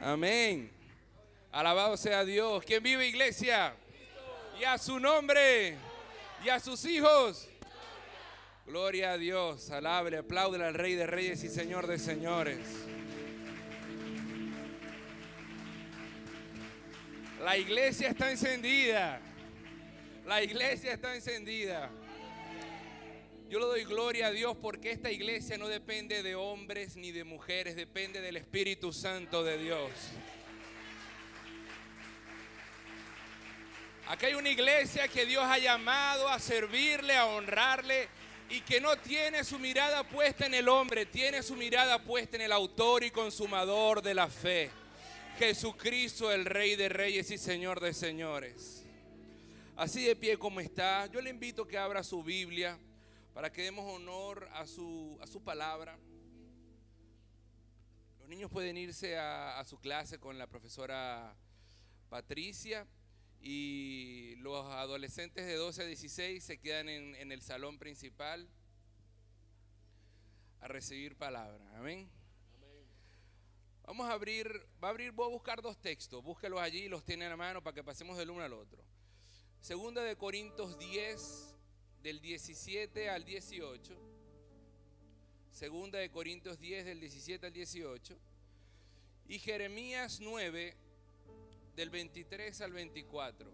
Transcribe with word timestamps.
Amén. 0.00 0.70
Alabado 1.50 1.96
sea 1.96 2.24
Dios. 2.24 2.64
¿Quién 2.64 2.82
vive 2.82 3.06
iglesia? 3.06 3.74
Y 4.60 4.64
a 4.64 4.78
su 4.78 5.00
nombre. 5.00 5.76
Y 6.44 6.48
a 6.48 6.60
sus 6.60 6.84
hijos. 6.84 7.48
Gloria 8.66 9.12
a 9.12 9.18
Dios. 9.18 9.70
Alabre, 9.70 10.18
aplaude 10.18 10.62
al 10.64 10.74
Rey 10.74 10.94
de 10.94 11.06
Reyes 11.06 11.42
y 11.44 11.48
Señor 11.48 11.86
de 11.86 11.98
Señores. 11.98 12.58
La 17.42 17.56
iglesia 17.56 18.08
está 18.08 18.30
encendida. 18.30 19.20
La 20.26 20.42
iglesia 20.42 20.92
está 20.92 21.14
encendida. 21.14 21.90
Yo 23.48 23.60
le 23.60 23.66
doy 23.66 23.84
gloria 23.84 24.26
a 24.26 24.30
Dios 24.32 24.56
porque 24.60 24.90
esta 24.90 25.08
iglesia 25.08 25.56
no 25.56 25.68
depende 25.68 26.24
de 26.24 26.34
hombres 26.34 26.96
ni 26.96 27.12
de 27.12 27.22
mujeres, 27.22 27.76
depende 27.76 28.20
del 28.20 28.36
Espíritu 28.36 28.92
Santo 28.92 29.44
de 29.44 29.56
Dios. 29.56 29.90
Aquí 34.08 34.26
hay 34.26 34.34
una 34.34 34.50
iglesia 34.50 35.06
que 35.06 35.24
Dios 35.26 35.44
ha 35.44 35.58
llamado 35.58 36.28
a 36.28 36.40
servirle, 36.40 37.14
a 37.14 37.26
honrarle 37.26 38.08
y 38.50 38.62
que 38.62 38.80
no 38.80 38.96
tiene 38.96 39.44
su 39.44 39.60
mirada 39.60 40.02
puesta 40.02 40.46
en 40.46 40.54
el 40.54 40.68
hombre, 40.68 41.06
tiene 41.06 41.40
su 41.40 41.54
mirada 41.54 42.02
puesta 42.02 42.34
en 42.34 42.42
el 42.42 42.52
autor 42.52 43.04
y 43.04 43.12
consumador 43.12 44.02
de 44.02 44.14
la 44.14 44.28
fe. 44.28 44.72
Jesucristo, 45.38 46.32
el 46.32 46.46
Rey 46.46 46.74
de 46.74 46.88
Reyes 46.88 47.30
y 47.30 47.38
Señor 47.38 47.78
de 47.78 47.94
Señores. 47.94 48.84
Así 49.76 50.02
de 50.02 50.16
pie 50.16 50.36
como 50.36 50.58
está, 50.58 51.06
yo 51.06 51.20
le 51.20 51.30
invito 51.30 51.62
a 51.62 51.68
que 51.68 51.78
abra 51.78 52.02
su 52.02 52.24
Biblia 52.24 52.76
para 53.36 53.52
que 53.52 53.60
demos 53.60 53.84
honor 53.84 54.48
a 54.54 54.66
su, 54.66 55.18
a 55.20 55.26
su 55.26 55.44
palabra. 55.44 55.98
Los 58.18 58.28
niños 58.30 58.50
pueden 58.50 58.78
irse 58.78 59.18
a, 59.18 59.62
su 59.66 59.78
clase 59.78 60.18
con 60.18 60.38
la 60.38 60.46
profesora 60.46 61.36
Patricia 62.08 62.86
y 63.38 64.36
los 64.36 64.64
adolescentes 64.64 65.44
de 65.44 65.54
12 65.54 65.82
a 65.82 65.84
16 65.84 66.42
se 66.42 66.56
quedan 66.56 66.88
en, 66.88 67.30
el 67.30 67.42
salón 67.42 67.78
principal 67.78 68.48
a 70.62 70.68
recibir 70.68 71.14
palabra. 71.14 71.62
Amén. 71.76 72.08
Vamos 73.82 74.08
a 74.08 74.12
abrir, 74.12 74.66
va 74.82 74.88
a 74.88 74.90
abrir, 74.92 75.12
voy 75.12 75.26
a 75.26 75.30
buscar 75.30 75.60
dos 75.60 75.76
textos, 75.76 76.24
búsquelos 76.24 76.58
allí, 76.58 76.88
los 76.88 77.04
tiene 77.04 77.26
en 77.26 77.32
la 77.32 77.36
mano 77.36 77.62
para 77.62 77.74
que 77.74 77.84
pasemos 77.84 78.16
del 78.16 78.30
uno 78.30 78.42
al 78.42 78.54
otro. 78.54 78.82
Segunda 79.60 80.02
de 80.02 80.16
Corintios 80.16 80.78
10, 80.78 81.55
del 82.06 82.20
17 82.20 83.10
al 83.10 83.24
18. 83.24 83.96
Segunda 85.50 85.98
de 85.98 86.08
Corintios 86.08 86.56
10 86.60 86.84
del 86.84 87.00
17 87.00 87.46
al 87.46 87.52
18. 87.52 88.16
Y 89.26 89.40
Jeremías 89.40 90.20
9 90.20 90.76
del 91.74 91.90
23 91.90 92.60
al 92.60 92.72
24. 92.74 93.50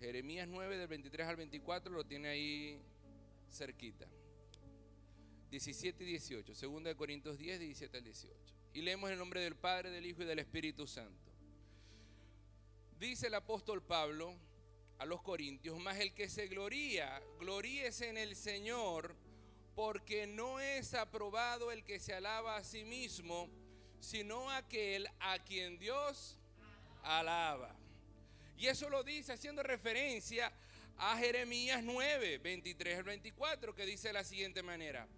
Jeremías 0.00 0.48
9 0.48 0.76
del 0.76 0.88
23 0.88 1.28
al 1.28 1.36
24 1.36 1.92
lo 1.92 2.04
tiene 2.04 2.28
ahí 2.30 2.82
cerquita. 3.48 4.08
17 5.52 6.02
y 6.02 6.06
18. 6.08 6.52
Segunda 6.56 6.90
de 6.90 6.96
Corintios 6.96 7.38
10, 7.38 7.60
17 7.60 7.96
al 7.96 8.02
18. 8.02 8.54
Y 8.72 8.82
leemos 8.82 9.08
el 9.12 9.18
nombre 9.18 9.40
del 9.40 9.54
Padre, 9.54 9.92
del 9.92 10.04
Hijo 10.04 10.24
y 10.24 10.26
del 10.26 10.40
Espíritu 10.40 10.84
Santo. 10.88 11.23
Dice 12.98 13.26
el 13.26 13.34
apóstol 13.34 13.82
Pablo 13.82 14.34
a 14.98 15.04
los 15.04 15.20
corintios, 15.22 15.78
más 15.80 15.98
el 15.98 16.14
que 16.14 16.28
se 16.28 16.46
gloría, 16.46 17.20
gloríese 17.40 18.08
en 18.08 18.16
el 18.16 18.36
Señor, 18.36 19.16
porque 19.74 20.26
no 20.26 20.60
es 20.60 20.94
aprobado 20.94 21.72
el 21.72 21.84
que 21.84 21.98
se 21.98 22.14
alaba 22.14 22.56
a 22.56 22.64
sí 22.64 22.84
mismo, 22.84 23.48
sino 24.00 24.48
aquel 24.50 25.08
a 25.18 25.38
quien 25.40 25.78
Dios 25.78 26.36
alaba. 27.02 27.74
Y 28.56 28.68
eso 28.68 28.88
lo 28.88 29.02
dice 29.02 29.32
haciendo 29.32 29.64
referencia 29.64 30.52
a 30.96 31.16
Jeremías 31.18 31.82
9, 31.82 32.38
23 32.38 32.98
al 32.98 33.04
24, 33.04 33.74
que 33.74 33.84
dice 33.84 34.08
de 34.08 34.14
la 34.14 34.24
siguiente 34.24 34.62
manera. 34.62 35.08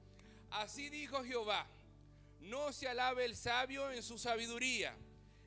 Así 0.51 0.89
dijo 0.89 1.23
Jehová, 1.23 1.67
no 2.41 2.73
se 2.73 2.89
alabe 2.89 3.27
el 3.27 3.37
sabio 3.37 3.91
en 3.91 4.03
su 4.03 4.19
sabiduría 4.19 4.97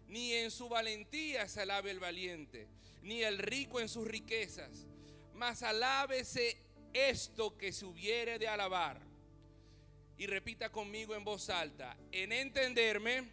ni 0.10 0.34
en 0.34 0.50
su 0.50 0.68
valentía 0.68 1.48
se 1.48 1.62
alabe 1.62 1.92
el 1.92 2.00
valiente, 2.00 2.68
ni 3.04 3.22
el 3.24 3.38
rico 3.38 3.80
en 3.80 3.88
sus 3.88 4.08
riquezas, 4.08 4.88
mas 5.36 5.62
alábese 5.64 6.58
esto 6.94 7.56
que 7.58 7.72
se 7.72 7.86
hubiere 7.86 8.40
de 8.40 8.48
alabar. 8.48 9.00
Y 10.18 10.26
repita 10.26 10.70
conmigo 10.70 11.16
en 11.16 11.24
voz 11.24 11.50
alta, 11.50 11.96
en 12.12 12.32
entenderme 12.34 13.30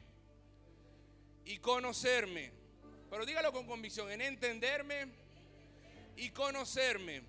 y 1.45 1.59
conocerme. 1.59 2.53
Pero 3.11 3.27
dígalo 3.27 3.53
con 3.53 3.67
convicción, 3.67 4.11
en 4.11 4.21
entenderme 4.21 5.09
y 6.17 6.31
conocerme 6.31 7.23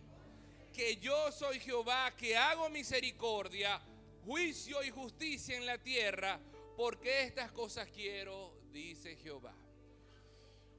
que 0.73 0.97
yo 0.97 1.31
soy 1.31 1.59
Jehová, 1.59 2.13
que 2.15 2.37
hago 2.37 2.69
misericordia, 2.69 3.81
juicio 4.25 4.83
y 4.83 4.91
justicia 4.91 5.55
en 5.55 5.65
la 5.65 5.77
tierra, 5.77 6.39
porque 6.75 7.23
estas 7.23 7.51
cosas 7.51 7.87
quiero 7.87 8.56
dice 8.77 9.15
Jehová. 9.15 9.55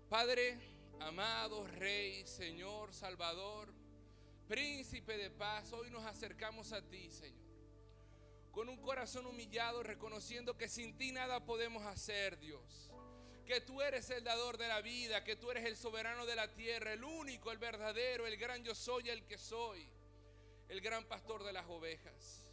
Padre, 0.09 0.57
amado 1.01 1.67
Rey, 1.67 2.25
Señor, 2.29 2.95
Salvador, 2.95 3.75
Príncipe 4.47 5.19
de 5.19 5.31
paz, 5.31 5.73
hoy 5.73 5.91
nos 5.91 6.07
acercamos 6.07 6.73
a 6.73 6.81
ti, 6.81 7.11
Señor. 7.11 7.45
Con 8.53 8.69
un 8.69 8.79
corazón 8.79 9.27
humillado, 9.27 9.83
reconociendo 9.83 10.57
que 10.57 10.69
sin 10.69 10.97
ti 10.97 11.13
nada 11.13 11.45
podemos 11.45 11.85
hacer, 11.85 12.39
Dios. 12.39 12.91
Que 13.45 13.61
tú 13.61 13.83
eres 13.83 14.09
el 14.11 14.25
dador 14.25 14.57
de 14.57 14.69
la 14.69 14.81
vida, 14.81 15.23
que 15.23 15.37
tú 15.37 15.51
eres 15.51 15.67
el 15.67 15.77
soberano 15.77 16.25
de 16.25 16.37
la 16.37 16.55
tierra, 16.55 16.95
el 16.95 17.05
único, 17.05 17.51
el 17.51 17.59
verdadero, 17.59 18.27
el 18.27 18.39
gran 18.39 18.65
yo 18.65 18.75
soy, 18.75 19.11
el 19.11 19.27
que 19.27 19.37
soy, 19.37 19.87
el 20.69 20.81
gran 20.81 21.05
pastor 21.05 21.45
de 21.45 21.53
las 21.53 21.67
ovejas. 21.69 22.48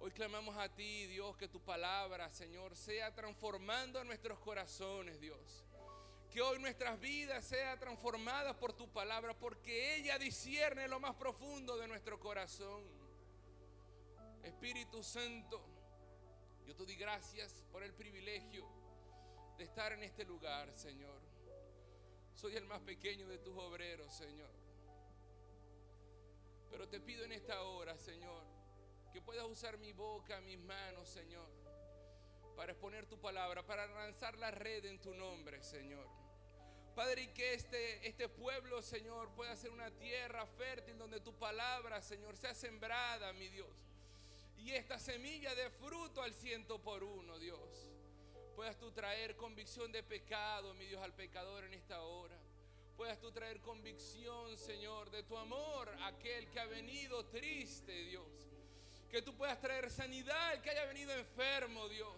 Hoy 0.00 0.12
clamamos 0.12 0.56
a 0.56 0.68
ti, 0.68 1.06
Dios, 1.06 1.36
que 1.36 1.48
tu 1.48 1.60
palabra, 1.60 2.30
Señor, 2.30 2.76
sea 2.76 3.12
transformando 3.14 4.02
nuestros 4.04 4.38
corazones, 4.38 5.20
Dios. 5.20 5.64
Que 6.30 6.40
hoy 6.40 6.60
nuestras 6.60 7.00
vidas 7.00 7.44
sean 7.44 7.78
transformadas 7.80 8.54
por 8.56 8.72
tu 8.72 8.88
palabra, 8.92 9.34
porque 9.36 9.96
ella 9.96 10.18
discierne 10.18 10.86
lo 10.86 11.00
más 11.00 11.16
profundo 11.16 11.76
de 11.76 11.88
nuestro 11.88 12.20
corazón. 12.20 12.84
Espíritu 14.44 15.02
Santo, 15.02 15.60
yo 16.64 16.76
te 16.76 16.84
doy 16.84 16.96
gracias 16.96 17.64
por 17.72 17.82
el 17.82 17.92
privilegio 17.92 18.66
de 19.56 19.64
estar 19.64 19.92
en 19.92 20.04
este 20.04 20.24
lugar, 20.24 20.72
Señor. 20.76 21.20
Soy 22.34 22.54
el 22.54 22.66
más 22.66 22.80
pequeño 22.82 23.26
de 23.26 23.38
tus 23.38 23.56
obreros, 23.58 24.14
Señor. 24.14 24.50
Pero 26.70 26.88
te 26.88 27.00
pido 27.00 27.24
en 27.24 27.32
esta 27.32 27.62
hora, 27.62 27.98
Señor, 27.98 28.57
que 29.12 29.20
puedas 29.22 29.46
usar 29.46 29.78
mi 29.78 29.92
boca, 29.92 30.40
mis 30.42 30.58
manos, 30.58 31.08
Señor, 31.08 31.48
para 32.56 32.72
exponer 32.72 33.06
tu 33.06 33.18
palabra, 33.18 33.64
para 33.64 33.86
lanzar 33.86 34.36
la 34.38 34.50
red 34.50 34.84
en 34.84 35.00
tu 35.00 35.14
nombre, 35.14 35.62
Señor. 35.62 36.06
Padre, 36.94 37.22
y 37.22 37.28
que 37.28 37.54
este, 37.54 38.06
este 38.06 38.28
pueblo, 38.28 38.82
Señor, 38.82 39.30
pueda 39.34 39.54
ser 39.54 39.70
una 39.70 39.90
tierra 39.92 40.44
fértil 40.46 40.98
donde 40.98 41.20
tu 41.20 41.32
palabra, 41.38 42.02
Señor, 42.02 42.36
sea 42.36 42.54
sembrada, 42.54 43.32
mi 43.34 43.48
Dios. 43.48 43.86
Y 44.56 44.72
esta 44.72 44.98
semilla 44.98 45.54
de 45.54 45.70
fruto 45.70 46.22
al 46.22 46.34
ciento 46.34 46.82
por 46.82 47.04
uno, 47.04 47.38
Dios. 47.38 47.92
Puedas 48.56 48.76
tú 48.76 48.90
traer 48.90 49.36
convicción 49.36 49.92
de 49.92 50.02
pecado, 50.02 50.74
mi 50.74 50.86
Dios, 50.86 51.00
al 51.00 51.14
pecador 51.14 51.64
en 51.64 51.74
esta 51.74 52.02
hora. 52.02 52.36
Puedas 52.96 53.20
tú 53.20 53.30
traer 53.30 53.60
convicción, 53.60 54.58
Señor, 54.58 55.10
de 55.10 55.22
tu 55.22 55.36
amor 55.38 55.88
a 56.00 56.08
aquel 56.08 56.50
que 56.50 56.58
ha 56.58 56.66
venido 56.66 57.24
triste, 57.26 57.92
Dios 58.06 58.47
que 59.10 59.22
tú 59.22 59.34
puedas 59.34 59.60
traer 59.60 59.90
sanidad 59.90 60.50
al 60.50 60.62
que 60.62 60.70
haya 60.70 60.84
venido 60.84 61.12
enfermo, 61.12 61.88
Dios. 61.88 62.14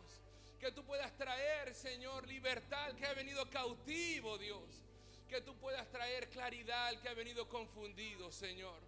Que 0.58 0.72
tú 0.72 0.84
puedas 0.84 1.16
traer, 1.16 1.74
Señor, 1.74 2.26
libertad 2.26 2.84
al 2.84 2.96
que 2.96 3.04
haya 3.04 3.14
venido 3.14 3.48
cautivo, 3.48 4.36
Dios. 4.38 4.84
Que 5.28 5.40
tú 5.40 5.56
puedas 5.56 5.88
traer 5.90 6.28
claridad 6.28 6.88
al 6.88 7.00
que 7.00 7.08
ha 7.08 7.14
venido 7.14 7.48
confundido, 7.48 8.32
Señor. 8.32 8.80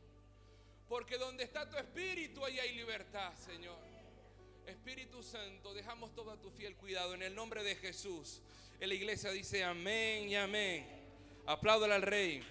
Porque 0.88 1.16
donde 1.16 1.44
está 1.44 1.70
tu 1.70 1.76
espíritu, 1.78 2.44
ahí 2.44 2.58
hay 2.58 2.74
libertad, 2.74 3.32
Señor. 3.36 3.78
Espíritu 4.66 5.22
Santo, 5.22 5.72
dejamos 5.72 6.14
todo 6.14 6.36
tu 6.38 6.50
fiel 6.50 6.76
cuidado 6.76 7.14
en 7.14 7.22
el 7.22 7.34
nombre 7.34 7.62
de 7.62 7.76
Jesús. 7.76 8.42
En 8.80 8.88
la 8.88 8.94
iglesia 8.94 9.30
dice 9.30 9.64
amén 9.64 10.28
y 10.28 10.36
amén. 10.36 10.86
Apláudale 11.46 11.94
al 11.94 12.02
rey. 12.02 12.44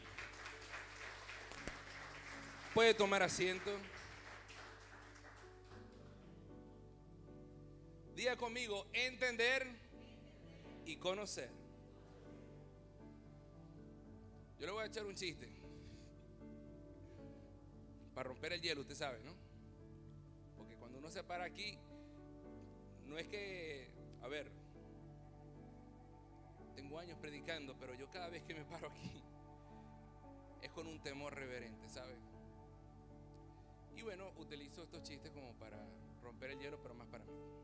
Puede 2.73 2.93
tomar 2.93 3.21
asiento. 3.21 3.71
Diga 8.21 8.37
conmigo, 8.37 8.85
entender 8.93 9.65
y 10.85 10.95
conocer. 10.97 11.49
Yo 14.59 14.67
le 14.67 14.71
voy 14.71 14.83
a 14.83 14.85
echar 14.85 15.07
un 15.07 15.15
chiste. 15.15 15.49
Para 18.13 18.29
romper 18.29 18.53
el 18.53 18.61
hielo, 18.61 18.81
usted 18.81 18.93
sabe, 18.93 19.23
¿no? 19.23 19.33
Porque 20.55 20.75
cuando 20.75 20.99
uno 20.99 21.09
se 21.09 21.23
para 21.23 21.45
aquí, 21.45 21.79
no 23.07 23.17
es 23.17 23.25
que, 23.25 23.89
a 24.21 24.27
ver, 24.27 24.51
tengo 26.75 26.99
años 26.99 27.17
predicando, 27.19 27.75
pero 27.79 27.95
yo 27.95 28.07
cada 28.11 28.29
vez 28.29 28.43
que 28.43 28.53
me 28.53 28.65
paro 28.65 28.89
aquí 28.89 29.23
es 30.61 30.69
con 30.69 30.85
un 30.85 31.01
temor 31.01 31.33
reverente, 31.33 31.89
¿sabe? 31.89 32.15
Y 33.95 34.03
bueno, 34.03 34.31
utilizo 34.37 34.83
estos 34.83 35.01
chistes 35.01 35.31
como 35.31 35.55
para 35.55 35.83
romper 36.21 36.51
el 36.51 36.59
hielo, 36.59 36.79
pero 36.83 36.93
más 36.93 37.07
para 37.07 37.23
mí. 37.23 37.60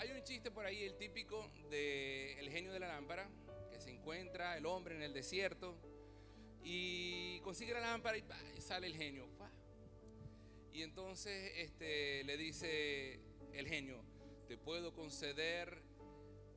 Hay 0.00 0.12
un 0.12 0.24
chiste 0.24 0.50
por 0.50 0.64
ahí, 0.64 0.84
el 0.84 0.96
típico 0.96 1.46
de 1.68 2.32
el 2.40 2.48
genio 2.48 2.72
de 2.72 2.80
la 2.80 2.88
lámpara, 2.88 3.28
que 3.70 3.78
se 3.78 3.90
encuentra 3.90 4.56
el 4.56 4.64
hombre 4.64 4.94
en 4.94 5.02
el 5.02 5.12
desierto 5.12 5.76
y 6.64 7.38
consigue 7.40 7.74
la 7.74 7.80
lámpara 7.80 8.16
y, 8.16 8.24
y 8.56 8.62
sale 8.62 8.86
el 8.86 8.96
genio. 8.96 9.28
Y 10.72 10.84
entonces 10.84 11.52
este, 11.56 12.24
le 12.24 12.38
dice 12.38 13.20
el 13.52 13.68
genio, 13.68 14.02
te 14.48 14.56
puedo 14.56 14.94
conceder 14.94 15.82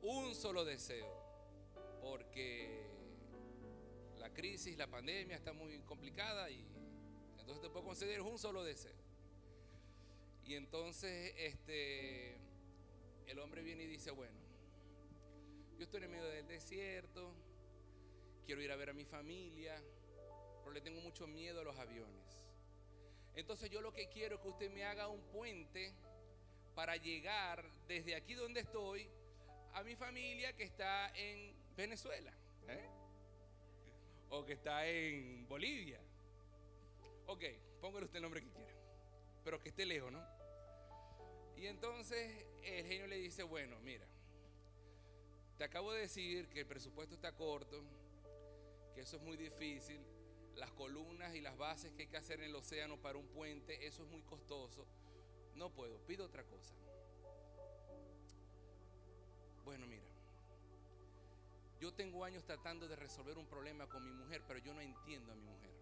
un 0.00 0.34
solo 0.34 0.64
deseo, 0.64 1.12
porque 2.00 2.86
la 4.20 4.32
crisis, 4.32 4.78
la 4.78 4.86
pandemia 4.86 5.36
está 5.36 5.52
muy 5.52 5.80
complicada 5.80 6.48
y 6.48 6.66
entonces 7.38 7.60
te 7.60 7.68
puedo 7.68 7.84
conceder 7.84 8.22
un 8.22 8.38
solo 8.38 8.64
deseo. 8.64 8.96
Y 10.46 10.54
entonces 10.54 11.34
este, 11.36 12.38
el 13.26 13.38
hombre 13.38 13.62
viene 13.62 13.84
y 13.84 13.86
dice, 13.86 14.10
bueno, 14.10 14.38
yo 15.76 15.84
estoy 15.84 16.02
en 16.04 16.10
medio 16.10 16.24
del 16.24 16.46
desierto, 16.46 17.34
quiero 18.46 18.62
ir 18.62 18.70
a 18.70 18.76
ver 18.76 18.90
a 18.90 18.92
mi 18.92 19.04
familia, 19.04 19.80
pero 20.60 20.72
le 20.72 20.80
tengo 20.80 21.00
mucho 21.00 21.26
miedo 21.26 21.60
a 21.60 21.64
los 21.64 21.78
aviones. 21.78 22.44
Entonces 23.34 23.70
yo 23.70 23.80
lo 23.80 23.92
que 23.92 24.08
quiero 24.08 24.36
es 24.36 24.40
que 24.42 24.48
usted 24.48 24.70
me 24.70 24.84
haga 24.84 25.08
un 25.08 25.20
puente 25.32 25.92
para 26.74 26.96
llegar 26.96 27.64
desde 27.88 28.14
aquí 28.14 28.34
donde 28.34 28.60
estoy 28.60 29.08
a 29.72 29.82
mi 29.82 29.96
familia 29.96 30.54
que 30.54 30.64
está 30.64 31.10
en 31.16 31.54
Venezuela. 31.76 32.32
¿eh? 32.68 32.88
O 34.30 34.44
que 34.44 34.52
está 34.52 34.86
en 34.86 35.46
Bolivia. 35.48 36.00
Ok, 37.26 37.42
póngale 37.80 38.06
usted 38.06 38.16
el 38.16 38.22
nombre 38.22 38.40
que 38.40 38.50
quiera. 38.50 38.72
Pero 39.42 39.58
que 39.58 39.68
esté 39.68 39.84
lejos, 39.84 40.12
¿no? 40.12 40.24
Y 41.56 41.66
entonces 41.66 42.46
el 42.64 42.86
genio 42.86 43.06
le 43.06 43.16
dice, 43.16 43.42
bueno, 43.42 43.78
mira, 43.80 44.06
te 45.58 45.64
acabo 45.64 45.92
de 45.92 46.02
decir 46.02 46.48
que 46.48 46.60
el 46.60 46.66
presupuesto 46.66 47.14
está 47.14 47.32
corto, 47.32 47.82
que 48.94 49.02
eso 49.02 49.16
es 49.16 49.22
muy 49.22 49.36
difícil, 49.36 50.00
las 50.56 50.70
columnas 50.72 51.34
y 51.34 51.40
las 51.40 51.56
bases 51.56 51.92
que 51.92 52.02
hay 52.02 52.08
que 52.08 52.16
hacer 52.16 52.40
en 52.40 52.46
el 52.46 52.54
océano 52.54 52.96
para 53.00 53.18
un 53.18 53.26
puente, 53.28 53.86
eso 53.86 54.02
es 54.04 54.10
muy 54.10 54.22
costoso. 54.22 54.86
No 55.54 55.70
puedo, 55.70 55.98
pido 56.06 56.24
otra 56.26 56.44
cosa. 56.44 56.74
Bueno, 59.64 59.86
mira, 59.86 60.04
yo 61.80 61.92
tengo 61.92 62.24
años 62.24 62.44
tratando 62.44 62.88
de 62.88 62.96
resolver 62.96 63.38
un 63.38 63.46
problema 63.46 63.86
con 63.88 64.04
mi 64.04 64.12
mujer, 64.12 64.42
pero 64.46 64.58
yo 64.58 64.74
no 64.74 64.80
entiendo 64.80 65.32
a 65.32 65.34
mi 65.36 65.44
mujer. 65.44 65.74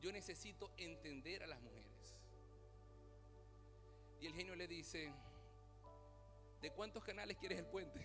Yo 0.00 0.12
necesito 0.12 0.72
entender 0.76 1.42
a 1.42 1.46
las 1.46 1.60
mujeres. 1.60 2.20
Y 4.20 4.26
el 4.26 4.34
genio 4.34 4.54
le 4.54 4.68
dice, 4.68 5.12
¿de 6.62 6.70
cuántos 6.70 7.02
canales 7.02 7.36
quieres 7.36 7.58
el 7.58 7.66
puente? 7.66 8.00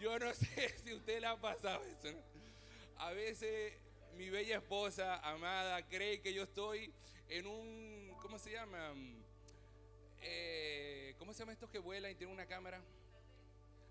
yo 0.00 0.18
no 0.18 0.32
sé 0.32 0.68
si 0.84 0.94
usted 0.94 1.20
le 1.20 1.26
ha 1.26 1.36
pasado 1.36 1.82
eso. 1.84 2.16
A 2.98 3.10
veces 3.10 3.74
mi 4.16 4.30
bella 4.30 4.58
esposa, 4.58 5.18
amada, 5.18 5.84
cree 5.88 6.20
que 6.20 6.32
yo 6.32 6.44
estoy 6.44 6.92
en 7.28 7.46
un, 7.46 8.16
¿cómo 8.22 8.38
se 8.38 8.52
llama? 8.52 8.94
Eh, 10.22 11.16
¿Cómo 11.18 11.32
se 11.32 11.40
llama 11.40 11.52
estos 11.52 11.68
que 11.70 11.80
vuelan 11.80 12.12
y 12.12 12.14
tienen 12.14 12.32
una 12.32 12.46
cámara? 12.46 12.80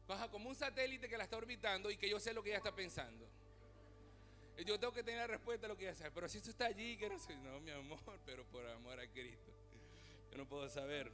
Baja 0.08 0.30
como 0.30 0.50
un 0.50 0.56
satélite 0.56 1.10
que 1.10 1.18
la 1.18 1.26
está 1.26 1.36
orbitando 1.36 1.92
y 1.92 1.98
que 1.98 2.10
yo 2.10 2.20
sé 2.20 2.34
lo 2.34 2.42
que 2.42 2.50
ella 2.50 2.60
está 2.60 2.74
pensando. 2.74 3.28
Yo 4.58 4.80
tengo 4.80 4.94
que 4.94 5.04
tener 5.04 5.22
la 5.22 5.28
respuesta 5.28 5.66
a 5.66 5.70
lo 5.70 5.76
que 5.76 5.86
ella 5.86 5.96
sabe. 5.96 6.12
Pero 6.12 6.30
si 6.30 6.38
esto 6.38 6.52
está 6.52 6.68
allí, 6.68 6.96
que 6.98 7.10
no. 7.10 7.18
No, 7.44 7.60
mi 7.60 7.72
amor, 7.72 8.00
pero 8.26 8.46
por 8.46 8.66
amor 8.68 9.00
a 9.00 9.08
Cristo. 9.08 9.52
Yo 10.32 10.38
no 10.38 10.48
puedo 10.48 10.70
saber. 10.70 11.12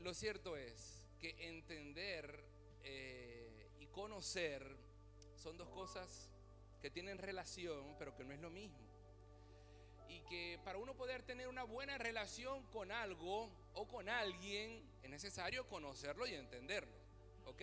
Lo 0.00 0.14
cierto 0.14 0.56
es 0.56 1.08
que 1.18 1.34
entender 1.48 2.44
eh, 2.82 3.70
y 3.80 3.86
conocer 3.86 4.76
son 5.36 5.56
dos 5.56 5.68
cosas 5.68 6.30
que 6.80 6.90
tienen 6.90 7.18
relación, 7.18 7.96
pero 7.98 8.14
que 8.14 8.24
no 8.24 8.32
es 8.32 8.40
lo 8.40 8.50
mismo. 8.50 8.78
Y 10.08 10.20
que 10.20 10.60
para 10.64 10.78
uno 10.78 10.94
poder 10.94 11.22
tener 11.22 11.48
una 11.48 11.64
buena 11.64 11.98
relación 11.98 12.64
con 12.66 12.92
algo 12.92 13.50
o 13.74 13.88
con 13.88 14.08
alguien, 14.08 14.88
es 15.02 15.10
necesario 15.10 15.66
conocerlo 15.68 16.26
y 16.26 16.34
entenderlo. 16.34 16.94
¿Ok? 17.46 17.62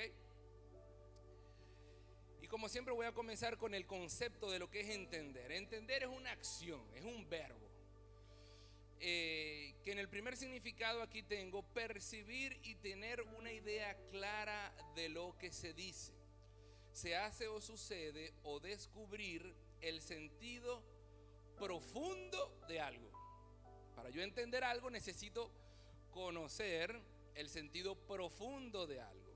Como 2.53 2.69
siempre 2.69 2.93
voy 2.93 3.07
a 3.07 3.11
comenzar 3.11 3.57
con 3.57 3.73
el 3.73 3.87
concepto 3.87 4.51
de 4.51 4.59
lo 4.59 4.69
que 4.69 4.81
es 4.81 4.89
entender. 4.89 5.51
Entender 5.51 6.03
es 6.03 6.09
una 6.09 6.31
acción, 6.31 6.83
es 6.93 7.03
un 7.03 7.27
verbo. 7.27 7.67
Eh, 8.99 9.73
que 9.83 9.91
en 9.91 9.97
el 9.97 10.07
primer 10.07 10.37
significado 10.37 11.01
aquí 11.01 11.23
tengo 11.23 11.63
percibir 11.63 12.59
y 12.61 12.75
tener 12.75 13.23
una 13.39 13.51
idea 13.51 13.97
clara 14.11 14.71
de 14.93 15.09
lo 15.09 15.35
que 15.39 15.51
se 15.51 15.73
dice. 15.73 16.13
Se 16.91 17.15
hace 17.15 17.47
o 17.47 17.59
sucede 17.59 18.35
o 18.43 18.59
descubrir 18.59 19.55
el 19.81 19.99
sentido 19.99 20.83
profundo 21.57 22.55
de 22.67 22.79
algo. 22.79 23.09
Para 23.95 24.11
yo 24.11 24.21
entender 24.21 24.63
algo 24.63 24.91
necesito 24.91 25.49
conocer 26.11 27.01
el 27.33 27.49
sentido 27.49 27.95
profundo 27.95 28.85
de 28.85 29.01
algo. 29.01 29.33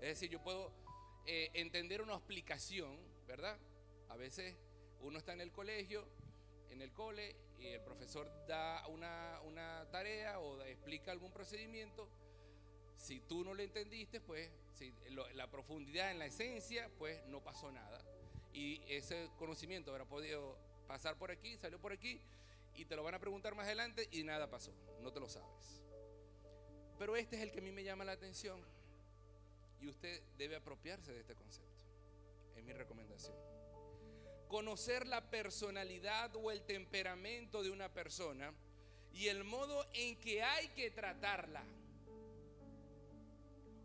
Es 0.00 0.10
decir, 0.10 0.30
yo 0.30 0.40
puedo 0.40 0.79
eh, 1.26 1.50
entender 1.54 2.02
una 2.02 2.14
explicación, 2.14 2.96
¿verdad? 3.26 3.56
A 4.08 4.16
veces 4.16 4.56
uno 5.00 5.18
está 5.18 5.32
en 5.32 5.40
el 5.40 5.52
colegio, 5.52 6.04
en 6.70 6.82
el 6.82 6.92
cole, 6.92 7.36
y 7.58 7.66
el 7.66 7.80
profesor 7.82 8.30
da 8.46 8.86
una, 8.88 9.86
tarea 9.90 10.38
o 10.40 10.62
explica 10.62 11.12
algún 11.12 11.30
procedimiento, 11.32 12.08
si 12.96 13.20
tú 13.20 13.44
no 13.44 13.54
lo 13.54 13.62
entendiste, 13.62 14.20
pues 14.20 14.50
si 14.74 14.92
la 15.34 15.50
profundidad 15.50 16.10
en 16.10 16.18
la 16.18 16.26
esencia, 16.26 16.90
pues 16.98 17.24
no 17.26 17.42
pasó 17.42 17.70
nada. 17.70 18.02
Y 18.52 18.82
ese 18.88 19.28
conocimiento 19.38 19.90
habrá 19.90 20.04
podido 20.04 20.56
pasar 20.86 21.16
por 21.16 21.30
aquí, 21.30 21.56
salió 21.56 21.78
por 21.80 21.92
aquí, 21.92 22.20
y 22.74 22.84
te 22.84 22.96
lo 22.96 23.02
van 23.02 23.14
a 23.14 23.18
preguntar 23.18 23.54
más 23.54 23.66
adelante 23.66 24.08
y 24.10 24.22
nada 24.22 24.48
pasó, 24.48 24.72
no 25.02 25.12
te 25.12 25.20
lo 25.20 25.28
sabes. 25.28 25.82
Pero 26.98 27.16
este 27.16 27.36
es 27.36 27.42
el 27.42 27.52
que 27.52 27.58
a 27.58 27.62
mí 27.62 27.72
me 27.72 27.84
llama 27.84 28.04
la 28.04 28.12
atención 28.12 28.62
y 29.80 29.88
usted 29.88 30.22
debe 30.36 30.56
apropiarse 30.56 31.12
de 31.12 31.20
este 31.20 31.34
concepto. 31.34 31.84
Es 32.56 32.64
mi 32.64 32.72
recomendación 32.72 33.50
conocer 34.50 35.06
la 35.06 35.30
personalidad 35.30 36.34
o 36.34 36.50
el 36.50 36.62
temperamento 36.62 37.62
de 37.62 37.70
una 37.70 37.88
persona 37.88 38.52
y 39.12 39.28
el 39.28 39.44
modo 39.44 39.86
en 39.94 40.18
que 40.20 40.42
hay 40.42 40.66
que 40.70 40.90
tratarla 40.90 41.62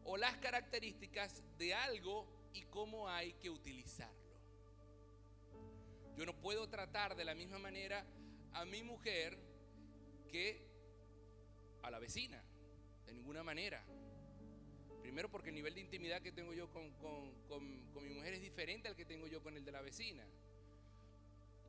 o 0.05 0.17
las 0.17 0.35
características 0.37 1.43
de 1.59 1.75
algo 1.75 2.25
y 2.51 2.63
cómo 2.63 3.07
hay 3.07 3.33
que 3.33 3.51
utilizarlo. 3.51 4.25
Yo 6.17 6.25
no 6.25 6.33
puedo 6.33 6.67
tratar 6.67 7.15
de 7.15 7.25
la 7.25 7.35
misma 7.35 7.59
manera 7.59 8.03
a 8.53 8.65
mi 8.65 8.81
mujer 8.81 9.37
que 10.31 10.65
a 11.83 11.91
la 11.91 11.99
vecina, 11.99 12.43
de 13.05 13.13
ninguna 13.13 13.43
manera. 13.43 13.83
Primero 15.15 15.31
porque 15.31 15.47
el 15.47 15.55
nivel 15.55 15.73
de 15.73 15.79
intimidad 15.79 16.21
que 16.21 16.33
tengo 16.33 16.53
yo 16.53 16.69
con, 16.73 16.91
con 16.91 18.03
mi 18.03 18.09
mujer 18.09 18.33
es 18.33 18.41
diferente 18.41 18.89
al 18.89 18.97
que 18.97 19.05
tengo 19.05 19.27
yo 19.27 19.41
con 19.41 19.55
el 19.55 19.63
de 19.63 19.71
la 19.71 19.81
vecina. 19.81 20.25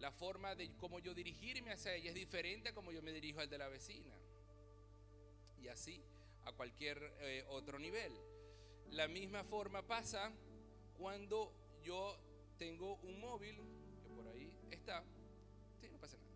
La 0.00 0.10
forma 0.10 0.56
de 0.56 0.74
cómo 0.78 0.98
yo 0.98 1.14
dirigirme 1.14 1.70
hacia 1.70 1.94
ella 1.94 2.08
es 2.08 2.16
diferente 2.16 2.70
a 2.70 2.74
como 2.74 2.90
yo 2.90 3.02
me 3.02 3.12
dirijo 3.12 3.38
al 3.38 3.48
de 3.48 3.56
la 3.56 3.68
vecina. 3.68 4.12
Y 5.62 5.68
así 5.68 6.02
a 6.44 6.50
cualquier 6.54 7.00
eh, 7.20 7.44
otro 7.50 7.78
nivel. 7.78 8.12
La 8.90 9.06
misma 9.06 9.44
forma 9.44 9.80
pasa 9.80 10.32
cuando 10.98 11.52
yo 11.84 12.18
tengo 12.58 12.96
un 12.96 13.20
móvil, 13.20 13.54
que 14.02 14.08
por 14.08 14.26
ahí 14.26 14.58
está. 14.72 15.04
Sí, 15.80 15.88
no 15.88 16.00
pasa 16.00 16.16
nada. 16.16 16.30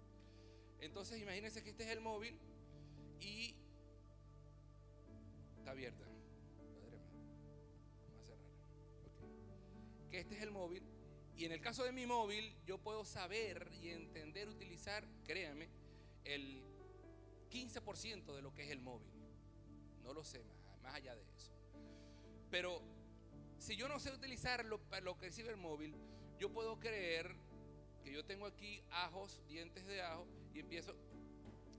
Entonces 0.78 1.20
imagínense 1.20 1.60
que 1.64 1.70
este 1.70 1.82
es 1.82 1.90
el 1.90 2.00
móvil 2.02 2.38
y 3.18 3.56
está 5.58 5.72
abierta. 5.72 6.09
Que 10.10 10.20
este 10.20 10.36
es 10.36 10.42
el 10.42 10.50
móvil 10.50 10.82
y 11.40 11.46
en 11.46 11.52
el 11.52 11.60
caso 11.62 11.84
de 11.84 11.92
mi 11.92 12.04
móvil, 12.04 12.54
yo 12.66 12.76
puedo 12.76 13.02
saber 13.02 13.72
y 13.80 13.88
entender, 13.88 14.46
utilizar, 14.46 15.08
créanme, 15.24 15.70
el 16.22 16.62
15% 17.50 18.34
de 18.34 18.42
lo 18.42 18.52
que 18.52 18.64
es 18.64 18.70
el 18.70 18.82
móvil. 18.82 19.10
No 20.02 20.12
lo 20.12 20.22
sé 20.22 20.44
más, 20.44 20.82
más 20.82 20.94
allá 20.96 21.16
de 21.16 21.22
eso. 21.34 21.50
Pero 22.50 22.82
si 23.58 23.74
yo 23.74 23.88
no 23.88 23.98
sé 24.00 24.12
utilizar 24.12 24.66
lo, 24.66 24.82
lo 25.02 25.16
que 25.16 25.28
recibe 25.28 25.48
el 25.48 25.56
móvil, 25.56 25.96
yo 26.38 26.52
puedo 26.52 26.78
creer 26.78 27.34
que 28.04 28.12
yo 28.12 28.22
tengo 28.22 28.44
aquí 28.44 28.82
ajos, 28.90 29.40
dientes 29.48 29.86
de 29.86 30.02
ajo, 30.02 30.26
y 30.52 30.60
empiezo 30.60 30.94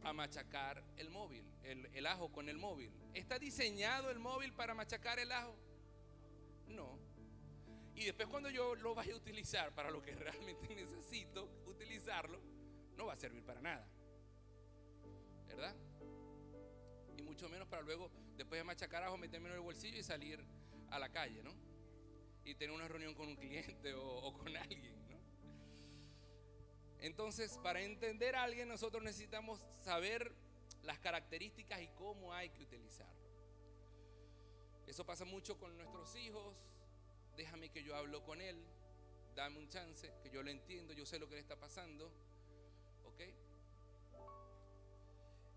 a 0.01 0.11
machacar 0.11 0.83
el 0.97 1.11
móvil, 1.11 1.45
el, 1.61 1.85
el 1.93 2.07
ajo 2.07 2.31
con 2.31 2.50
el 2.50 2.57
móvil. 2.57 2.91
¿Está 3.13 3.38
diseñado 3.38 4.09
el 4.09 4.17
móvil 4.17 4.53
para 4.53 4.73
machacar 4.73 5.19
el 5.19 5.31
ajo? 5.31 5.55
No. 6.67 7.10
Y 7.95 8.05
después 8.05 8.27
cuando 8.27 8.50
yo 8.50 8.75
lo 8.75 8.95
vaya 8.95 9.13
a 9.13 9.17
utilizar 9.17 9.74
para 9.74 9.91
lo 9.91 10.01
que 10.01 10.15
realmente 10.15 10.74
necesito 10.74 11.50
utilizarlo, 11.65 12.39
no 12.95 13.05
va 13.05 13.13
a 13.13 13.17
servir 13.17 13.43
para 13.43 13.62
nada. 13.62 13.88
¿Verdad? 15.48 15.75
Y 17.17 17.21
mucho 17.24 17.50
menos 17.50 17.67
para 17.67 17.81
luego, 17.81 18.10
después 18.38 18.60
de 18.60 18.63
machacar 18.63 19.03
ajo, 19.03 19.17
meterme 19.17 19.50
en 19.50 19.55
el 19.55 19.62
bolsillo 19.62 19.98
y 19.98 20.03
salir 20.03 20.43
a 20.89 21.00
la 21.00 21.10
calle, 21.10 21.43
¿no? 21.43 21.53
Y 22.43 22.55
tener 22.55 22.74
una 22.74 22.88
reunión 22.88 23.13
con 23.13 23.27
un 23.27 23.36
cliente 23.36 23.93
o 23.95 24.33
con 24.33 24.55
alguien, 24.55 25.10
¿no? 25.10 25.19
Entonces, 27.00 27.57
para 27.63 27.81
entender 27.81 28.36
a 28.36 28.43
alguien, 28.43 28.67
nosotros 28.67 29.03
necesitamos 29.03 29.60
saber 29.81 30.31
las 30.83 31.00
características 31.00 31.81
y 31.81 31.88
cómo 31.89 32.33
hay 32.33 32.50
que 32.50 32.63
utilizarlo. 32.63 33.21
Eso 34.88 35.05
pasa 35.05 35.25
mucho 35.25 35.57
con 35.57 35.75
nuestros 35.77 36.15
hijos. 36.15 36.55
Déjame 37.41 37.69
que 37.69 37.83
yo 37.83 37.95
hablo 37.95 38.24
con 38.24 38.39
él. 38.39 38.55
Dame 39.36 39.57
un 39.57 39.67
chance, 39.67 40.13
que 40.21 40.29
yo 40.29 40.43
lo 40.43 40.51
entiendo, 40.51 40.93
yo 40.93 41.07
sé 41.07 41.17
lo 41.17 41.27
que 41.27 41.33
le 41.33 41.41
está 41.41 41.60
pasando. 41.60 42.12
¿Ok? 43.03 43.19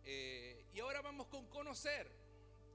Eh, 0.03 0.65
y 0.73 0.81
ahora 0.81 1.03
vamos 1.03 1.27
con 1.27 1.47
conocer. 1.49 2.11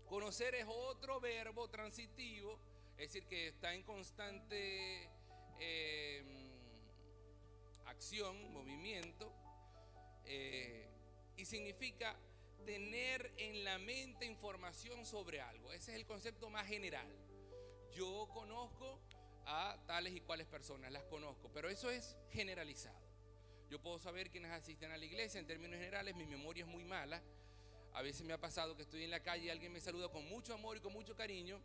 Conocer 0.07 0.53
es 0.53 0.65
otro 0.67 1.19
verbo 1.19 1.67
transitivo, 1.71 2.59
es 2.97 3.11
decir, 3.11 3.25
que 3.25 3.47
está 3.47 3.73
en 3.73 3.81
constante 3.81 5.09
eh, 5.59 6.23
acción, 7.87 8.53
movimiento, 8.53 9.33
eh, 10.25 10.87
y 11.35 11.45
significa 11.45 12.15
tener 12.63 13.33
en 13.37 13.63
la 13.63 13.79
mente 13.79 14.27
información 14.27 15.03
sobre 15.03 15.41
algo. 15.41 15.71
Ese 15.71 15.93
es 15.93 15.97
el 15.97 16.05
concepto 16.05 16.51
más 16.51 16.67
general. 16.67 17.07
Yo 17.99 18.29
conozco 18.33 18.97
a 19.45 19.77
tales 19.85 20.15
y 20.15 20.21
cuales 20.21 20.47
personas, 20.47 20.89
las 20.89 21.03
conozco, 21.03 21.51
pero 21.53 21.67
eso 21.67 21.91
es 21.91 22.15
generalizado. 22.31 22.97
Yo 23.69 23.81
puedo 23.81 23.99
saber 23.99 24.29
quiénes 24.29 24.51
asisten 24.51 24.93
a 24.93 24.97
la 24.97 25.03
iglesia 25.03 25.37
en 25.37 25.45
términos 25.45 25.77
generales, 25.77 26.15
mi 26.15 26.25
memoria 26.25 26.63
es 26.63 26.69
muy 26.69 26.85
mala. 26.85 27.21
A 27.91 28.01
veces 28.01 28.25
me 28.25 28.31
ha 28.31 28.37
pasado 28.37 28.77
que 28.77 28.83
estoy 28.83 29.03
en 29.03 29.11
la 29.11 29.19
calle 29.19 29.47
y 29.47 29.49
alguien 29.49 29.73
me 29.73 29.81
saluda 29.81 30.07
con 30.07 30.23
mucho 30.29 30.53
amor 30.53 30.77
y 30.77 30.79
con 30.79 30.93
mucho 30.93 31.13
cariño. 31.13 31.59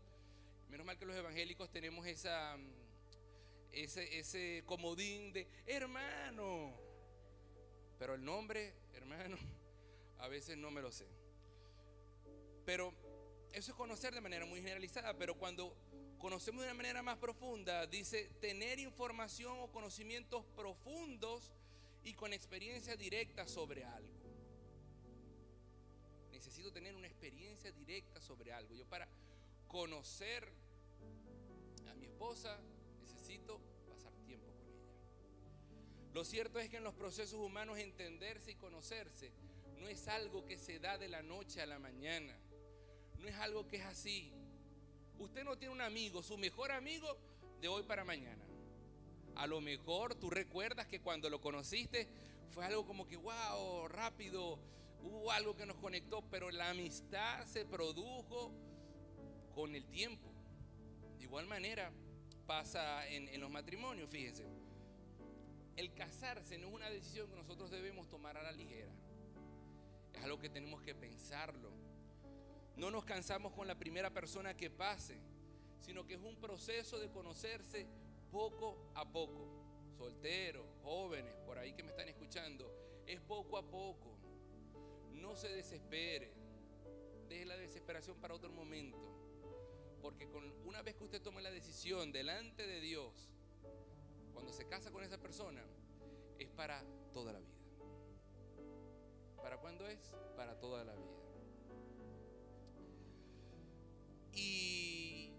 Menos 0.71 0.85
mal 0.85 0.99
que 0.99 1.07
los 1.07 1.15
evangélicos 1.15 1.71
tenemos 1.71 2.05
esa, 2.05 2.57
ese, 3.71 4.19
ese 4.19 4.65
comodín 4.67 5.33
de 5.33 5.47
hermano. 5.67 6.75
Pero 7.97 8.15
el 8.15 8.25
nombre, 8.25 8.75
hermano, 8.95 9.37
a 10.19 10.27
veces 10.27 10.57
no 10.57 10.73
me 10.73 10.83
lo 10.83 10.91
sé. 10.91 11.07
Pero 12.67 12.93
eso 13.53 13.71
es 13.71 13.77
conocer 13.77 14.13
de 14.13 14.21
manera 14.21 14.45
muy 14.47 14.61
generalizada, 14.61 15.15
pero 15.17 15.37
cuando 15.37 15.77
conocemos 16.25 16.63
de 16.63 16.69
una 16.69 16.75
manera 16.75 17.03
más 17.03 17.19
profunda, 17.19 17.87
dice 17.87 18.31
tener 18.41 18.79
información 18.79 19.59
o 19.61 19.71
conocimientos 19.71 20.43
profundos 20.57 21.53
y 22.03 22.15
con 22.15 22.33
experiencia 22.33 22.97
directa 22.97 23.47
sobre 23.47 23.85
algo. 23.85 24.09
Necesito 26.33 26.73
tener 26.73 26.97
una 26.97 27.09
experiencia 27.09 27.71
directa 27.73 28.23
sobre 28.23 28.55
algo. 28.55 28.75
Yo 28.75 28.87
para 28.87 29.07
conocer 29.69 30.51
a 31.91 31.95
mi 31.95 32.07
esposa 32.07 32.59
necesito 33.03 33.61
pasar 33.87 34.15
tiempo 34.25 34.47
con 34.47 34.67
ella. 34.71 36.11
Lo 36.15 36.25
cierto 36.25 36.59
es 36.59 36.71
que 36.71 36.79
en 36.79 36.85
los 36.85 36.95
procesos 36.95 37.39
humanos 37.39 37.77
entenderse 37.77 38.53
y 38.53 38.55
conocerse 38.55 39.31
no 39.79 39.89
es 39.89 40.09
algo 40.09 40.47
que 40.47 40.57
se 40.57 40.79
da 40.79 40.97
de 40.97 41.09
la 41.09 41.23
noche 41.23 41.61
a 41.61 41.67
la 41.67 41.79
mañana. 41.79 42.35
No 43.19 43.29
es 43.29 43.35
algo 43.35 43.69
que 43.69 43.77
es 43.77 43.85
así. 43.85 44.33
Usted 45.19 45.45
no 45.45 45.57
tiene 45.57 45.75
un 45.75 45.81
amigo, 45.81 46.23
su 46.23 46.37
mejor 46.37 46.73
amigo 46.73 47.17
de 47.61 47.69
hoy 47.69 47.83
para 47.85 48.05
mañana. 48.05 48.45
A 49.37 49.47
lo 49.47 49.61
mejor 49.61 50.15
tú 50.15 50.31
recuerdas 50.31 50.87
que 50.87 51.01
cuando 51.01 51.29
lo 51.29 51.41
conociste 51.41 52.09
fue 52.51 52.65
algo 52.65 52.87
como 52.87 53.07
que, 53.07 53.17
wow, 53.17 53.89
rápido, 53.89 54.59
hubo 55.03 55.33
algo 55.33 55.57
que 55.57 55.67
nos 55.67 55.77
conectó, 55.77 56.23
pero 56.31 56.51
la 56.51 56.71
amistad 56.71 57.45
se 57.47 57.65
produjo 57.65 58.53
con 59.55 59.75
el 59.75 59.87
tiempo. 59.87 60.33
De 61.19 61.25
igual 61.25 61.47
manera 61.47 61.93
pasa 62.47 63.07
en, 63.09 63.29
en 63.29 63.41
los 63.41 63.51
matrimonios, 63.51 64.09
fíjense. 64.11 64.47
El 65.77 65.93
casarse 65.95 66.59
no 66.59 66.69
es 66.69 66.75
una 66.75 66.89
decisión 66.91 67.29
que 67.29 67.37
nosotros 67.37 67.71
debemos 67.71 68.09
tomar 68.09 68.37
a 68.37 68.43
la 68.43 68.53
ligera. 68.53 68.93
Es 70.13 70.23
algo 70.23 70.39
que 70.39 70.49
tenemos 70.49 70.81
que 70.83 70.95
pensarlo. 70.95 71.84
No 72.77 72.91
nos 72.91 73.05
cansamos 73.05 73.53
con 73.53 73.67
la 73.67 73.79
primera 73.79 74.11
persona 74.11 74.57
que 74.57 74.71
pase, 74.71 75.19
sino 75.81 76.07
que 76.07 76.15
es 76.15 76.21
un 76.21 76.37
proceso 76.37 76.99
de 76.99 77.11
conocerse 77.11 77.87
poco 78.33 78.91
a 78.95 79.05
poco. 79.05 79.47
Solteros, 79.97 80.67
jóvenes, 80.83 81.35
por 81.47 81.57
ahí 81.57 81.73
que 81.73 81.85
me 81.85 81.91
están 81.91 82.09
escuchando, 82.09 82.69
es 83.07 83.21
poco 83.21 83.59
a 83.59 83.63
poco. 83.63 84.17
No 85.13 85.37
se 85.37 85.49
desespere. 85.49 86.33
Deje 87.29 87.47
la 87.47 87.57
desesperación 87.57 88.21
para 88.21 88.35
otro 88.35 88.53
momento. 88.53 88.99
Porque 90.03 90.29
con, 90.29 90.53
una 90.67 90.83
vez 90.83 90.97
que 90.97 91.05
usted 91.05 91.23
tome 91.23 91.43
la 91.43 91.51
decisión 91.51 92.13
delante 92.13 92.67
de 92.67 92.81
Dios, 92.81 93.31
cuando 94.33 94.53
se 94.53 94.67
casa 94.67 94.91
con 94.91 95.05
esa 95.05 95.19
persona, 95.19 95.65
es 96.39 96.51
para 96.51 96.85
toda 97.13 97.33
la 97.33 97.39
vida. 97.39 97.55
¿Para 99.37 99.59
cuándo 99.59 99.87
es? 99.87 100.13
Para 100.37 100.59
toda 100.59 100.85
la 100.85 100.95
vida. 100.95 101.24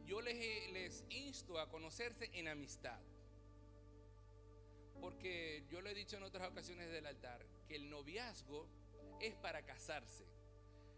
Yo 0.06 0.22
les, 0.22 1.04
insto 1.10 1.60
a 1.60 1.70
conocerse 1.70 2.30
en 2.34 2.48
amistad. 2.48 3.00
Porque 5.02 5.64
yo 5.70 5.82
lo 5.82 5.90
he 5.90 5.94
dicho 5.94 6.18
en 6.18 6.24
otras 6.24 6.50
ocasiones 6.50 6.92
del 6.92 7.06
altar, 7.06 7.46
que 7.68 7.76
el 7.76 7.90
noviazgo 7.90 8.68
es 9.20 9.36
para 9.36 9.64
casarse. 9.66 10.26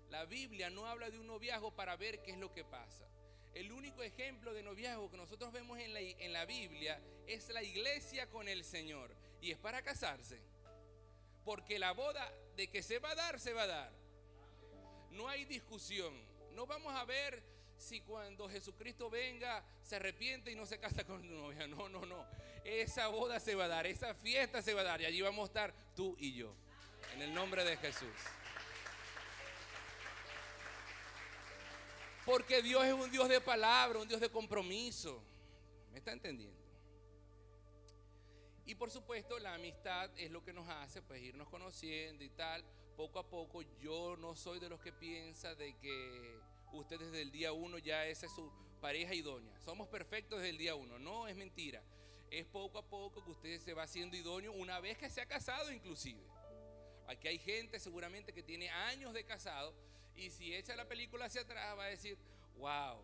La 0.10 0.26
Biblia 0.26 0.70
no 0.70 0.86
habla 0.86 1.10
de 1.10 1.20
un 1.20 1.28
noviazgo 1.28 1.76
para 1.76 1.96
ver 1.98 2.22
qué 2.22 2.32
es 2.32 2.38
lo 2.38 2.54
que 2.54 2.64
pasa. 2.64 3.08
El 3.54 3.72
único 3.72 4.04
ejemplo 4.04 4.54
de 4.54 4.64
noviazgo 4.64 5.10
que 5.10 5.18
nosotros 5.18 5.52
vemos 5.52 5.80
en 5.80 5.94
la, 5.94 6.00
en 6.00 6.32
la 6.32 6.46
Biblia 6.46 7.02
es 7.26 7.50
la 7.50 7.64
iglesia 7.64 8.30
con 8.30 8.48
el 8.48 8.64
Señor. 8.64 9.16
Y 9.42 9.52
es 9.52 9.58
para 9.58 9.82
casarse. 9.82 10.40
Porque 11.44 11.80
la 11.80 11.92
boda 11.92 12.32
de 12.56 12.68
que 12.68 12.84
se 12.84 13.00
va 13.00 13.12
a 13.12 13.16
dar, 13.16 13.40
se 13.40 13.54
va 13.54 13.64
a 13.64 13.68
dar. 13.68 13.92
No 15.12 15.28
hay 15.28 15.46
discusión. 15.46 16.14
No 16.54 16.66
vamos 16.66 16.94
a 16.94 17.06
ver 17.06 17.57
si 17.78 18.02
cuando 18.02 18.50
Jesucristo 18.50 19.10
venga 19.10 19.64
se 19.84 19.96
arrepiente 19.96 20.52
y 20.52 20.56
no 20.56 20.66
se 20.66 20.80
casa 20.80 21.04
con 21.06 21.22
su 21.22 21.28
novia. 21.28 21.68
No, 21.68 21.90
no, 21.90 22.06
no. 22.06 22.26
Esa 22.64 23.08
boda 23.08 23.40
se 23.40 23.56
va 23.56 23.66
a 23.66 23.70
dar, 23.70 23.86
esa 23.86 24.14
fiesta 24.14 24.62
se 24.62 24.74
va 24.74 24.82
a 24.82 24.86
dar 24.86 25.02
y 25.02 25.06
allí 25.06 25.22
vamos 25.22 25.44
a 25.44 25.48
estar 25.48 25.74
tú 25.96 26.16
y 26.20 26.34
yo. 26.34 26.54
En 27.14 27.22
el 27.22 27.34
nombre 27.34 27.64
de 27.64 27.78
Jesús. 27.78 28.10
Porque 32.26 32.62
Dios 32.62 32.84
es 32.84 32.94
un 32.94 33.10
Dios 33.10 33.30
de 33.30 33.40
palabra, 33.40 34.00
un 34.00 34.08
Dios 34.08 34.20
de 34.20 34.30
compromiso. 34.30 35.24
¿Me 35.92 36.00
está 36.00 36.12
entendiendo? 36.12 36.58
Y 38.66 38.76
por 38.76 38.92
supuesto 38.92 39.40
la 39.40 39.54
amistad 39.54 40.10
es 40.18 40.30
lo 40.30 40.44
que 40.44 40.52
nos 40.52 40.68
hace 40.68 41.02
pues 41.02 41.22
irnos 41.22 41.48
conociendo 41.48 42.26
y 42.26 42.30
tal. 42.30 42.66
Poco 42.98 43.20
a 43.20 43.30
poco 43.30 43.62
yo 43.80 44.18
no 44.18 44.36
soy 44.36 44.60
de 44.60 44.68
los 44.68 44.82
que 44.82 44.92
piensa 44.92 45.56
de 45.56 45.78
que 45.78 46.38
usted 46.80 47.00
desde 47.00 47.22
el 47.22 47.32
día 47.32 47.54
uno 47.54 47.78
ya 47.78 48.06
esa 48.06 48.26
es 48.26 48.32
su 48.34 48.52
pareja 48.82 49.14
idónea. 49.14 49.60
Somos 49.62 49.88
perfectos 49.88 50.40
desde 50.40 50.52
el 50.52 50.58
día 50.58 50.76
uno. 50.76 51.00
No, 51.00 51.28
es 51.28 51.36
mentira. 51.36 51.82
Es 52.30 52.46
poco 52.46 52.80
a 52.80 52.84
poco 52.84 53.24
que 53.24 53.32
usted 53.32 53.60
se 53.60 53.74
va 53.74 53.84
haciendo 53.84 54.18
idóneo 54.18 54.52
una 54.52 54.80
vez 54.80 54.98
que 54.98 55.10
se 55.10 55.22
ha 55.22 55.26
casado 55.26 55.72
inclusive. 55.72 56.22
Aquí 57.08 57.28
hay 57.28 57.40
gente 57.40 57.80
seguramente 57.80 58.34
que 58.34 58.44
tiene 58.44 58.70
años 58.70 59.14
de 59.14 59.24
casado 59.24 59.74
y 60.16 60.30
si 60.30 60.54
echa 60.54 60.76
la 60.76 60.88
película 60.88 61.26
hacia 61.26 61.42
atrás 61.42 61.78
va 61.78 61.86
a 61.86 61.90
decir, 61.90 62.18
wow, 62.58 63.02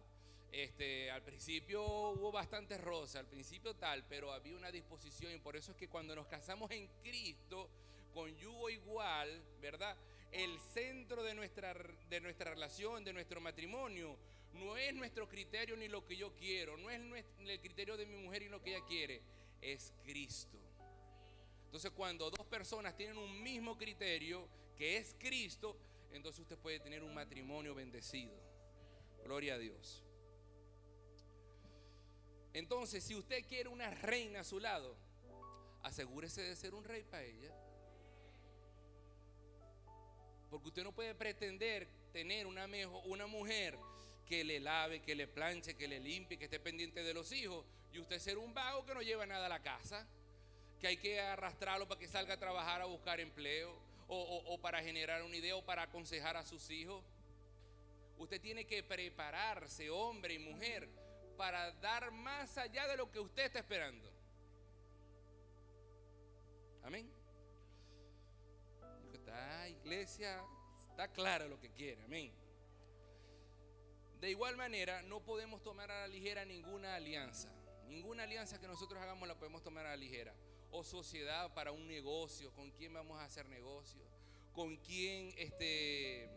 este, 0.52 1.10
al 1.10 1.24
principio 1.24 1.84
hubo 1.84 2.32
bastante 2.32 2.78
rosa, 2.78 3.20
al 3.20 3.28
principio 3.28 3.76
tal, 3.76 4.06
pero 4.08 4.32
había 4.34 4.56
una 4.56 4.72
disposición 4.72 5.32
y 5.32 5.40
por 5.40 5.56
eso 5.56 5.72
es 5.72 5.78
que 5.78 5.88
cuando 5.88 6.16
nos 6.16 6.28
casamos 6.28 6.70
en 6.72 6.88
Cristo, 7.02 7.70
con 8.14 8.36
yugo 8.38 8.70
igual, 8.70 9.44
¿verdad? 9.62 9.96
El 10.34 10.60
centro 10.60 11.24
de 11.24 11.36
nuestra, 11.36 11.74
de 12.10 12.20
nuestra 12.20 12.52
relación, 12.52 13.04
de 13.04 13.14
nuestro 13.14 13.40
matrimonio, 13.40 14.18
no 14.54 14.76
es 14.78 14.94
nuestro 14.94 15.30
criterio 15.30 15.78
ni 15.78 15.88
lo 15.88 16.06
que 16.06 16.18
yo 16.18 16.36
quiero, 16.36 16.76
no 16.78 16.90
es 16.90 17.00
el 17.40 17.60
criterio 17.60 17.96
de 17.96 18.06
mi 18.06 18.18
mujer 18.18 18.44
y 18.44 18.50
lo 18.50 18.62
que 18.62 18.76
ella 18.76 18.86
quiere, 18.86 19.22
es 19.62 19.94
Cristo. 20.04 20.58
Entonces 21.66 21.92
cuando 21.92 22.30
dos 22.30 22.46
personas 22.48 22.96
tienen 22.96 23.18
un 23.18 23.42
mismo 23.42 23.78
criterio, 23.78 24.48
que 24.76 24.98
es 24.98 25.16
Cristo, 25.20 25.78
entonces 26.12 26.42
usted 26.42 26.58
puede 26.58 26.80
tener 26.80 27.04
un 27.04 27.14
matrimonio 27.14 27.74
bendecido. 27.74 28.34
Gloria 29.24 29.56
a 29.56 29.58
Dios. 29.58 30.04
Entonces, 32.54 33.04
si 33.04 33.16
usted 33.16 33.44
quiere 33.48 33.70
una 33.70 33.90
reina 33.90 34.42
a 34.42 34.44
su 34.44 34.60
lado, 34.60 34.96
asegúrese 35.82 36.42
de 36.44 36.56
ser 36.56 36.76
un 36.76 36.84
rey 36.84 37.04
para 37.04 37.24
ella. 37.24 37.52
Porque 40.54 40.68
usted 40.68 40.84
no 40.84 40.92
puede 40.92 41.16
pretender 41.16 41.88
tener 42.12 42.46
una, 42.46 42.68
una 43.06 43.26
mujer 43.26 43.76
que 44.28 44.44
le 44.44 44.60
lave, 44.60 45.02
que 45.02 45.16
le 45.16 45.28
planche, 45.28 45.76
que 45.76 45.88
le 45.88 46.00
limpie, 46.00 46.38
que 46.38 46.46
esté 46.46 46.60
pendiente 46.60 47.02
de 47.02 47.12
los 47.12 47.32
hijos, 47.32 47.66
y 47.92 47.98
usted 47.98 48.20
ser 48.20 48.38
un 48.38 48.54
vago 48.54 48.86
que 48.86 48.94
no 48.94 49.02
lleva 49.02 49.26
nada 49.26 49.48
a 49.48 49.50
la 49.50 49.64
casa, 49.64 50.06
que 50.80 50.86
hay 50.86 50.98
que 50.98 51.20
arrastrarlo 51.20 51.88
para 51.88 52.00
que 52.00 52.08
salga 52.08 52.36
a 52.36 52.40
trabajar 52.40 52.84
a 52.84 52.86
buscar 52.86 53.20
empleo, 53.20 53.76
o, 54.08 54.60
para 54.62 54.84
generar 54.84 55.24
una 55.24 55.36
idea, 55.36 55.56
o 55.56 55.66
para 55.66 55.82
aconsejar 55.82 56.38
a 56.38 56.46
sus 56.46 56.70
hijos. 56.70 57.04
Usted 58.20 58.40
tiene 58.40 58.66
que 58.68 58.84
prepararse, 58.84 59.90
hombre 59.90 60.36
y 60.36 60.40
mujer, 60.40 60.88
para 61.36 61.72
dar 61.72 62.12
más 62.12 62.60
allá 62.60 62.88
de 62.88 62.96
lo 62.96 63.12
que 63.12 63.20
usted 63.20 63.46
está 63.46 63.58
esperando. 63.58 64.08
Amén. 66.84 67.12
Esta 69.64 69.80
iglesia 69.80 70.44
está 70.90 71.08
clara 71.08 71.48
lo 71.48 71.58
que 71.58 71.70
quiere. 71.72 72.04
Amén. 72.04 72.34
De 74.20 74.30
igual 74.30 74.58
manera, 74.58 75.02
no 75.04 75.22
podemos 75.22 75.64
tomar 75.64 75.90
a 75.90 76.02
la 76.02 76.08
ligera 76.10 76.44
ninguna 76.44 76.96
alianza. 76.96 77.50
Ninguna 77.88 78.24
alianza 78.24 78.60
que 78.60 78.68
nosotros 78.68 79.02
hagamos 79.02 79.26
la 79.26 79.36
podemos 79.36 79.64
tomar 79.64 79.86
a 79.86 79.92
la 79.92 79.96
ligera. 79.96 80.36
O 80.72 80.84
sociedad 80.84 81.54
para 81.54 81.72
un 81.72 81.88
negocio, 81.88 82.52
con 82.52 82.72
quién 82.72 82.94
vamos 82.94 83.18
a 83.22 83.24
hacer 83.24 83.48
negocio, 83.48 84.04
con 84.52 84.76
quién 84.76 85.34
este, 85.38 86.30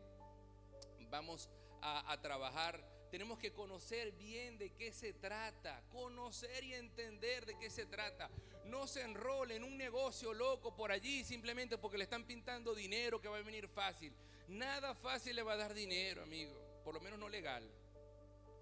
vamos 1.11 1.51
a 1.81 2.17
trabajar. 2.23 2.81
Tenemos 3.11 3.41
que 3.41 3.53
conocer 3.53 4.13
bien 4.13 4.57
de 4.57 4.71
qué 4.71 4.93
se 4.93 5.13
trata, 5.13 5.83
conocer 5.91 6.63
y 6.63 6.75
entender 6.75 7.45
de 7.45 7.59
qué 7.59 7.71
se 7.71 7.87
trata. 7.87 8.31
No 8.67 8.87
se 8.87 9.03
enrole 9.03 9.57
en 9.57 9.65
un 9.65 9.77
negocio 9.77 10.33
loco 10.35 10.75
por 10.75 10.93
allí 10.93 11.25
simplemente 11.25 11.79
porque 11.79 11.99
le 11.99 12.05
están 12.05 12.25
pintando 12.25 12.75
dinero 12.75 13.21
que 13.21 13.29
va 13.29 13.39
a 13.39 13.43
venir 13.43 13.69
fácil. 13.69 14.13
Nada 14.49 14.95
fácil 14.95 15.37
le 15.37 15.43
va 15.43 15.55
a 15.55 15.57
dar 15.57 15.75
dinero, 15.75 16.23
amigo 16.23 16.67
por 16.87 16.95
lo 16.95 17.01
menos 17.01 17.19
no 17.19 17.29
legal. 17.29 17.69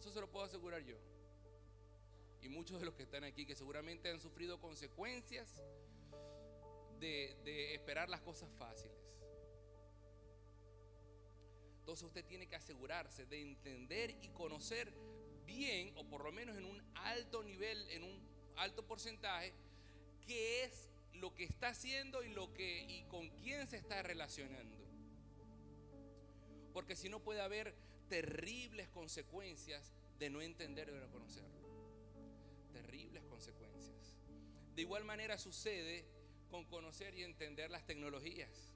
Eso 0.00 0.10
se 0.10 0.18
lo 0.18 0.30
puedo 0.30 0.46
asegurar 0.46 0.82
yo. 0.82 0.96
Y 2.40 2.48
muchos 2.48 2.80
de 2.80 2.86
los 2.86 2.94
que 2.94 3.02
están 3.02 3.22
aquí 3.22 3.44
que 3.44 3.54
seguramente 3.54 4.08
han 4.08 4.18
sufrido 4.18 4.58
consecuencias 4.58 5.60
de, 6.98 7.74
esperar 7.74 8.08
las 8.08 8.22
cosas 8.22 8.48
fáciles. 8.56 8.96
Entonces 11.80 12.06
usted 12.06 12.24
tiene 12.24 12.48
que 12.48 12.56
asegurarse 12.56 13.26
de 13.26 13.42
entender 13.42 14.16
y 14.22 14.30
conocer 14.30 14.90
bien, 15.44 15.92
o 15.96 16.08
por 16.08 16.24
lo 16.24 16.32
menos 16.32 16.56
en 16.56 16.64
un 16.64 16.82
alto 16.94 17.42
nivel, 17.42 17.90
en 17.90 18.04
un 18.04 18.26
alto 18.56 18.86
porcentaje, 18.86 19.52
qué 20.26 20.64
es 20.64 20.88
lo 21.14 21.34
que 21.34 21.44
está 21.44 21.68
haciendo 21.68 22.22
y 22.22 22.28
lo 22.32 22.52
que 22.52 22.82
y 22.82 23.04
con 23.04 23.28
quién 23.30 23.66
se 23.68 23.76
está 23.76 24.02
relacionando. 24.02 24.76
Porque 26.72 26.96
si 26.96 27.08
no 27.08 27.20
puede 27.20 27.40
haber 27.40 27.74
terribles 28.08 28.88
consecuencias 28.88 29.92
de 30.18 30.30
no 30.30 30.42
entender 30.42 30.88
y 30.88 30.92
no 30.92 31.10
conocerlo. 31.10 31.50
Terribles 32.72 33.22
consecuencias. 33.24 34.16
De 34.74 34.82
igual 34.82 35.04
manera 35.04 35.38
sucede 35.38 36.04
con 36.50 36.64
conocer 36.64 37.14
y 37.14 37.22
entender 37.22 37.70
las 37.70 37.86
tecnologías. 37.86 38.72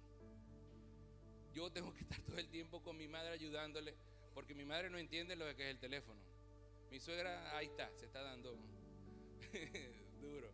Yo 1.53 1.71
tengo 1.73 1.93
que 1.93 2.01
estar 2.01 2.21
todo 2.23 2.39
el 2.39 2.49
tiempo 2.49 2.83
con 2.83 2.97
mi 2.97 3.09
madre 3.09 3.31
ayudándole, 3.33 3.95
porque 4.35 4.55
mi 4.55 4.65
madre 4.65 4.91
no 4.91 4.99
entiende 4.99 5.35
lo 5.37 5.45
que 5.57 5.65
es 5.65 5.71
el 5.71 5.79
teléfono. 5.79 6.21
Mi 6.91 7.01
suegra, 7.01 7.57
ahí 7.57 7.67
está, 7.67 7.91
se 7.97 8.07
está 8.07 8.23
dando 8.23 8.57
duro. 10.21 10.53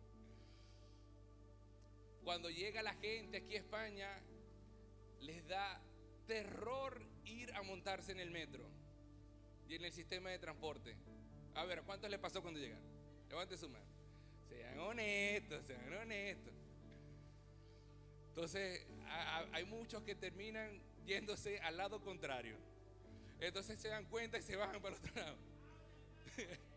Cuando 2.25 2.49
llega 2.49 2.81
la 2.81 2.95
gente 2.95 3.37
aquí 3.37 3.55
a 3.55 3.59
España, 3.59 4.09
les 5.21 5.47
da 5.47 5.79
terror 6.25 6.99
ir 7.23 7.53
a 7.53 7.61
montarse 7.61 8.11
en 8.13 8.19
el 8.19 8.31
metro 8.31 8.67
y 9.69 9.75
en 9.75 9.85
el 9.85 9.93
sistema 9.93 10.31
de 10.31 10.39
transporte. 10.39 10.95
A 11.53 11.65
ver, 11.65 11.83
¿cuántos 11.83 12.09
le 12.09 12.17
pasó 12.17 12.41
cuando 12.41 12.59
llegaron? 12.59 12.83
Levante 13.29 13.55
su 13.55 13.69
mano. 13.69 13.85
Sean 14.49 14.79
honestos, 14.79 15.67
sean 15.67 15.93
honestos. 15.93 16.53
Entonces, 18.29 18.87
hay 19.53 19.65
muchos 19.65 20.01
que 20.01 20.15
terminan 20.15 20.81
yéndose 21.05 21.59
al 21.59 21.77
lado 21.77 22.01
contrario. 22.01 22.57
Entonces 23.39 23.79
se 23.79 23.89
dan 23.89 24.05
cuenta 24.05 24.39
y 24.39 24.41
se 24.41 24.55
bajan 24.55 24.81
para 24.81 24.95
otro 24.95 25.13
lado. 25.13 25.37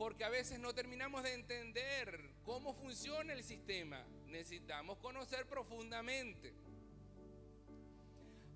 Porque 0.00 0.24
a 0.24 0.30
veces 0.30 0.58
no 0.58 0.74
terminamos 0.74 1.22
de 1.24 1.34
entender 1.34 2.30
cómo 2.42 2.72
funciona 2.72 3.34
el 3.34 3.44
sistema. 3.44 4.02
Necesitamos 4.28 4.96
conocer 4.96 5.44
profundamente. 5.44 6.54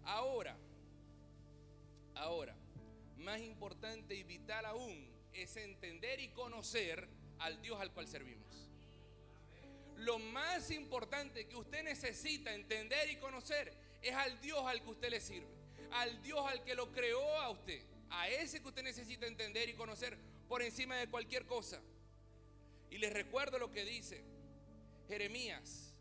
Ahora, 0.05 0.57
ahora, 2.15 2.57
más 3.19 3.43
importante 3.43 4.15
y 4.15 4.23
vital 4.23 4.65
aún 4.65 5.07
es 5.35 5.55
entender 5.59 6.19
y 6.19 6.29
conocer 6.29 7.07
al 7.41 7.61
Dios 7.61 7.79
al 7.79 7.93
cual 7.93 8.09
servimos. 8.09 8.71
Lo 9.97 10.19
más 10.19 10.71
importante 10.71 11.47
que 11.47 11.57
usted 11.57 11.85
necesita 11.85 12.55
entender 12.55 13.11
y 13.11 13.17
conocer 13.17 13.71
es 14.01 14.15
al 14.15 14.41
Dios 14.41 14.65
al 14.65 14.83
que 14.83 14.89
usted 14.89 15.11
le 15.11 15.21
sirve, 15.21 15.53
al 15.91 16.23
Dios 16.23 16.41
al 16.47 16.65
que 16.65 16.75
lo 16.75 16.91
creó 16.91 17.39
a 17.41 17.51
usted, 17.51 17.83
a 18.09 18.31
ese 18.31 18.63
que 18.63 18.69
usted 18.69 18.83
necesita 18.83 19.27
entender 19.27 19.69
y 19.69 19.75
conocer 19.75 20.17
por 20.49 20.63
encima 20.63 20.97
de 20.97 21.09
cualquier 21.09 21.47
cosa. 21.47 21.81
Y 22.91 22.99
les 22.99 23.13
recuerdo 23.13 23.59
lo 23.59 23.73
que 23.73 23.85
dice 23.85 24.25
Jeremías, 25.09 25.95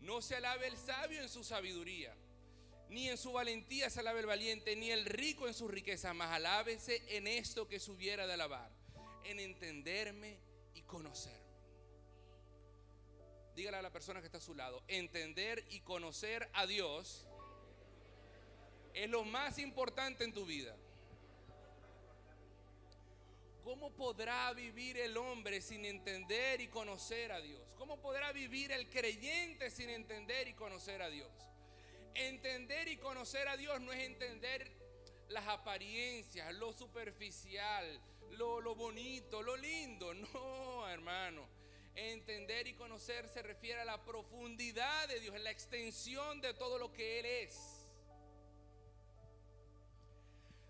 no 0.00 0.22
se 0.22 0.36
alabe 0.36 0.66
el 0.66 0.76
sabio 0.76 1.22
en 1.22 1.28
su 1.28 1.42
sabiduría 1.42 2.14
ni 2.90 3.08
en 3.08 3.18
su 3.18 3.32
valentía 3.32 3.90
se 3.90 4.00
alabe 4.00 4.20
el 4.20 4.26
valiente, 4.26 4.74
ni 4.76 4.90
el 4.90 5.04
rico 5.04 5.46
en 5.46 5.54
su 5.54 5.68
riqueza, 5.68 6.14
mas 6.14 6.32
alábese 6.32 7.02
en 7.16 7.26
esto 7.26 7.68
que 7.68 7.80
subiera 7.80 8.26
de 8.26 8.32
alabar, 8.32 8.70
en 9.24 9.40
entenderme 9.40 10.38
y 10.74 10.82
conocerme. 10.82 11.38
Dígale 13.54 13.76
a 13.78 13.82
la 13.82 13.92
persona 13.92 14.20
que 14.20 14.26
está 14.26 14.38
a 14.38 14.42
su 14.42 14.54
lado, 14.54 14.82
entender 14.88 15.64
y 15.70 15.80
conocer 15.80 16.48
a 16.54 16.66
Dios 16.66 17.26
es 18.94 19.10
lo 19.10 19.24
más 19.24 19.58
importante 19.58 20.24
en 20.24 20.32
tu 20.32 20.46
vida. 20.46 20.74
¿Cómo 23.78 23.94
podrá 23.94 24.52
vivir 24.54 24.98
el 24.98 25.16
hombre 25.16 25.60
sin 25.60 25.84
entender 25.84 26.60
y 26.60 26.66
conocer 26.66 27.30
a 27.30 27.40
Dios? 27.40 27.62
¿Cómo 27.76 28.00
podrá 28.00 28.32
vivir 28.32 28.72
el 28.72 28.90
creyente 28.90 29.70
sin 29.70 29.88
entender 29.88 30.48
y 30.48 30.54
conocer 30.54 31.00
a 31.00 31.08
Dios? 31.08 31.30
Entender 32.16 32.88
y 32.88 32.96
conocer 32.96 33.46
a 33.46 33.56
Dios 33.56 33.80
no 33.80 33.92
es 33.92 34.00
entender 34.00 34.68
las 35.28 35.46
apariencias, 35.46 36.52
lo 36.54 36.72
superficial, 36.72 38.00
lo, 38.32 38.60
lo 38.60 38.74
bonito, 38.74 39.42
lo 39.42 39.56
lindo. 39.56 40.12
No, 40.34 40.88
hermano. 40.88 41.48
Entender 41.94 42.66
y 42.66 42.74
conocer 42.74 43.28
se 43.28 43.42
refiere 43.42 43.82
a 43.82 43.84
la 43.84 44.04
profundidad 44.04 45.06
de 45.06 45.20
Dios, 45.20 45.36
en 45.36 45.44
la 45.44 45.52
extensión 45.52 46.40
de 46.40 46.52
todo 46.52 46.78
lo 46.78 46.92
que 46.92 47.20
Él 47.20 47.26
es. 47.26 47.77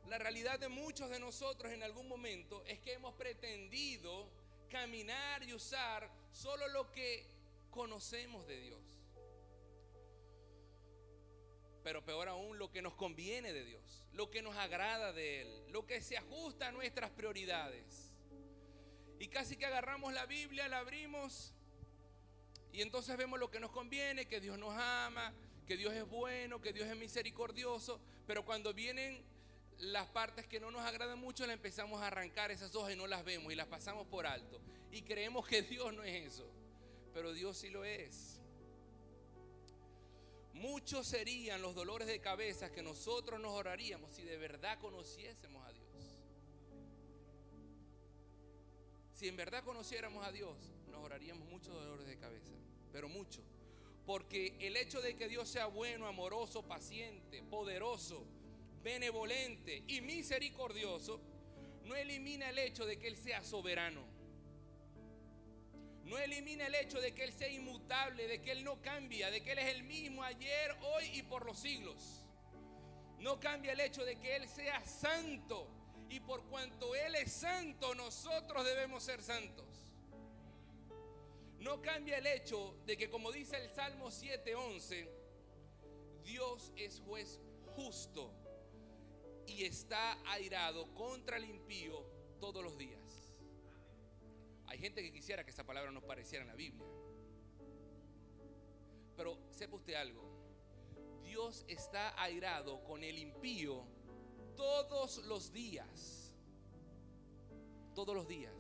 La 0.09 0.19
realidad 0.19 0.59
de 0.59 0.69
muchos 0.69 1.11
de 1.11 1.21
nosotros 1.21 1.73
en 1.73 1.83
algún 1.83 2.09
momento 2.09 2.65
es 2.67 2.79
que 2.81 2.95
hemos 2.95 3.15
pretendido 3.15 4.29
caminar 4.71 5.43
y 5.43 5.53
usar 5.53 6.11
solo 6.33 6.67
lo 6.69 6.91
que 6.93 7.27
conocemos 7.71 8.47
de 8.47 8.61
Dios 8.61 8.99
pero 11.89 12.05
peor 12.05 12.29
aún 12.29 12.59
lo 12.59 12.71
que 12.71 12.83
nos 12.83 12.93
conviene 12.93 13.51
de 13.55 13.65
Dios, 13.65 14.05
lo 14.13 14.31
que 14.31 14.43
nos 14.43 14.55
agrada 14.57 15.11
de 15.15 15.41
Él, 15.41 15.73
lo 15.73 15.87
que 15.87 16.03
se 16.03 16.19
ajusta 16.19 16.69
a 16.69 16.73
nuestras 16.73 17.11
prioridades. 17.11 18.13
Y 19.19 19.29
casi 19.29 19.57
que 19.57 19.65
agarramos 19.65 20.13
la 20.13 20.27
Biblia, 20.27 20.69
la 20.69 20.81
abrimos 20.81 21.55
y 22.73 22.83
entonces 22.83 23.17
vemos 23.17 23.41
lo 23.41 23.51
que 23.51 23.59
nos 23.59 23.71
conviene, 23.71 24.27
que 24.27 24.39
Dios 24.39 24.59
nos 24.59 24.75
ama, 24.77 25.33
que 25.67 25.79
Dios 25.79 25.95
es 25.95 26.07
bueno, 26.07 26.61
que 26.61 26.75
Dios 26.75 26.87
es 26.87 26.95
misericordioso, 26.95 27.99
pero 28.27 28.45
cuando 28.45 28.75
vienen 28.75 29.25
las 29.79 30.07
partes 30.09 30.47
que 30.47 30.61
no 30.61 30.71
nos 30.71 30.83
agradan 30.83 31.19
mucho, 31.19 31.47
le 31.47 31.53
empezamos 31.53 32.03
a 32.03 32.09
arrancar 32.09 32.51
esas 32.51 32.75
hojas 32.75 32.93
y 32.93 32.97
no 32.97 33.07
las 33.07 33.25
vemos 33.25 33.53
y 33.53 33.57
las 33.57 33.69
pasamos 33.69 34.07
por 34.07 34.27
alto. 34.27 34.61
Y 34.91 35.03
creemos 35.03 35.47
que 35.47 35.63
Dios 35.63 35.93
no 35.95 36.03
es 36.03 36.33
eso, 36.33 36.51
pero 37.15 37.33
Dios 37.33 37.57
sí 37.59 37.71
lo 37.71 37.85
es. 37.85 38.41
Muchos 40.55 41.07
serían 41.07 41.63
los 41.63 41.75
dolores 41.77 42.09
de 42.09 42.21
cabeza 42.21 42.73
que 42.73 42.83
nosotros 42.83 43.41
nos 43.41 43.53
oraríamos 43.53 44.13
si 44.13 44.25
de 44.25 44.37
verdad 44.37 44.79
conociésemos 44.81 45.65
a 45.65 45.73
Dios. 45.73 45.89
Si 49.13 49.29
en 49.29 49.37
verdad 49.37 49.63
conociéramos 49.63 50.27
a 50.27 50.33
Dios, 50.33 50.57
nos 50.91 51.05
oraríamos 51.05 51.49
muchos 51.49 51.75
dolores 51.75 52.07
de 52.07 52.19
cabeza, 52.19 52.53
pero 52.93 53.09
mucho. 53.09 53.43
Porque 54.07 54.57
el 54.61 54.77
hecho 54.77 55.01
de 55.01 55.15
que 55.15 55.29
Dios 55.29 55.49
sea 55.49 55.67
bueno, 55.67 56.07
amoroso, 56.07 56.63
paciente, 56.63 57.43
poderoso, 57.43 58.25
benevolente 58.83 59.85
y 59.87 60.01
misericordioso, 60.01 61.21
no 61.85 61.97
elimina 61.97 62.51
el 62.51 62.59
hecho 62.59 62.85
de 62.87 62.99
que 62.99 63.09
Él 63.09 63.17
sea 63.17 63.43
soberano. 63.43 64.05
No 66.05 66.17
elimina 66.19 66.67
el 66.67 66.75
hecho 66.75 67.01
de 67.01 67.13
que 67.13 67.25
Él 67.25 67.33
sea 67.33 67.49
inmutable, 67.49 68.27
de 68.27 68.41
que 68.41 68.53
Él 68.53 68.65
no 68.65 68.81
cambia, 68.81 69.31
de 69.31 69.43
que 69.43 69.53
Él 69.53 69.59
es 69.59 69.75
el 69.75 69.83
mismo 69.83 70.23
ayer, 70.23 70.77
hoy 70.83 71.05
y 71.15 71.23
por 71.23 71.45
los 71.45 71.59
siglos. 71.59 72.25
No 73.19 73.41
cambia 73.41 73.73
el 73.73 73.81
hecho 73.81 74.05
de 74.05 74.17
que 74.17 74.37
Él 74.37 74.49
sea 74.49 74.85
santo. 74.85 75.69
Y 76.09 76.21
por 76.21 76.45
cuanto 76.45 76.95
Él 76.95 77.15
es 77.17 77.33
santo, 77.33 77.95
nosotros 77.95 78.65
debemos 78.65 79.03
ser 79.03 79.23
santos. 79.23 79.67
No 81.59 81.83
cambia 81.83 82.19
el 82.19 82.27
hecho 82.27 82.77
de 82.87 82.97
que, 82.97 83.11
como 83.11 83.33
dice 83.33 83.57
el 83.57 83.69
Salmo 83.71 84.11
7:11, 84.11 85.09
Dios 86.23 86.73
es 86.77 87.01
juez 87.01 87.41
justo 87.75 88.33
y 89.49 89.65
está 89.65 90.19
airado 90.31 90.93
contra 90.95 91.39
el 91.39 91.45
impío 91.45 92.05
todos 92.41 92.63
los 92.63 92.77
días. 92.77 93.01
Hay 94.67 94.79
gente 94.79 95.03
que 95.03 95.11
quisiera 95.11 95.45
que 95.45 95.51
esa 95.51 95.65
palabra 95.65 95.91
nos 95.91 96.05
pareciera 96.05 96.43
en 96.43 96.49
la 96.49 96.55
Biblia. 96.55 96.87
Pero 99.17 99.39
sepa 99.51 99.77
usted 99.77 99.95
algo. 99.95 100.23
Dios 101.25 101.65
está 101.69 102.21
airado 102.23 102.85
con 102.85 103.03
el 103.03 103.19
impío 103.19 103.85
todos 104.57 105.19
los 105.25 105.53
días. 105.53 106.33
Todos 107.95 108.15
los 108.15 108.29
días. 108.29 108.55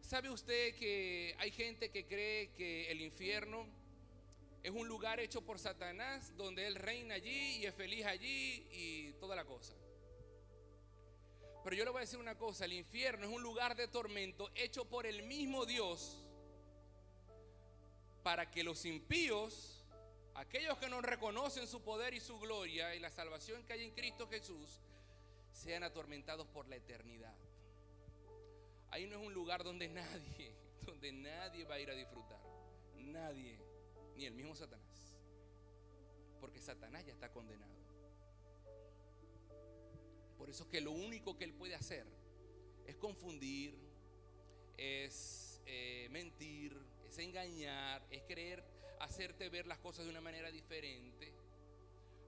¿Sabe 0.00 0.30
usted 0.30 0.74
que 0.76 1.34
hay 1.38 1.50
gente 1.50 1.90
que 1.90 2.06
cree 2.06 2.52
que 2.52 2.90
el 2.90 3.02
infierno 3.02 3.66
es 4.62 4.70
un 4.70 4.88
lugar 4.88 5.20
hecho 5.20 5.42
por 5.42 5.58
Satanás 5.58 6.34
donde 6.36 6.66
él 6.66 6.76
reina 6.76 7.16
allí 7.16 7.56
y 7.58 7.66
es 7.66 7.74
feliz 7.74 8.06
allí 8.06 8.66
y 8.70 9.12
toda 9.20 9.36
la 9.36 9.44
cosa? 9.44 9.74
Pero 11.64 11.76
yo 11.76 11.84
le 11.84 11.90
voy 11.90 11.98
a 11.98 12.00
decir 12.02 12.18
una 12.18 12.36
cosa, 12.36 12.64
el 12.64 12.72
infierno 12.72 13.26
es 13.26 13.32
un 13.32 13.42
lugar 13.42 13.76
de 13.76 13.88
tormento 13.88 14.50
hecho 14.54 14.84
por 14.84 15.06
el 15.06 15.22
mismo 15.24 15.66
Dios 15.66 16.24
para 18.22 18.50
que 18.50 18.62
los 18.62 18.84
impíos, 18.84 19.84
aquellos 20.34 20.78
que 20.78 20.88
no 20.88 21.00
reconocen 21.00 21.66
su 21.66 21.82
poder 21.82 22.14
y 22.14 22.20
su 22.20 22.38
gloria 22.38 22.94
y 22.94 23.00
la 23.00 23.10
salvación 23.10 23.64
que 23.64 23.72
hay 23.72 23.84
en 23.84 23.90
Cristo 23.92 24.28
Jesús, 24.28 24.80
sean 25.52 25.82
atormentados 25.82 26.46
por 26.48 26.68
la 26.68 26.76
eternidad. 26.76 27.34
Ahí 28.90 29.06
no 29.06 29.18
es 29.18 29.26
un 29.26 29.34
lugar 29.34 29.64
donde 29.64 29.88
nadie, 29.88 30.54
donde 30.86 31.12
nadie 31.12 31.64
va 31.64 31.76
a 31.76 31.80
ir 31.80 31.90
a 31.90 31.94
disfrutar. 31.94 32.40
Nadie, 32.96 33.58
ni 34.16 34.26
el 34.26 34.34
mismo 34.34 34.54
Satanás. 34.54 35.14
Porque 36.40 36.60
Satanás 36.60 37.04
ya 37.04 37.12
está 37.12 37.32
condenado. 37.32 37.87
Por 40.38 40.48
eso 40.48 40.62
es 40.64 40.70
que 40.70 40.80
lo 40.80 40.92
único 40.92 41.36
que 41.36 41.44
él 41.44 41.52
puede 41.52 41.74
hacer 41.74 42.06
es 42.86 42.96
confundir, 42.96 43.74
es 44.76 45.60
eh, 45.66 46.08
mentir, 46.10 46.74
es 47.06 47.18
engañar, 47.18 48.06
es 48.10 48.22
querer 48.22 48.64
hacerte 49.00 49.48
ver 49.48 49.66
las 49.66 49.78
cosas 49.78 50.04
de 50.04 50.10
una 50.10 50.20
manera 50.20 50.50
diferente. 50.50 51.34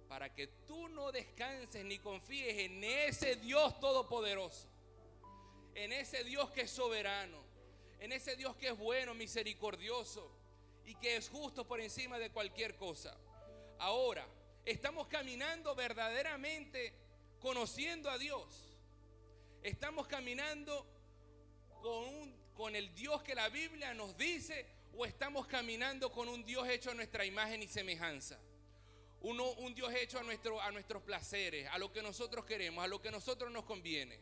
Para 0.09 0.35
que 0.35 0.49
tú 0.67 0.89
no 0.89 1.13
descanses 1.13 1.85
ni 1.85 1.99
confíes 1.99 2.59
en 2.59 2.83
ese 2.83 3.37
Dios 3.37 3.79
todopoderoso. 3.79 4.69
En 5.75 5.93
ese 5.93 6.25
Dios 6.25 6.51
que 6.51 6.63
es 6.63 6.71
soberano. 6.71 7.41
En 8.01 8.11
ese 8.13 8.35
Dios 8.35 8.57
que 8.57 8.69
es 8.69 8.77
bueno, 8.77 9.15
misericordioso. 9.15 10.31
Y 10.85 10.97
que 10.97 11.17
es 11.17 11.29
justo 11.29 11.67
por 11.67 11.81
encima 11.81 12.19
de 12.19 12.31
cualquier 12.31 12.75
cosa. 12.75 13.17
Ahora, 13.79 14.27
estamos 14.65 15.07
caminando 15.07 15.75
verdaderamente 15.77 16.93
conociendo 17.41 18.11
a 18.11 18.19
Dios. 18.19 18.45
Estamos 19.63 20.07
caminando 20.07 20.87
con, 22.55 22.77
el 22.77 22.95
Dios 22.95 23.23
que 23.23 23.35
la 23.35 23.49
Biblia 23.49 23.95
nos 23.95 24.17
dice 24.17 24.67
o 24.95 25.07
estamos 25.07 25.47
caminando 25.47 26.13
con 26.13 26.29
un 26.29 26.45
Dios 26.45 26.69
hecho 26.69 26.91
a 26.91 26.95
nuestra 26.95 27.25
imagen 27.25 27.63
y 27.63 27.69
semejanza. 27.69 28.39
Uno, 29.23 29.51
un 29.53 29.75
Dios 29.75 29.93
hecho 29.95 30.19
a, 30.19 30.23
nuestro, 30.23 30.61
a 30.61 30.71
nuestros 30.71 31.03
placeres, 31.03 31.69
a 31.71 31.79
lo 31.79 31.91
que 31.93 32.03
nosotros 32.03 32.45
queremos, 32.45 32.85
a 32.85 32.89
lo 32.89 33.01
que 33.01 33.11
nosotros 33.11 33.51
nos 33.51 33.65
conviene. 33.65 34.19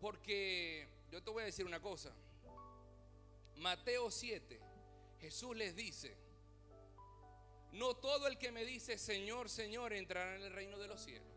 Porque 0.00 0.88
yo 1.10 1.22
te 1.22 1.30
voy 1.30 1.42
a 1.42 1.46
decir 1.46 1.66
una 1.66 1.80
cosa. 1.80 2.12
Mateo 3.56 4.10
7, 4.10 4.60
Jesús 5.20 5.56
les 5.56 5.76
dice, 5.76 6.16
no 7.72 7.94
todo 7.94 8.26
el 8.26 8.38
que 8.38 8.50
me 8.50 8.64
dice 8.64 8.98
Señor, 8.98 9.48
Señor 9.48 9.92
entrará 9.92 10.36
en 10.36 10.42
el 10.42 10.52
reino 10.52 10.78
de 10.78 10.88
los 10.88 11.00
cielos 11.00 11.31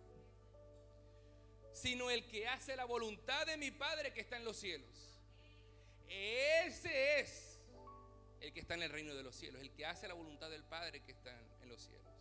sino 1.76 2.10
el 2.10 2.26
que 2.28 2.48
hace 2.48 2.76
la 2.76 2.86
voluntad 2.86 3.46
de 3.46 3.58
mi 3.58 3.70
Padre 3.70 4.14
que 4.14 4.22
está 4.22 4.38
en 4.38 4.46
los 4.46 4.56
cielos. 4.56 4.90
Ese 6.08 7.20
es 7.20 7.60
el 8.40 8.54
que 8.54 8.62
está 8.62 8.76
en 8.76 8.84
el 8.84 8.90
reino 8.90 9.14
de 9.14 9.24
los 9.24 9.36
cielos, 9.36 9.62
el 9.62 9.72
que 9.72 9.86
hace 9.86 10.08
la 10.08 10.14
voluntad 10.14 10.50
del 10.50 10.64
Padre 10.64 11.04
que 11.04 11.12
está 11.12 11.38
en 11.62 11.68
los 11.68 11.82
cielos. 11.82 12.14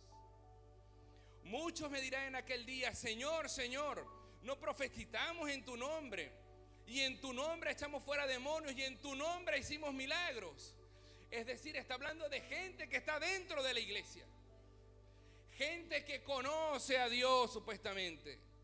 Muchos 1.43 1.89
me 1.89 2.01
dirán 2.01 2.25
en 2.25 2.35
aquel 2.35 2.65
día, 2.65 2.93
Señor, 2.93 3.49
Señor, 3.49 4.05
no 4.41 4.59
profetizamos 4.59 5.49
en 5.49 5.63
tu 5.63 5.77
nombre, 5.77 6.31
y 6.85 6.99
en 6.99 7.21
tu 7.21 7.31
nombre 7.31 7.71
echamos 7.71 8.03
fuera 8.03 8.27
demonios, 8.27 8.73
y 8.75 8.83
en 8.83 8.99
tu 8.99 9.15
nombre 9.15 9.57
hicimos 9.57 9.93
milagros. 9.93 10.75
Es 11.31 11.45
decir, 11.45 11.77
está 11.77 11.93
hablando 11.93 12.27
de 12.27 12.41
gente 12.41 12.89
que 12.89 12.97
está 12.97 13.19
dentro 13.19 13.63
de 13.63 13.73
la 13.73 13.79
iglesia. 13.79 14.25
Gente 15.51 16.03
que 16.03 16.23
conoce 16.23 16.97
a 16.97 17.07
Dios 17.07 17.53
supuestamente. 17.53 18.54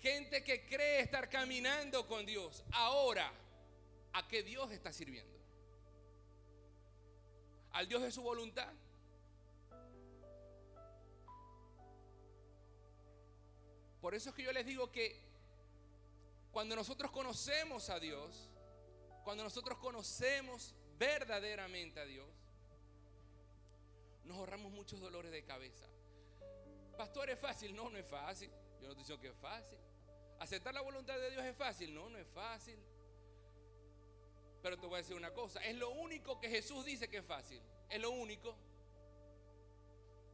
Gente 0.00 0.42
que 0.42 0.66
cree 0.66 1.00
estar 1.00 1.28
caminando 1.28 2.06
con 2.06 2.24
Dios. 2.24 2.64
Ahora, 2.72 3.30
¿a 4.12 4.26
qué 4.26 4.42
Dios 4.42 4.70
está 4.70 4.92
sirviendo? 4.92 5.38
¿Al 7.72 7.86
Dios 7.86 8.02
de 8.02 8.10
su 8.10 8.22
voluntad? 8.22 8.72
Por 14.00 14.14
eso 14.14 14.30
es 14.30 14.34
que 14.34 14.42
yo 14.42 14.52
les 14.52 14.64
digo 14.64 14.90
que 14.90 15.20
cuando 16.50 16.74
nosotros 16.74 17.10
conocemos 17.10 17.90
a 17.90 18.00
Dios, 18.00 18.48
cuando 19.22 19.44
nosotros 19.44 19.78
conocemos 19.78 20.74
verdaderamente 20.98 22.00
a 22.00 22.06
Dios, 22.06 22.28
nos 24.24 24.38
ahorramos 24.38 24.72
muchos 24.72 25.00
dolores 25.00 25.30
de 25.30 25.44
cabeza. 25.44 25.86
Pastor, 26.96 27.30
¿es 27.30 27.38
fácil? 27.38 27.74
No, 27.74 27.90
no 27.90 27.98
es 27.98 28.06
fácil. 28.06 28.50
Yo 28.80 28.88
no 28.88 28.96
te 28.96 29.04
digo 29.04 29.20
que 29.20 29.28
es 29.28 29.36
fácil. 29.36 29.78
¿Aceptar 30.40 30.72
la 30.72 30.80
voluntad 30.80 31.18
de 31.18 31.30
Dios 31.30 31.44
es 31.44 31.54
fácil? 31.54 31.94
No, 31.94 32.08
no 32.08 32.18
es 32.18 32.26
fácil. 32.28 32.78
Pero 34.62 34.78
te 34.78 34.86
voy 34.86 34.96
a 34.96 34.98
decir 34.98 35.14
una 35.14 35.32
cosa, 35.32 35.62
es 35.62 35.76
lo 35.76 35.90
único 35.90 36.40
que 36.40 36.48
Jesús 36.48 36.84
dice 36.84 37.08
que 37.08 37.18
es 37.18 37.24
fácil. 37.24 37.60
Es 37.88 38.00
lo 38.00 38.10
único. 38.10 38.56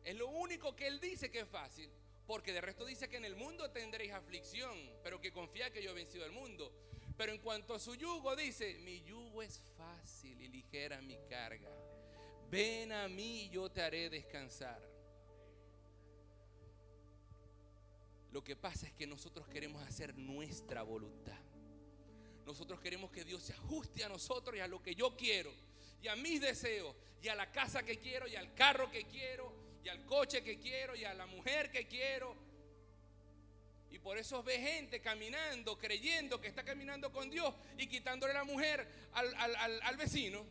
Es 0.04 0.14
lo 0.14 0.28
único 0.28 0.76
que 0.76 0.86
Él 0.86 1.00
dice 1.00 1.30
que 1.30 1.40
es 1.40 1.48
fácil. 1.48 1.90
Porque 2.24 2.52
de 2.52 2.60
resto 2.60 2.84
dice 2.84 3.08
que 3.08 3.16
en 3.16 3.24
el 3.24 3.34
mundo 3.34 3.70
tendréis 3.70 4.12
aflicción, 4.12 4.76
pero 5.02 5.20
que 5.20 5.32
confía 5.32 5.72
que 5.72 5.82
yo 5.82 5.90
he 5.90 5.94
vencido 5.94 6.24
el 6.24 6.32
mundo. 6.32 6.72
Pero 7.16 7.32
en 7.32 7.38
cuanto 7.38 7.74
a 7.74 7.80
su 7.80 7.94
yugo, 7.96 8.36
dice, 8.36 8.78
mi 8.78 9.02
yugo 9.02 9.42
es 9.42 9.60
fácil 9.76 10.40
y 10.40 10.48
ligera 10.48 11.00
mi 11.02 11.18
carga. 11.28 11.70
Ven 12.48 12.92
a 12.92 13.08
mí 13.08 13.42
y 13.42 13.50
yo 13.50 13.70
te 13.70 13.82
haré 13.82 14.08
descansar. 14.08 14.95
Lo 18.36 18.44
que 18.44 18.54
pasa 18.54 18.86
es 18.86 18.92
que 18.92 19.06
nosotros 19.06 19.48
queremos 19.48 19.82
hacer 19.82 20.14
nuestra 20.14 20.82
voluntad. 20.82 21.38
Nosotros 22.44 22.78
queremos 22.80 23.10
que 23.10 23.24
Dios 23.24 23.42
se 23.42 23.54
ajuste 23.54 24.04
a 24.04 24.10
nosotros 24.10 24.54
y 24.54 24.60
a 24.60 24.68
lo 24.68 24.82
que 24.82 24.94
yo 24.94 25.16
quiero, 25.16 25.50
y 26.02 26.08
a 26.08 26.16
mis 26.16 26.38
deseos, 26.42 26.94
y 27.22 27.28
a 27.28 27.34
la 27.34 27.50
casa 27.50 27.82
que 27.82 27.98
quiero, 27.98 28.28
y 28.28 28.36
al 28.36 28.52
carro 28.52 28.90
que 28.90 29.04
quiero, 29.04 29.50
y 29.82 29.88
al 29.88 30.04
coche 30.04 30.44
que 30.44 30.58
quiero, 30.58 30.94
y 30.94 31.04
a 31.04 31.14
la 31.14 31.24
mujer 31.24 31.70
que 31.70 31.86
quiero. 31.86 32.36
Y 33.90 33.98
por 34.00 34.18
eso 34.18 34.42
ve 34.42 34.58
gente 34.60 35.00
caminando, 35.00 35.78
creyendo 35.78 36.38
que 36.38 36.48
está 36.48 36.62
caminando 36.62 37.10
con 37.10 37.30
Dios 37.30 37.54
y 37.78 37.86
quitándole 37.86 38.34
la 38.34 38.44
mujer 38.44 38.86
al, 39.14 39.80
al 39.82 39.96
vecino. 39.96 40.44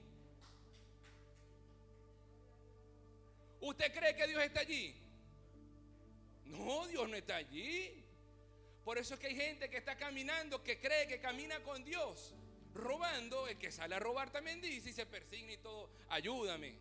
¿Usted 3.60 3.94
cree 3.94 4.16
que 4.16 4.26
Dios 4.26 4.42
está 4.42 4.62
allí? 4.62 5.05
No, 6.46 6.88
Dios 6.88 7.10
no 7.10 7.16
está 7.16 7.38
allí. 7.38 8.04
Por 8.84 8.98
eso 8.98 9.16
es 9.16 9.20
que 9.20 9.28
hay 9.28 9.36
gente 9.36 9.70
que 9.70 9.78
está 9.78 9.98
caminando, 9.98 10.64
que 10.64 10.80
cree 10.80 11.08
que 11.08 11.20
camina 11.20 11.62
con 11.64 11.84
Dios, 11.84 12.36
robando. 12.74 13.48
El 13.48 13.58
que 13.58 13.72
sale 13.72 13.96
a 13.96 14.00
robar 14.00 14.32
también 14.32 14.62
dice 14.62 14.92
y 14.92 14.94
se 14.94 15.06
persigna 15.06 15.54
y 15.54 15.58
todo. 15.58 15.90
Ayúdame. 16.10 16.78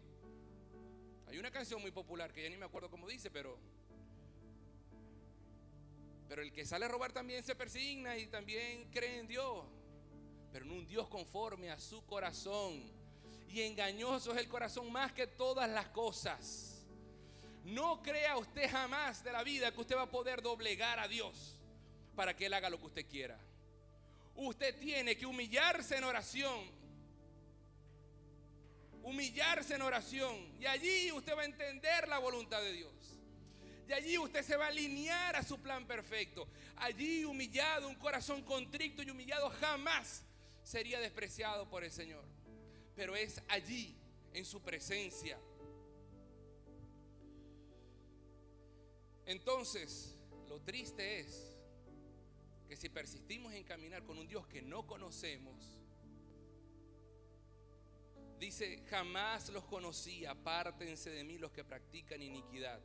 Hay 1.27 1.38
una 1.38 1.50
canción 1.50 1.81
muy 1.81 1.90
popular 1.90 2.33
que 2.33 2.42
ya 2.42 2.50
ni 2.50 2.57
me 2.57 2.66
acuerdo 2.66 2.90
cómo 2.90 3.09
dice, 3.09 3.31
pero. 3.31 3.59
Pero 6.29 6.42
el 6.42 6.53
que 6.53 6.66
sale 6.66 6.85
a 6.85 6.88
robar 6.88 7.12
también 7.12 7.42
se 7.42 7.55
persigna 7.55 8.16
y 8.18 8.27
también 8.27 8.90
cree 8.90 9.18
en 9.18 9.27
Dios. 9.27 9.64
Pero 10.53 10.66
en 10.66 10.72
un 10.72 10.87
Dios 10.87 11.09
conforme 11.09 11.70
a 11.70 11.81
su 11.81 12.05
corazón. 12.05 12.83
Y 13.48 13.62
engañoso 13.62 14.33
es 14.33 14.38
el 14.38 14.48
corazón 14.48 14.92
más 14.92 15.12
que 15.12 15.27
todas 15.27 15.70
las 15.70 15.88
cosas. 15.88 16.73
No 17.64 18.03
crea 18.03 18.37
usted 18.37 18.70
jamás 18.70 19.24
de 19.24 19.33
la 19.33 19.42
vida 19.42 19.72
que 19.72 19.81
usted 19.81 19.96
va 19.96 20.03
a 20.03 20.11
poder 20.11 20.42
doblegar 20.42 20.98
a 20.98 21.09
Dios 21.09 21.57
para 22.14 22.37
que 22.37 22.46
Él 22.46 22.55
haga 22.55 22.68
lo 22.68 22.79
que 22.79 22.87
usted 22.87 23.09
quiera. 23.09 23.38
Usted 24.37 24.79
tiene 24.79 25.16
que 25.16 25.27
humillarse 25.27 25.96
en 25.96 26.05
oración. 26.05 26.70
Humillarse 29.03 29.74
en 29.74 29.83
oración. 29.83 30.55
Y 30.61 30.66
allí 30.66 31.11
usted 31.12 31.37
va 31.37 31.42
a 31.42 31.46
entender 31.46 32.07
la 32.09 32.18
voluntad 32.18 32.61
de 32.61 32.72
Dios. 32.72 32.92
Y 33.88 33.92
allí 33.92 34.18
usted 34.18 34.42
se 34.42 34.57
va 34.57 34.66
a 34.66 34.68
alinear 34.68 35.37
a 35.37 35.42
su 35.42 35.59
plan 35.61 35.87
perfecto. 35.87 36.48
Allí 36.77 37.24
humillado, 37.24 37.88
un 37.88 37.94
corazón 37.96 38.42
contrito 38.42 39.03
y 39.03 39.11
humillado 39.11 39.50
jamás 39.61 40.22
sería 40.62 41.00
despreciado 41.00 41.68
por 41.68 41.85
el 41.85 41.92
Señor. 41.92 42.24
Pero 42.96 43.14
es 43.16 43.42
allí, 43.48 43.96
en 44.33 44.44
su 44.44 44.61
presencia. 44.61 45.38
Entonces, 49.26 50.16
lo 50.48 50.60
triste 50.60 51.20
es 51.20 51.56
que 52.68 52.76
si 52.76 52.88
persistimos 52.88 53.52
en 53.54 53.64
caminar 53.64 54.04
con 54.04 54.18
un 54.18 54.26
Dios 54.26 54.46
que 54.46 54.62
no 54.62 54.87
conocemos, 54.87 55.84
dice, 58.38 58.84
jamás 58.88 59.48
los 59.50 59.64
conocí, 59.64 60.24
apártense 60.26 61.10
de 61.10 61.24
mí 61.24 61.38
los 61.38 61.52
que 61.52 61.64
practican 61.64 62.20
iniquidad, 62.22 62.80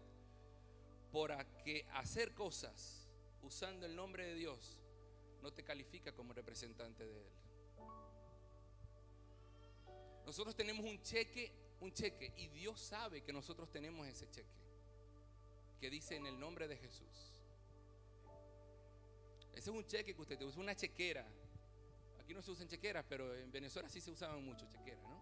por 1.11 1.35
que 1.63 1.87
hacer 1.93 2.33
cosas 2.33 3.09
usando 3.41 3.85
el 3.85 3.95
nombre 3.95 4.25
de 4.25 4.35
Dios 4.35 4.77
no 5.41 5.51
te 5.51 5.63
califica 5.63 6.13
como 6.13 6.33
representante 6.33 7.05
de 7.05 7.21
Él. 7.21 7.31
Nosotros 10.25 10.55
tenemos 10.55 10.85
un 10.85 11.01
cheque, 11.01 11.51
un 11.79 11.91
cheque, 11.93 12.33
y 12.37 12.49
Dios 12.49 12.79
sabe 12.79 13.23
que 13.23 13.33
nosotros 13.33 13.71
tenemos 13.71 14.05
ese 14.07 14.29
cheque, 14.29 14.68
que 15.79 15.89
dice 15.89 16.15
en 16.15 16.25
el 16.25 16.39
nombre 16.39 16.67
de 16.67 16.77
Jesús. 16.77 17.33
Ese 19.53 19.69
es 19.69 19.75
un 19.75 19.85
cheque 19.85 20.13
que 20.13 20.21
usted 20.21 20.37
te 20.37 20.45
usa, 20.45 20.59
una 20.59 20.75
chequera. 20.75 21.25
Aquí 22.19 22.33
no 22.33 22.41
se 22.41 22.51
usan 22.51 22.67
chequeras, 22.67 23.05
pero 23.07 23.35
en 23.35 23.51
Venezuela 23.51 23.89
sí 23.89 24.01
se 24.01 24.11
usaban 24.11 24.43
mucho 24.43 24.67
chequeras, 24.67 25.03
¿no? 25.03 25.19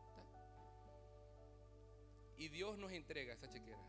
Y 2.37 2.49
Dios 2.49 2.77
nos 2.77 2.91
entrega 2.91 3.33
esa 3.33 3.49
chequera. 3.49 3.81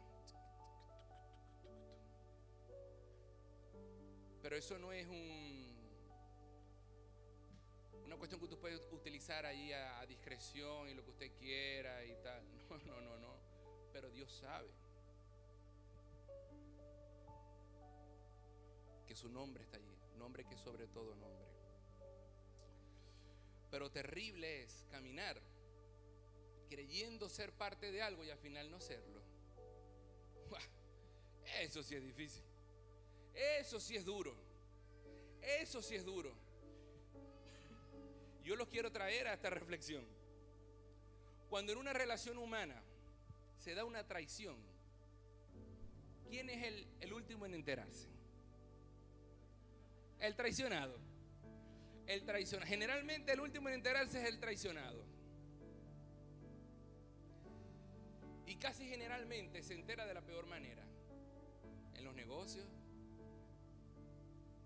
Pero 4.43 4.57
eso 4.57 4.79
no 4.79 4.93
es 4.93 5.07
un, 5.07 5.77
una 8.07 8.17
cuestión 8.17 8.41
que 8.41 8.45
usted 8.45 8.59
puede 8.59 8.77
utilizar 8.93 9.45
ahí 9.45 9.73
a, 9.73 10.01
a, 10.01 10.07
discreción 10.07 10.89
y 10.89 10.95
lo 10.95 11.05
que 11.05 11.11
usted 11.11 11.33
quiera 11.37 12.05
y 12.05 12.15
tal. 12.23 12.43
No, 12.69 12.79
no, 12.79 13.01
no, 13.01 13.19
no. 13.19 13.35
Pero 13.93 14.11
Dios 14.11 14.33
sabe 14.33 14.71
su 19.19 19.29
nombre 19.29 19.65
está 19.65 19.77
allí 19.77 19.99
nombre 20.19 20.45
que 20.45 20.57
sobre 20.57 20.87
todo 20.89 21.15
nombre. 21.15 21.49
Pero 23.71 23.91
terrible 23.91 24.63
es 24.63 24.85
caminar 24.91 25.41
creyendo 26.69 27.29
ser 27.29 27.53
parte 27.53 27.91
de 27.91 28.03
algo 28.03 28.25
y 28.25 28.31
al 28.31 28.39
final 28.39 28.71
no 28.71 28.81
serlo. 28.81 29.23
Eso 31.61 31.83
sí 31.83 31.95
es 31.95 32.03
difícil. 32.03 32.43
Eso 33.35 33.81
sí 33.81 33.97
es 33.97 34.05
duro. 34.05 34.35
Eso 35.41 35.81
sí 35.81 35.95
es 35.95 36.05
duro. 36.05 36.35
Yo 38.45 38.55
los 38.55 38.69
quiero 38.69 38.93
traer 38.93 39.29
a 39.29 39.35
esta 39.35 39.51
reflexión. 39.51 40.05
Cuando 41.49 41.73
en 41.73 41.79
una 41.79 41.95
relación 41.95 42.37
humana 42.37 42.83
se 43.59 43.75
da 43.75 43.85
una 43.85 44.07
traición, 44.07 44.57
¿quién 46.29 46.51
es 46.51 46.63
el, 46.65 46.87
el 47.01 47.13
último 47.15 47.47
en 47.47 47.55
enterarse? 47.55 48.18
El 50.21 50.35
traicionado. 50.35 50.99
El 52.07 52.25
traicionado. 52.25 52.69
Generalmente 52.69 53.33
el 53.33 53.41
último 53.41 53.69
en 53.69 53.77
enterarse 53.77 54.21
es 54.21 54.29
el 54.29 54.41
traicionado. 54.41 55.05
Y 58.47 58.57
casi 58.57 58.89
generalmente 58.89 59.63
se 59.63 59.75
entera 59.75 60.07
de 60.07 60.15
la 60.15 60.23
peor 60.23 60.47
manera. 60.47 60.83
En 61.95 62.05
los 62.05 62.15
negocios, 62.15 62.67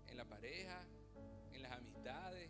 en 0.07 0.17
la 0.17 0.25
pareja, 0.25 0.79
en 1.51 1.61
las 1.61 1.71
amistades. 1.73 2.49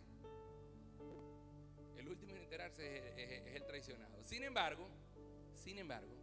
El 1.96 2.08
último 2.08 2.32
en 2.34 2.42
enterarse 2.42 3.14
es, 3.16 3.56
el 3.56 3.66
traicionado. 3.66 4.22
Sin 4.22 4.42
embargo, 4.44 4.88
sin 5.54 5.78
embargo, 5.78 6.14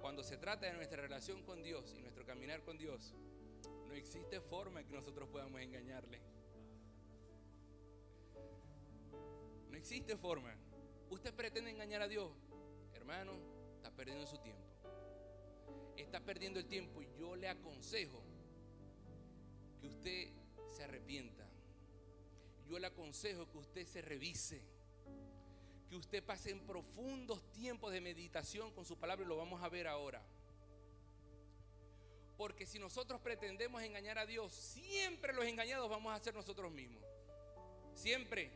cuando 0.00 0.22
se 0.22 0.36
trata 0.36 0.66
de 0.66 0.72
nuestra 0.72 1.00
relación 1.00 1.42
con 1.44 1.62
Dios 1.62 1.94
y 1.96 2.00
nuestro 2.00 2.24
caminar 2.26 2.62
con 2.62 2.76
Dios, 2.76 3.14
no 3.94 3.98
existe 3.98 4.40
forma 4.40 4.82
que 4.82 4.92
nosotros 4.92 5.28
podamos 5.28 5.60
engañarle. 5.60 6.20
No 9.70 9.76
existe 9.76 10.16
forma. 10.16 10.52
Usted 11.10 11.32
pretende 11.32 11.70
engañar 11.70 12.02
a 12.02 12.08
Dios. 12.08 12.28
Hermano, 12.92 13.34
está 13.76 13.92
perdiendo 13.92 14.26
su 14.26 14.36
tiempo. 14.38 14.64
Está 15.96 16.18
perdiendo 16.18 16.58
el 16.58 16.66
tiempo 16.66 17.02
y 17.02 17.08
yo 17.16 17.36
le 17.36 17.48
aconsejo 17.48 18.20
que 19.80 19.86
usted 19.86 20.32
se 20.66 20.82
arrepienta. 20.82 21.48
Yo 22.66 22.80
le 22.80 22.88
aconsejo 22.88 23.48
que 23.48 23.58
usted 23.58 23.86
se 23.86 24.02
revise. 24.02 24.60
Que 25.88 25.94
usted 25.94 26.24
pase 26.24 26.50
en 26.50 26.66
profundos 26.66 27.48
tiempos 27.52 27.92
de 27.92 28.00
meditación 28.00 28.72
con 28.72 28.84
su 28.84 28.98
palabra 28.98 29.24
y 29.24 29.28
lo 29.28 29.36
vamos 29.36 29.62
a 29.62 29.68
ver 29.68 29.86
ahora. 29.86 30.20
Porque 32.36 32.66
si 32.66 32.78
nosotros 32.78 33.20
pretendemos 33.20 33.82
engañar 33.82 34.18
a 34.18 34.26
Dios, 34.26 34.52
siempre 34.52 35.32
los 35.32 35.44
engañados 35.44 35.88
vamos 35.88 36.12
a 36.12 36.22
ser 36.22 36.34
nosotros 36.34 36.70
mismos. 36.72 37.02
Siempre. 37.94 38.50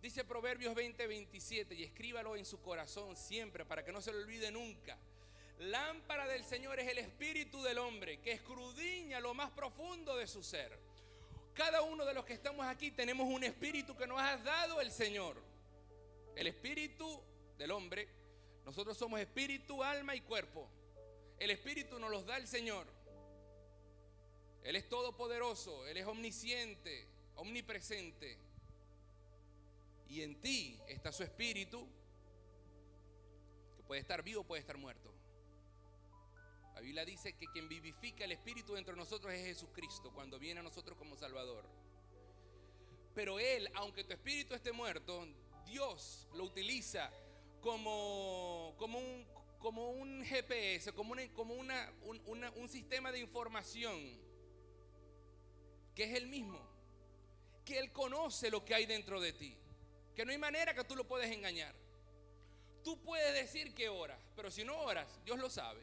Dice 0.00 0.24
Proverbios 0.24 0.74
20, 0.74 1.06
27, 1.06 1.76
y 1.76 1.84
escríbalo 1.84 2.34
en 2.34 2.44
su 2.44 2.60
corazón 2.60 3.16
siempre 3.16 3.64
para 3.64 3.84
que 3.84 3.92
no 3.92 4.02
se 4.02 4.10
lo 4.10 4.18
olvide 4.18 4.50
nunca. 4.50 4.98
Lámpara 5.60 6.26
del 6.26 6.42
Señor 6.42 6.80
es 6.80 6.88
el 6.88 6.98
espíritu 6.98 7.62
del 7.62 7.78
hombre 7.78 8.18
que 8.18 8.32
escrudiña 8.32 9.20
lo 9.20 9.32
más 9.32 9.52
profundo 9.52 10.16
de 10.16 10.26
su 10.26 10.42
ser. 10.42 10.76
Cada 11.54 11.82
uno 11.82 12.04
de 12.04 12.14
los 12.14 12.24
que 12.24 12.32
estamos 12.32 12.66
aquí 12.66 12.90
tenemos 12.90 13.28
un 13.28 13.44
espíritu 13.44 13.96
que 13.96 14.08
nos 14.08 14.20
ha 14.20 14.38
dado 14.38 14.80
el 14.80 14.90
Señor. 14.90 15.36
El 16.34 16.48
espíritu 16.48 17.22
del 17.56 17.70
hombre. 17.70 18.08
Nosotros 18.64 18.96
somos 18.96 19.20
espíritu, 19.20 19.84
alma 19.84 20.16
y 20.16 20.20
cuerpo. 20.22 20.68
El 21.42 21.50
Espíritu 21.50 21.98
nos 21.98 22.08
los 22.08 22.24
da 22.24 22.36
el 22.36 22.46
Señor. 22.46 22.86
Él 24.62 24.76
es 24.76 24.88
todopoderoso, 24.88 25.88
Él 25.88 25.96
es 25.96 26.06
omnisciente, 26.06 27.08
omnipresente. 27.34 28.38
Y 30.06 30.22
en 30.22 30.40
ti 30.40 30.78
está 30.86 31.10
su 31.10 31.24
Espíritu, 31.24 31.84
que 33.76 33.82
puede 33.82 34.00
estar 34.00 34.22
vivo, 34.22 34.44
puede 34.44 34.60
estar 34.60 34.78
muerto. 34.78 35.12
La 36.76 36.80
Biblia 36.80 37.04
dice 37.04 37.32
que 37.32 37.48
quien 37.48 37.68
vivifica 37.68 38.24
el 38.24 38.30
Espíritu 38.30 38.74
dentro 38.74 38.94
de 38.94 39.00
nosotros 39.00 39.32
es 39.32 39.44
Jesucristo, 39.44 40.12
cuando 40.14 40.38
viene 40.38 40.60
a 40.60 40.62
nosotros 40.62 40.96
como 40.96 41.16
Salvador. 41.16 41.68
Pero 43.16 43.40
Él, 43.40 43.68
aunque 43.74 44.04
tu 44.04 44.12
espíritu 44.12 44.54
esté 44.54 44.70
muerto, 44.70 45.26
Dios 45.66 46.28
lo 46.34 46.44
utiliza 46.44 47.10
como, 47.60 48.76
como 48.78 49.00
un, 49.00 49.26
como 49.62 49.90
un 49.90 50.24
GPS, 50.24 50.92
como, 50.92 51.14
como 51.34 51.54
una, 51.54 51.90
un, 52.04 52.68
sistema 52.68 53.12
de 53.12 53.20
información 53.20 54.20
que 55.94 56.04
es 56.04 56.14
el 56.14 56.26
mismo, 56.26 56.60
que 57.64 57.78
Él 57.78 57.92
conoce 57.92 58.50
lo 58.50 58.64
que 58.64 58.74
hay 58.74 58.86
dentro 58.86 59.20
de 59.20 59.32
ti, 59.32 59.56
que 60.16 60.24
no 60.26 60.32
hay 60.32 60.38
manera 60.38 60.74
que 60.74 60.84
tú 60.84 60.96
lo 60.96 61.06
puedes 61.06 61.30
engañar. 61.30 61.74
Tú 62.82 63.00
puedes 63.02 63.32
decir 63.34 63.72
que 63.72 63.88
oras, 63.88 64.18
pero 64.34 64.50
si 64.50 64.64
no 64.64 64.76
oras, 64.76 65.08
Dios 65.24 65.38
lo 65.38 65.48
sabe. 65.48 65.80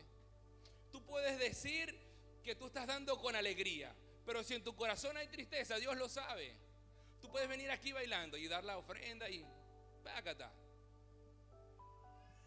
Tú 0.92 1.02
puedes 1.06 1.40
decir 1.40 1.98
que 2.44 2.56
tú 2.56 2.68
estás 2.68 2.86
dando 2.86 3.18
con 3.20 3.36
alegría, 3.36 3.96
pero 4.26 4.44
si 4.44 4.56
en 4.56 4.64
tu 4.64 4.76
corazón 4.76 5.16
hay 5.16 5.28
tristeza, 5.28 5.78
Dios 5.78 5.96
lo 5.96 6.10
sabe. 6.10 6.54
Tú 7.22 7.32
puedes 7.32 7.48
venir 7.48 7.72
aquí 7.72 7.94
bailando 7.94 8.38
y 8.38 8.48
dar 8.48 8.66
la 8.66 8.78
ofrenda 8.78 9.30
y 9.30 9.46
págata. 10.04 10.52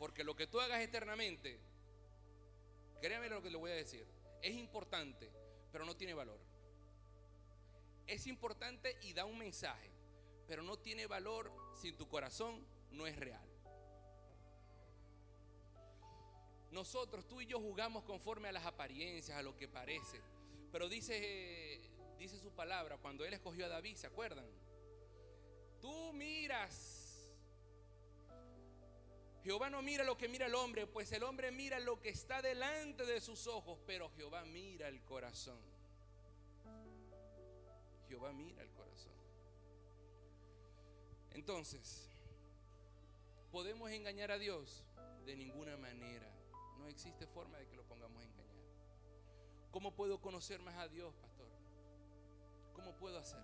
Porque 0.02 0.24
lo 0.24 0.34
que 0.34 0.48
tú 0.48 0.60
hagas 0.60 0.80
eternamente, 0.80 1.60
créame 3.00 3.28
lo 3.28 3.40
que 3.40 3.50
le 3.50 3.56
voy 3.56 3.70
a 3.70 3.74
decir, 3.74 4.04
es 4.42 4.52
importante, 4.52 5.30
pero 5.70 5.84
no 5.84 5.96
tiene 5.96 6.12
valor. 6.12 6.40
Es 8.08 8.26
importante 8.26 8.98
y 9.02 9.12
da 9.12 9.26
un 9.26 9.38
mensaje, 9.38 9.92
pero 10.48 10.64
no 10.64 10.76
tiene 10.76 11.06
valor 11.06 11.52
si 11.80 11.92
tu 11.92 12.08
corazón 12.08 12.66
no 12.90 13.06
es 13.06 13.14
real. 13.16 13.48
Nosotros, 16.72 17.28
tú 17.28 17.40
y 17.40 17.46
yo 17.46 17.60
jugamos 17.60 18.02
conforme 18.02 18.48
a 18.48 18.52
las 18.52 18.66
apariencias, 18.66 19.38
a 19.38 19.42
lo 19.42 19.56
que 19.56 19.68
parece. 19.68 20.20
Pero 20.72 20.88
dice, 20.88 21.80
dice 22.18 22.40
su 22.40 22.50
palabra, 22.50 22.96
cuando 22.96 23.24
él 23.24 23.34
escogió 23.34 23.66
a 23.66 23.68
David, 23.68 23.94
¿se 23.94 24.08
acuerdan? 24.08 24.50
Tú 25.80 26.12
miras 26.12 27.01
Jehová 29.42 29.70
no 29.70 29.82
mira 29.82 30.04
lo 30.04 30.16
que 30.16 30.28
mira 30.28 30.46
el 30.46 30.54
hombre, 30.54 30.86
pues 30.86 31.10
el 31.10 31.24
hombre 31.24 31.50
mira 31.50 31.80
lo 31.80 32.00
que 32.00 32.10
está 32.10 32.40
delante 32.40 33.04
de 33.04 33.20
sus 33.20 33.48
ojos, 33.48 33.78
pero 33.86 34.08
Jehová 34.10 34.44
mira 34.44 34.86
el 34.86 35.02
corazón. 35.02 35.58
Jehová 38.08 38.32
mira 38.32 38.62
el 38.62 38.70
corazón. 38.70 39.12
Entonces, 41.32 42.08
¿podemos 43.50 43.90
engañar 43.90 44.30
a 44.30 44.38
Dios? 44.38 44.84
De 45.26 45.34
ninguna 45.34 45.76
manera. 45.76 46.28
No 46.78 46.86
existe 46.86 47.26
forma 47.26 47.58
de 47.58 47.66
que 47.66 47.76
lo 47.76 47.84
pongamos 47.84 48.22
a 48.22 48.26
engañar. 48.26 48.42
¿Cómo 49.72 49.92
puedo 49.94 50.20
conocer 50.20 50.60
más 50.60 50.76
a 50.76 50.86
Dios, 50.86 51.14
pastor? 51.16 51.48
¿Cómo 52.74 52.94
puedo 52.96 53.18
hacer? 53.18 53.40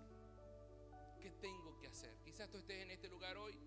¿Qué 1.21 1.31
tengo 1.41 1.77
que 1.79 1.89
hacer? 1.89 2.15
Quizás 2.25 2.49
tú 2.51 2.59
estés 2.59 2.83
en 2.83 2.91
este 2.93 3.09
lugar 3.09 3.37
hoy 3.37 3.59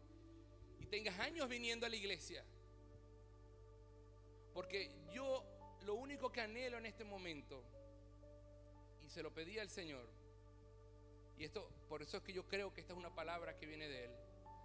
y 0.82 0.86
tengas 0.86 1.20
años 1.20 1.48
viniendo 1.48 1.86
a 1.86 1.90
la 1.90 1.96
iglesia. 1.96 2.44
Porque 4.54 4.92
yo 5.14 5.46
lo 5.86 5.96
único 5.96 6.32
que 6.32 6.42
anhelo 6.42 6.78
en 6.78 6.88
este 6.88 7.04
momento, 7.04 7.64
y 9.02 9.10
se 9.10 9.22
lo 9.24 9.34
pedí 9.34 9.60
al 9.60 9.70
Señor, 9.70 10.08
y 11.38 11.46
esto, 11.46 11.70
por 11.88 12.02
eso 12.02 12.18
es 12.18 12.24
que 12.24 12.34
yo 12.34 12.48
creo 12.48 12.74
que 12.74 12.82
esta 12.82 12.94
es 12.94 13.00
una 13.00 13.14
palabra 13.14 13.58
que 13.58 13.66
viene 13.66 13.88
de 13.88 14.06
Él. 14.06 14.12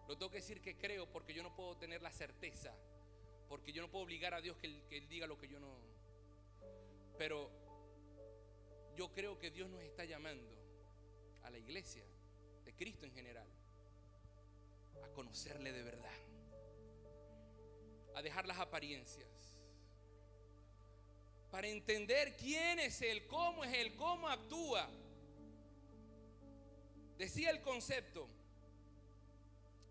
Lo 0.08 0.16
tengo 0.16 0.30
que 0.30 0.38
decir 0.38 0.60
que 0.60 0.76
creo 0.76 1.06
porque 1.10 1.34
yo 1.34 1.42
no 1.42 1.54
puedo 1.54 1.76
tener 1.76 2.02
la 2.02 2.12
certeza, 2.12 2.74
porque 3.48 3.72
yo 3.72 3.82
no 3.82 3.90
puedo 3.90 4.04
obligar 4.04 4.34
a 4.34 4.40
Dios 4.40 4.56
que 4.56 4.66
Él, 4.66 4.82
que 4.88 4.98
él 4.98 5.08
diga 5.08 5.26
lo 5.26 5.38
que 5.38 5.48
yo 5.48 5.60
no... 5.60 5.78
Pero 7.18 7.50
yo 8.96 9.12
creo 9.12 9.38
que 9.38 9.50
Dios 9.50 9.68
nos 9.70 9.82
está 9.82 10.04
llamando 10.04 10.50
a 11.44 11.50
la 11.50 11.58
iglesia, 11.58 12.04
de 12.64 12.74
Cristo 12.74 13.06
en 13.06 13.12
general, 13.12 13.48
a 15.04 15.08
conocerle 15.08 15.72
de 15.72 15.82
verdad, 15.82 16.18
a 18.14 18.22
dejar 18.22 18.46
las 18.46 18.58
apariencias, 18.58 19.28
para 21.50 21.68
entender 21.68 22.36
quién 22.36 22.78
es 22.78 23.00
Él, 23.02 23.26
cómo 23.26 23.64
es 23.64 23.72
Él, 23.74 23.94
cómo 23.96 24.28
actúa. 24.28 24.88
Decía 27.16 27.50
el 27.50 27.62
concepto, 27.62 28.28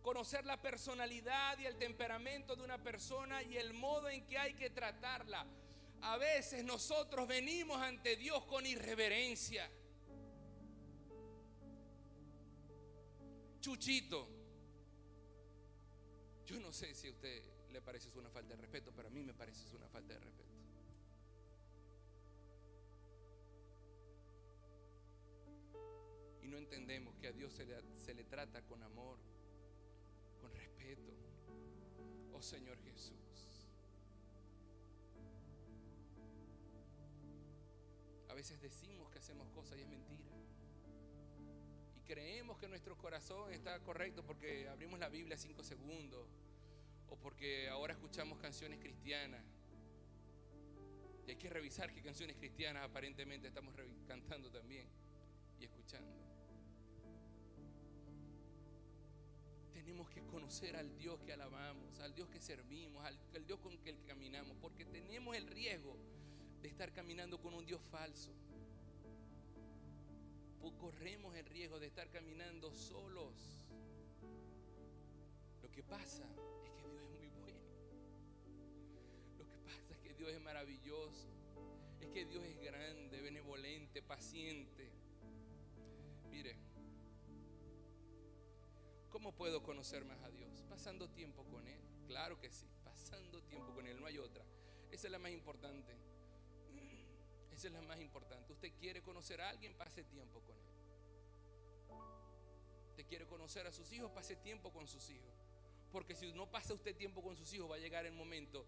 conocer 0.04 0.46
la 0.46 0.62
personalidad 0.62 1.58
y 1.58 1.66
el 1.66 1.78
temperamento 1.78 2.56
de 2.56 2.64
una 2.64 2.78
persona 2.78 3.42
y 3.42 3.58
el 3.58 3.74
modo 3.74 4.10
en 4.10 4.24
que 4.28 4.38
hay 4.38 4.54
que 4.54 4.70
tratarla. 4.70 5.44
A 6.02 6.18
veces 6.18 6.64
nosotros 6.64 7.28
venimos 7.28 7.82
ante 7.82 8.16
Dios 8.16 8.46
con 8.46 8.64
irreverencia. 8.68 9.68
Chuchito. 13.60 14.35
Yo 16.46 16.60
no 16.60 16.72
sé 16.72 16.94
si 16.94 17.08
a 17.08 17.12
usted 17.12 17.44
le 17.72 17.82
parece 17.82 18.10
una 18.18 18.30
falta 18.30 18.56
de 18.56 18.62
respeto, 18.62 18.92
pero 18.96 19.08
a 19.08 19.12
mí 19.12 19.24
me 19.24 19.34
parece 19.34 19.76
una 19.76 19.88
falta 19.90 20.14
de 20.14 20.20
respeto. 20.20 20.54
Y 26.44 26.48
no 26.48 26.58
entendemos 26.58 27.16
que 27.16 27.28
a 27.28 27.32
Dios 27.32 27.52
se 27.52 27.66
le, 27.66 27.76
se 27.98 28.14
le 28.14 28.24
trata 28.26 28.62
con 28.62 28.84
amor, 28.84 29.18
con 30.40 30.54
respeto. 30.54 31.12
Oh 32.34 32.42
Señor 32.42 32.78
Jesús. 32.84 33.16
A 38.30 38.34
veces 38.36 38.62
decimos 38.62 39.10
que 39.10 39.18
hacemos 39.18 39.50
cosas 39.50 39.80
y 39.80 39.82
es 39.82 39.88
mentira. 39.88 40.32
Creemos 42.06 42.60
que 42.60 42.68
nuestro 42.68 42.96
corazón 42.98 43.52
está 43.52 43.80
correcto 43.80 44.24
porque 44.24 44.70
abrimos 44.70 45.00
la 45.00 45.10
Biblia 45.10 45.38
cinco 45.38 45.64
segundos 45.64 46.28
o 47.10 47.16
porque 47.18 47.68
ahora 47.70 47.94
escuchamos 47.94 48.38
canciones 48.40 48.80
cristianas. 48.80 49.44
Y 51.26 51.32
hay 51.32 51.36
que 51.38 51.50
revisar 51.50 51.92
qué 51.92 52.04
canciones 52.04 52.36
cristianas 52.36 52.84
aparentemente 52.84 53.48
estamos 53.48 53.74
cantando 54.08 54.52
también 54.52 54.88
y 55.60 55.66
escuchando. 55.66 56.14
Tenemos 59.74 60.08
que 60.12 60.22
conocer 60.28 60.76
al 60.76 60.96
Dios 60.98 61.20
que 61.22 61.34
alabamos, 61.34 62.00
al 62.02 62.14
Dios 62.14 62.30
que 62.30 62.40
servimos, 62.40 63.04
al, 63.04 63.18
al 63.34 63.46
Dios 63.48 63.60
con 63.60 63.72
el 63.72 63.80
que 63.80 63.96
caminamos, 64.06 64.56
porque 64.62 64.86
tenemos 64.86 65.36
el 65.36 65.48
riesgo 65.48 65.98
de 66.62 66.68
estar 66.68 66.94
caminando 66.94 67.40
con 67.40 67.56
un 67.56 67.66
Dios 67.66 67.82
falso. 67.90 68.32
Corremos 70.74 71.36
el 71.36 71.46
riesgo 71.46 71.80
de 71.80 71.88
estar 71.88 72.10
caminando 72.10 72.72
solos. 72.72 73.34
Lo 75.62 75.72
que 75.72 75.84
pasa 75.84 76.24
es 76.64 76.72
que 76.72 76.82
Dios 76.82 77.02
es 77.02 77.10
muy 77.10 77.28
bueno. 77.28 77.60
Lo 79.38 79.48
que 79.48 79.58
pasa 79.60 79.94
es 79.94 79.98
que 80.00 80.14
Dios 80.14 80.32
es 80.32 80.42
maravilloso. 80.42 81.28
Es 82.02 82.10
que 82.10 82.26
Dios 82.26 82.44
es 82.44 82.60
grande, 82.62 83.22
benevolente, 83.22 84.02
paciente. 84.02 84.92
Mire, 86.30 86.56
¿cómo 89.10 89.34
puedo 89.34 89.64
conocer 89.64 90.04
más 90.06 90.22
a 90.24 90.30
Dios? 90.30 90.64
Pasando 90.70 91.10
tiempo 91.10 91.44
con 91.46 91.68
Él. 91.68 91.82
Claro 92.08 92.40
que 92.40 92.52
sí, 92.52 92.68
pasando 92.84 93.42
tiempo 93.44 93.74
con 93.74 93.88
Él, 93.88 94.00
no 94.00 94.06
hay 94.06 94.18
otra. 94.18 94.44
Esa 94.92 95.08
es 95.08 95.12
la 95.12 95.20
más 95.20 95.32
importante. 95.32 96.15
Esa 97.56 97.68
es 97.68 97.74
la 97.74 97.82
más 97.82 98.00
importante. 98.02 98.52
Usted 98.52 98.74
quiere 98.80 99.02
conocer 99.02 99.40
a 99.40 99.50
alguien, 99.50 99.74
pase 99.76 100.04
tiempo 100.04 100.42
con 100.42 100.58
él. 100.58 100.76
Usted 102.90 103.06
quiere 103.08 103.26
conocer 103.28 103.66
a 103.66 103.72
sus 103.72 103.92
hijos, 103.94 104.12
pase 104.12 104.36
tiempo 104.36 104.72
con 104.74 104.88
sus 104.88 105.10
hijos. 105.10 105.34
Porque 105.92 106.16
si 106.16 106.34
no 106.34 106.52
pasa 106.52 106.74
usted 106.74 106.96
tiempo 106.96 107.24
con 107.24 107.38
sus 107.38 107.54
hijos, 107.54 107.72
va 107.72 107.76
a 107.76 107.80
llegar 107.80 108.06
el 108.06 108.12
momento 108.12 108.66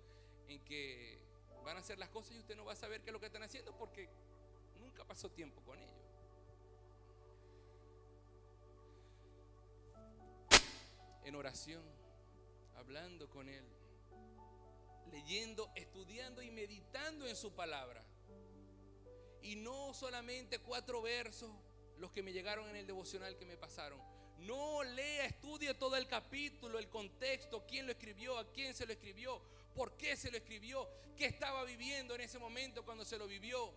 en 0.47 0.63
que 0.63 1.19
van 1.65 1.75
a 1.75 1.81
hacer 1.81 1.97
las 1.97 2.09
cosas 2.09 2.33
y 2.35 2.39
usted 2.39 2.55
no 2.55 2.63
va 2.63 2.73
a 2.73 2.77
saber 2.77 3.01
qué 3.01 3.09
es 3.09 3.13
lo 3.13 3.19
que 3.19 3.25
están 3.25 3.43
haciendo 3.43 3.75
porque 3.77 4.09
nunca 4.79 5.03
pasó 5.03 5.29
tiempo 5.29 5.61
con 5.63 5.77
ellos. 5.81 5.95
En 11.25 11.35
oración, 11.35 11.83
hablando 12.77 13.29
con 13.29 13.49
Él, 13.49 13.65
leyendo, 15.11 15.69
estudiando 15.75 16.41
y 16.41 16.51
meditando 16.51 17.27
en 17.27 17.35
su 17.35 17.51
palabra. 17.51 18.01
Y 19.47 19.55
no 19.55 19.93
solamente 19.93 20.59
cuatro 20.59 21.01
versos, 21.01 21.49
los 21.99 22.11
que 22.11 22.21
me 22.21 22.33
llegaron 22.33 22.67
en 22.67 22.75
el 22.75 22.85
devocional 22.85 23.37
que 23.37 23.45
me 23.45 23.55
pasaron. 23.55 23.97
No 24.39 24.83
lea, 24.83 25.25
estudie 25.25 25.73
todo 25.73 25.95
el 25.95 26.05
capítulo, 26.05 26.77
el 26.77 26.89
contexto, 26.89 27.65
quién 27.65 27.85
lo 27.85 27.93
escribió, 27.93 28.37
a 28.37 28.51
quién 28.51 28.75
se 28.75 28.85
lo 28.85 28.91
escribió, 28.91 29.41
por 29.73 29.95
qué 29.95 30.17
se 30.17 30.29
lo 30.29 30.35
escribió, 30.35 30.85
qué 31.15 31.27
estaba 31.27 31.63
viviendo 31.63 32.13
en 32.13 32.21
ese 32.21 32.37
momento 32.39 32.83
cuando 32.83 33.05
se 33.05 33.17
lo 33.17 33.25
vivió. 33.25 33.73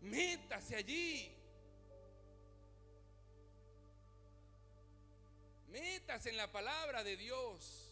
Métase 0.00 0.74
allí. 0.74 1.32
Métase 5.68 6.30
en 6.30 6.36
la 6.38 6.50
palabra 6.50 7.04
de 7.04 7.16
Dios. 7.16 7.88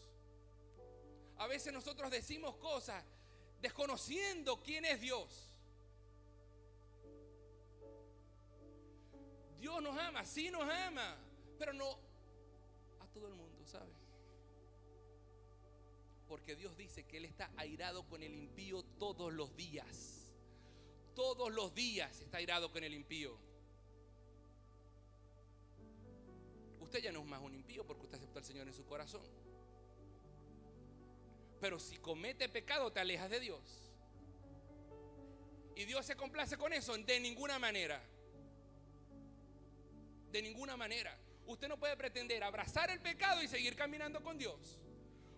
A 1.37 1.47
veces 1.47 1.71
nosotros 1.71 2.11
decimos 2.11 2.57
cosas 2.57 3.01
desconociendo 3.61 4.61
quién 4.61 4.83
es 4.83 4.99
Dios. 4.99 5.50
Dios 9.61 9.79
nos 9.83 9.95
ama, 9.95 10.25
sí 10.25 10.49
nos 10.49 10.67
ama, 10.67 11.15
pero 11.59 11.71
no 11.71 11.91
a 12.99 13.05
todo 13.13 13.27
el 13.27 13.35
mundo, 13.35 13.63
¿sabe? 13.67 13.93
Porque 16.27 16.55
Dios 16.55 16.75
dice 16.75 17.05
que 17.05 17.17
Él 17.17 17.25
está 17.25 17.51
airado 17.57 18.03
con 18.07 18.23
el 18.23 18.33
impío 18.33 18.81
todos 18.97 19.31
los 19.31 19.55
días. 19.55 20.33
Todos 21.13 21.53
los 21.53 21.75
días 21.75 22.21
está 22.21 22.37
airado 22.37 22.71
con 22.71 22.83
el 22.83 22.95
impío. 22.95 23.37
Usted 26.79 27.03
ya 27.03 27.11
no 27.11 27.19
es 27.19 27.27
más 27.27 27.41
un 27.41 27.53
impío 27.53 27.85
porque 27.85 28.03
usted 28.03 28.17
aceptó 28.17 28.39
al 28.39 28.45
Señor 28.45 28.67
en 28.67 28.73
su 28.73 28.83
corazón. 28.85 29.21
Pero 31.59 31.79
si 31.79 31.97
comete 31.97 32.49
pecado 32.49 32.91
te 32.91 32.99
alejas 32.99 33.29
de 33.29 33.39
Dios. 33.39 33.91
Y 35.75 35.85
Dios 35.85 36.03
se 36.03 36.15
complace 36.15 36.57
con 36.57 36.73
eso 36.73 36.97
de 36.97 37.19
ninguna 37.19 37.59
manera. 37.59 38.01
De 40.31 40.41
ninguna 40.41 40.77
manera. 40.77 41.17
Usted 41.47 41.67
no 41.67 41.77
puede 41.77 41.97
pretender 41.97 42.43
abrazar 42.43 42.89
el 42.89 42.99
pecado 43.01 43.41
y 43.43 43.47
seguir 43.47 43.75
caminando 43.75 44.23
con 44.23 44.37
Dios. 44.37 44.79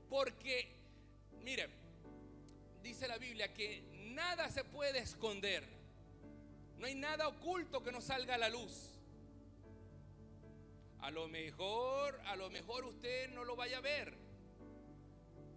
Porque, 0.10 0.76
mire, 1.42 1.70
dice 2.84 3.08
la 3.08 3.18
Biblia 3.18 3.54
que 3.54 3.84
nada 4.14 4.50
se 4.50 4.64
puede 4.64 5.00
esconder. 5.00 5.68
No 6.78 6.86
hay 6.86 6.96
nada 6.96 7.28
oculto 7.28 7.82
que 7.82 7.92
no 7.92 8.02
salga 8.02 8.36
a 8.36 8.38
la 8.38 8.50
luz. 8.50 8.92
A 11.00 11.12
lo 11.12 11.28
mejor, 11.28 12.22
a 12.26 12.36
lo 12.36 12.50
mejor 12.50 12.86
usted 12.86 13.30
no 13.32 13.44
lo 13.44 13.56
vaya 13.56 13.80
a 13.80 13.82
ver. 13.82 14.14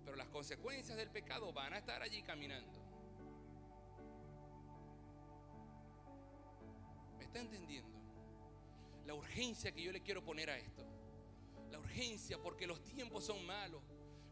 Pero 0.04 0.16
las 0.16 0.28
consecuencias 0.28 0.96
del 0.96 1.10
pecado 1.10 1.52
van 1.52 1.74
a 1.74 1.78
estar 1.78 2.00
allí 2.00 2.22
caminando. 2.22 2.80
¿Me 7.18 7.24
está 7.24 7.40
entendiendo? 7.40 7.95
La 9.06 9.14
urgencia 9.14 9.72
que 9.72 9.82
yo 9.82 9.92
le 9.92 10.02
quiero 10.02 10.22
poner 10.22 10.50
a 10.50 10.58
esto. 10.58 10.84
La 11.70 11.78
urgencia 11.78 12.38
porque 12.38 12.66
los 12.66 12.82
tiempos 12.82 13.24
son 13.24 13.44
malos. 13.46 13.82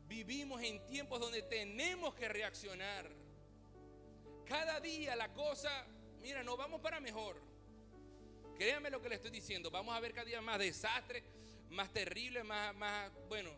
Vivimos 0.07 0.61
en 0.63 0.85
tiempos 0.87 1.21
donde 1.21 1.43
tenemos 1.43 2.15
que 2.15 2.29
reaccionar. 2.29 3.11
Cada 4.45 4.81
día 4.81 5.17
la 5.17 5.33
cosa, 5.33 5.87
mira, 6.21 6.43
no 6.43 6.57
vamos 6.57 6.81
para 6.81 7.01
mejor. 7.01 7.41
Créame 8.57 8.91
lo 8.91 9.01
que 9.01 9.09
le 9.09 9.15
estoy 9.15 9.31
diciendo. 9.31 9.71
Vamos 9.71 9.95
a 9.95 10.01
ver 10.01 10.13
cada 10.13 10.27
día 10.27 10.41
más 10.41 10.59
desastres, 10.59 11.23
más 11.71 11.93
terrible, 11.93 12.45
más, 12.45 12.75
más, 12.75 13.11
bueno, 13.29 13.51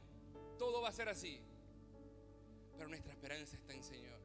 todo 0.59 0.83
va 0.83 0.91
a 0.91 0.93
ser 0.93 1.09
así. 1.09 1.41
Pero 2.77 2.89
nuestra 2.89 3.12
esperanza 3.12 3.57
está 3.57 3.73
en 3.73 3.83
Señor. 3.83 4.21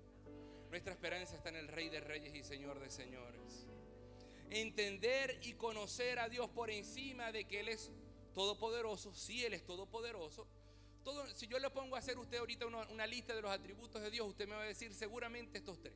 Nuestra 0.70 0.94
esperanza 0.94 1.36
está 1.36 1.50
en 1.50 1.56
el 1.56 1.68
Rey 1.68 1.89
de 1.89 2.02
Reyes 2.02 2.36
y 2.36 2.44
Señor 2.44 2.80
de 2.80 2.89
Señores. 2.89 3.68
Entender 4.52 5.39
y 5.41 5.54
conocer 5.54 6.20
a 6.20 6.30
Dios 6.30 6.49
por 6.49 6.70
encima 6.70 7.32
de 7.32 7.45
que 7.45 7.62
Él 7.62 7.70
es 7.70 7.91
todopoderoso. 8.34 9.14
Si 9.16 9.43
Él 9.43 9.54
es 9.54 9.66
todopoderoso. 9.66 10.47
Todo, 11.04 11.28
si 11.34 11.47
yo 11.47 11.58
le 11.58 11.70
pongo 11.72 11.95
a 11.95 11.99
hacer 11.99 12.20
usted 12.20 12.38
ahorita 12.38 12.68
una, 12.68 12.88
una 12.89 13.08
lista 13.08 13.34
de 13.34 13.41
los 13.41 13.49
atributos 13.49 14.02
de 14.02 14.12
Dios, 14.12 14.28
usted 14.28 14.47
me 14.47 14.56
va 14.56 14.62
a 14.62 14.68
decir 14.68 14.93
seguramente 14.93 15.58
estos 15.58 15.80
tres. 15.80 15.95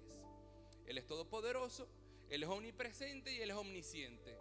Él 0.87 0.97
es 0.97 1.05
todopoderoso, 1.05 1.87
Él 2.29 2.41
es 2.41 2.49
omnipresente 2.49 3.31
y 3.31 3.41
Él 3.41 3.51
es 3.51 3.55
omnisciente. 3.55 4.37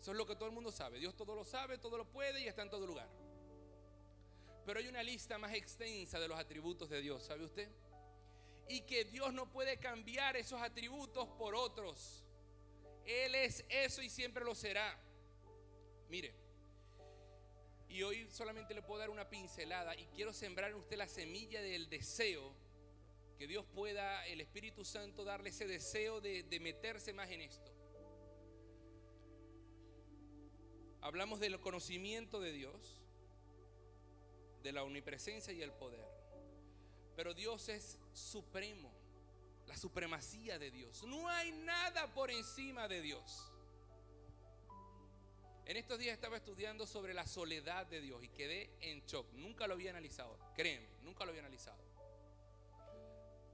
Eso 0.00 0.12
es 0.12 0.16
lo 0.16 0.26
que 0.26 0.34
todo 0.34 0.46
el 0.46 0.54
mundo 0.54 0.72
sabe. 0.72 0.98
Dios 0.98 1.14
todo 1.14 1.34
lo 1.34 1.44
sabe, 1.44 1.78
todo 1.78 1.98
lo 1.98 2.06
puede 2.06 2.42
y 2.42 2.48
está 2.48 2.62
en 2.62 2.70
todo 2.70 2.86
lugar. 2.86 3.08
Pero 4.64 4.78
hay 4.78 4.88
una 4.88 5.02
lista 5.02 5.36
más 5.36 5.52
extensa 5.52 6.18
de 6.18 6.28
los 6.28 6.38
atributos 6.38 6.88
de 6.88 7.00
Dios, 7.00 7.22
¿sabe 7.22 7.44
usted? 7.44 7.68
Y 8.68 8.82
que 8.82 9.04
Dios 9.04 9.32
no 9.32 9.50
puede 9.50 9.78
cambiar 9.78 10.36
esos 10.36 10.60
atributos 10.60 11.28
por 11.30 11.54
otros. 11.54 12.24
Él 13.06 13.34
es 13.34 13.64
eso 13.68 14.02
y 14.02 14.10
siempre 14.10 14.44
lo 14.44 14.54
será. 14.54 14.98
Mire, 16.08 16.34
y 17.88 18.02
hoy 18.02 18.28
solamente 18.30 18.72
le 18.74 18.82
puedo 18.82 19.00
dar 19.00 19.10
una 19.10 19.28
pincelada 19.28 19.96
y 19.96 20.06
quiero 20.14 20.32
sembrar 20.32 20.70
en 20.70 20.76
usted 20.76 20.96
la 20.96 21.08
semilla 21.08 21.60
del 21.60 21.88
deseo 21.88 22.54
que 23.36 23.46
Dios 23.46 23.64
pueda, 23.74 24.26
el 24.26 24.40
Espíritu 24.40 24.84
Santo, 24.84 25.24
darle 25.24 25.48
ese 25.50 25.66
deseo 25.66 26.20
de, 26.20 26.42
de 26.42 26.60
meterse 26.60 27.12
más 27.12 27.30
en 27.30 27.40
esto. 27.40 27.72
Hablamos 31.00 31.40
del 31.40 31.58
conocimiento 31.58 32.38
de 32.40 32.52
Dios, 32.52 33.00
de 34.62 34.72
la 34.72 34.84
omnipresencia 34.84 35.52
y 35.52 35.62
el 35.62 35.72
poder. 35.72 36.06
Pero 37.16 37.34
Dios 37.34 37.68
es 37.70 37.98
supremo, 38.12 38.92
la 39.70 39.76
supremacía 39.76 40.58
de 40.58 40.72
Dios. 40.72 41.04
No 41.04 41.28
hay 41.28 41.52
nada 41.52 42.12
por 42.12 42.28
encima 42.28 42.88
de 42.88 43.00
Dios. 43.00 43.52
En 45.64 45.76
estos 45.76 45.96
días 46.00 46.14
estaba 46.14 46.38
estudiando 46.38 46.88
sobre 46.88 47.14
la 47.14 47.24
soledad 47.24 47.86
de 47.86 48.00
Dios 48.00 48.20
y 48.24 48.28
quedé 48.30 48.68
en 48.80 49.06
shock. 49.06 49.32
Nunca 49.34 49.68
lo 49.68 49.74
había 49.74 49.90
analizado, 49.90 50.36
créeme, 50.56 50.88
nunca 51.04 51.24
lo 51.24 51.30
había 51.30 51.42
analizado. 51.42 51.78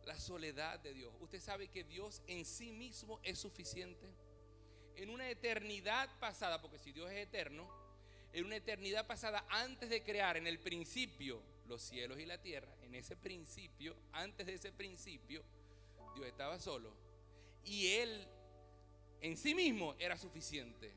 La 0.06 0.18
soledad 0.18 0.80
de 0.80 0.94
Dios. 0.94 1.12
Usted 1.20 1.38
sabe 1.38 1.68
que 1.68 1.84
Dios 1.84 2.22
en 2.26 2.46
sí 2.46 2.72
mismo 2.72 3.20
es 3.22 3.38
suficiente 3.38 4.08
en 4.94 5.10
una 5.10 5.28
eternidad 5.28 6.08
pasada, 6.18 6.62
porque 6.62 6.78
si 6.78 6.92
Dios 6.92 7.10
es 7.10 7.18
eterno, 7.18 7.68
en 8.32 8.46
una 8.46 8.56
eternidad 8.56 9.06
pasada, 9.06 9.44
antes 9.50 9.90
de 9.90 10.02
crear 10.02 10.38
en 10.38 10.46
el 10.46 10.60
principio 10.60 11.42
los 11.66 11.82
cielos 11.82 12.18
y 12.18 12.24
la 12.24 12.40
tierra, 12.40 12.74
en 12.80 12.94
ese 12.94 13.16
principio, 13.16 13.94
antes 14.12 14.46
de 14.46 14.54
ese 14.54 14.72
principio, 14.72 15.44
Dios 16.16 16.28
estaba 16.28 16.58
solo. 16.58 16.92
Y 17.64 17.92
Él 17.92 18.26
en 19.20 19.36
sí 19.36 19.54
mismo 19.54 19.94
era 19.98 20.16
suficiente. 20.16 20.92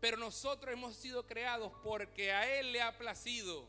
Pero 0.00 0.16
nosotros 0.16 0.72
hemos 0.72 0.96
sido 0.96 1.26
creados 1.26 1.72
porque 1.82 2.32
a 2.32 2.58
Él 2.58 2.72
le 2.72 2.82
ha 2.82 2.96
placido. 2.96 3.66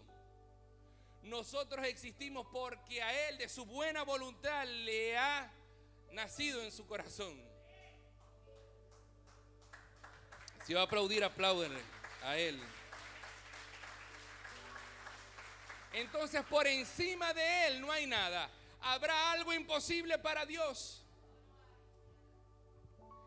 Nosotros 1.24 1.86
existimos 1.86 2.48
porque 2.52 3.02
a 3.02 3.30
Él 3.30 3.38
de 3.38 3.50
su 3.50 3.66
buena 3.66 4.04
voluntad 4.04 4.66
le 4.66 5.18
ha 5.18 5.52
nacido 6.12 6.62
en 6.64 6.72
su 6.72 6.86
corazón. 6.86 7.40
Si 10.66 10.74
va 10.74 10.82
a 10.82 10.84
aplaudir, 10.84 11.24
apláudenle 11.24 11.82
a 12.24 12.38
Él. 12.38 12.62
Entonces 15.94 16.44
por 16.44 16.68
encima 16.68 17.34
de 17.34 17.68
Él 17.68 17.82
no 17.82 17.92
hay 17.92 18.06
nada. 18.06 18.50
¿Habrá 18.82 19.32
algo 19.32 19.54
imposible 19.54 20.18
para 20.18 20.46
Dios? 20.46 21.04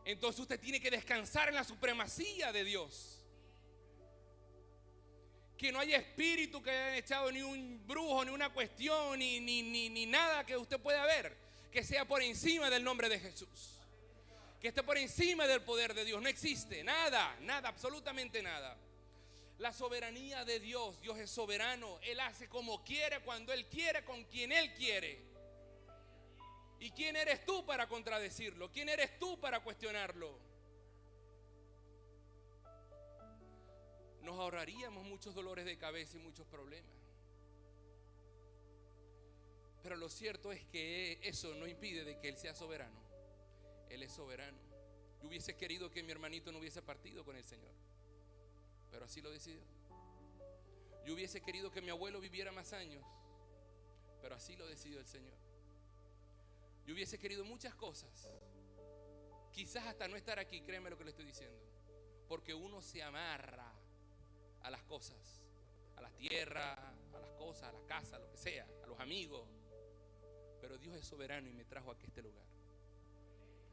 Entonces 0.05 0.41
usted 0.41 0.59
tiene 0.59 0.81
que 0.81 0.91
descansar 0.91 1.49
en 1.49 1.55
la 1.55 1.65
supremacía 1.65 2.53
de 2.53 2.65
Dios. 2.65 3.19
Que 5.57 5.71
no 5.71 5.79
haya 5.79 5.99
espíritu 5.99 6.63
que 6.63 6.71
hayan 6.71 6.95
echado 6.95 7.31
ni 7.31 7.43
un 7.43 7.87
brujo, 7.87 8.25
ni 8.25 8.33
una 8.33 8.53
cuestión, 8.53 9.19
ni, 9.19 9.39
ni, 9.39 9.63
ni, 9.63 9.89
ni 9.89 10.07
nada 10.07 10.45
que 10.45 10.57
usted 10.57 10.81
pueda 10.81 11.05
ver. 11.07 11.37
Que 11.71 11.85
sea 11.85 12.05
por 12.07 12.21
encima 12.23 12.69
del 12.69 12.83
nombre 12.83 13.09
de 13.09 13.21
Jesús 13.21 13.79
que 14.63 14.69
esté 14.69 14.85
por 14.85 14.97
encima 14.97 15.49
del 15.49 15.61
poder 15.63 15.93
de 15.93 16.05
Dios. 16.05 16.23
No 16.23 16.29
existe 16.29 16.85
nada, 16.85 17.37
nada, 17.41 17.69
absolutamente 17.69 18.41
nada. 18.45 18.79
La 19.59 19.73
soberanía 19.73 20.45
de 20.45 20.61
Dios, 20.61 21.01
Dios 21.03 21.19
es 21.19 21.31
soberano, 21.31 21.99
Él 22.03 22.21
hace 22.21 22.49
como 22.49 22.85
quiere, 22.85 23.19
cuando 23.21 23.53
Él 23.53 23.67
quiere, 23.67 24.05
con 24.05 24.23
quien 24.25 24.53
Él 24.53 24.73
quiere. 24.75 25.19
¿Y 26.83 26.91
quién 26.91 27.15
eres 27.15 27.45
tú 27.45 27.65
para 27.65 27.87
contradecirlo? 27.87 28.73
¿Quién 28.73 28.89
eres 28.89 29.17
tú 29.21 29.39
para 29.39 29.61
cuestionarlo? 29.61 30.37
Nos 34.23 34.37
ahorraríamos 34.37 35.05
muchos 35.05 35.33
dolores 35.33 35.65
de 35.65 35.79
cabeza 35.79 36.17
y 36.17 36.21
muchos 36.21 36.45
problemas. 36.49 36.91
Pero 39.85 39.95
lo 39.95 40.09
cierto 40.09 40.51
es 40.51 40.65
que 40.65 41.21
eso 41.23 41.55
no 41.55 41.69
impide 41.69 42.03
de 42.03 42.19
que 42.19 42.29
Él 42.29 42.37
sea 42.37 42.53
soberano. 42.53 43.01
Él 43.89 44.03
es 44.03 44.11
soberano. 44.11 44.59
Yo 45.21 45.29
hubiese 45.29 45.55
querido 45.55 45.89
que 45.89 46.03
mi 46.03 46.11
hermanito 46.11 46.51
no 46.51 46.59
hubiese 46.59 46.83
partido 46.83 47.25
con 47.25 47.37
el 47.37 47.45
Señor, 47.45 47.75
pero 48.91 49.05
así 49.05 49.21
lo 49.21 49.31
decidió. 49.31 49.63
Yo 51.07 51.15
hubiese 51.15 51.43
querido 51.43 51.71
que 51.71 51.81
mi 51.81 51.91
abuelo 51.91 52.19
viviera 52.19 52.51
más 52.51 52.73
años, 52.73 53.05
pero 54.21 54.35
así 54.35 54.57
lo 54.57 54.67
decidió 54.67 54.99
el 54.99 55.07
Señor. 55.07 55.42
Yo 56.87 56.95
hubiese 56.95 57.19
querido 57.19 57.45
muchas 57.45 57.75
cosas, 57.75 58.31
quizás 59.53 59.87
hasta 59.87 60.09
no 60.09 60.17
estar 60.17 60.39
aquí, 60.39 60.63
créeme 60.63 60.91
lo 60.91 60.99
que 60.99 61.05
le 61.05 61.11
estoy 61.11 61.25
diciendo, 61.25 61.63
porque 62.29 62.55
uno 62.55 62.83
se 62.83 63.03
amarra 63.03 63.73
a 64.63 64.71
las 64.71 64.83
cosas, 64.85 65.43
a 65.97 66.01
la 66.01 66.11
tierra, 66.11 66.95
a 67.15 67.21
las 67.21 67.31
cosas, 67.33 67.65
a 67.65 67.73
la 67.73 67.87
casa, 67.87 68.17
a 68.17 68.19
lo 68.19 68.31
que 68.31 68.37
sea, 68.37 68.67
a 68.83 68.87
los 68.87 68.99
amigos. 68.99 69.49
Pero 70.61 70.79
Dios 70.79 70.97
es 70.97 71.05
soberano 71.05 71.49
y 71.49 71.53
me 71.53 71.65
trajo 71.65 71.91
aquí 71.91 72.05
a 72.05 72.09
este 72.09 72.23
lugar 72.23 72.53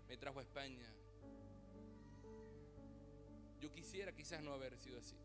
me 0.10 0.18
trajo 0.18 0.40
a 0.40 0.42
España. 0.42 0.92
Yo 3.62 3.72
quisiera 3.72 4.12
quizás 4.12 4.42
no 4.42 4.54
haber 4.54 4.76
sido 4.80 4.98
así. 4.98 5.16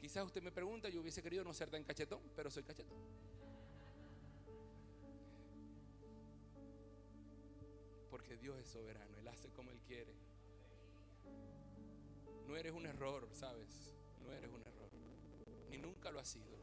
Quizás 0.00 0.24
usted 0.24 0.42
me 0.42 0.50
pregunta, 0.50 0.88
yo 0.88 1.02
hubiese 1.02 1.22
querido 1.22 1.44
no 1.44 1.52
ser 1.52 1.70
tan 1.70 1.84
cachetón, 1.84 2.22
pero 2.34 2.50
soy 2.50 2.62
cachetón. 2.62 2.96
Porque 8.24 8.38
Dios 8.38 8.58
es 8.58 8.68
soberano, 8.68 9.18
Él 9.18 9.28
hace 9.28 9.50
como 9.50 9.70
Él 9.70 9.78
quiere. 9.86 10.14
No 12.48 12.56
eres 12.56 12.72
un 12.72 12.86
error, 12.86 13.28
¿sabes? 13.32 13.94
No 14.22 14.32
eres 14.32 14.50
un 14.50 14.62
error. 14.62 14.88
Ni 15.68 15.76
nunca 15.76 16.10
lo 16.10 16.20
has 16.20 16.28
sido. 16.28 16.56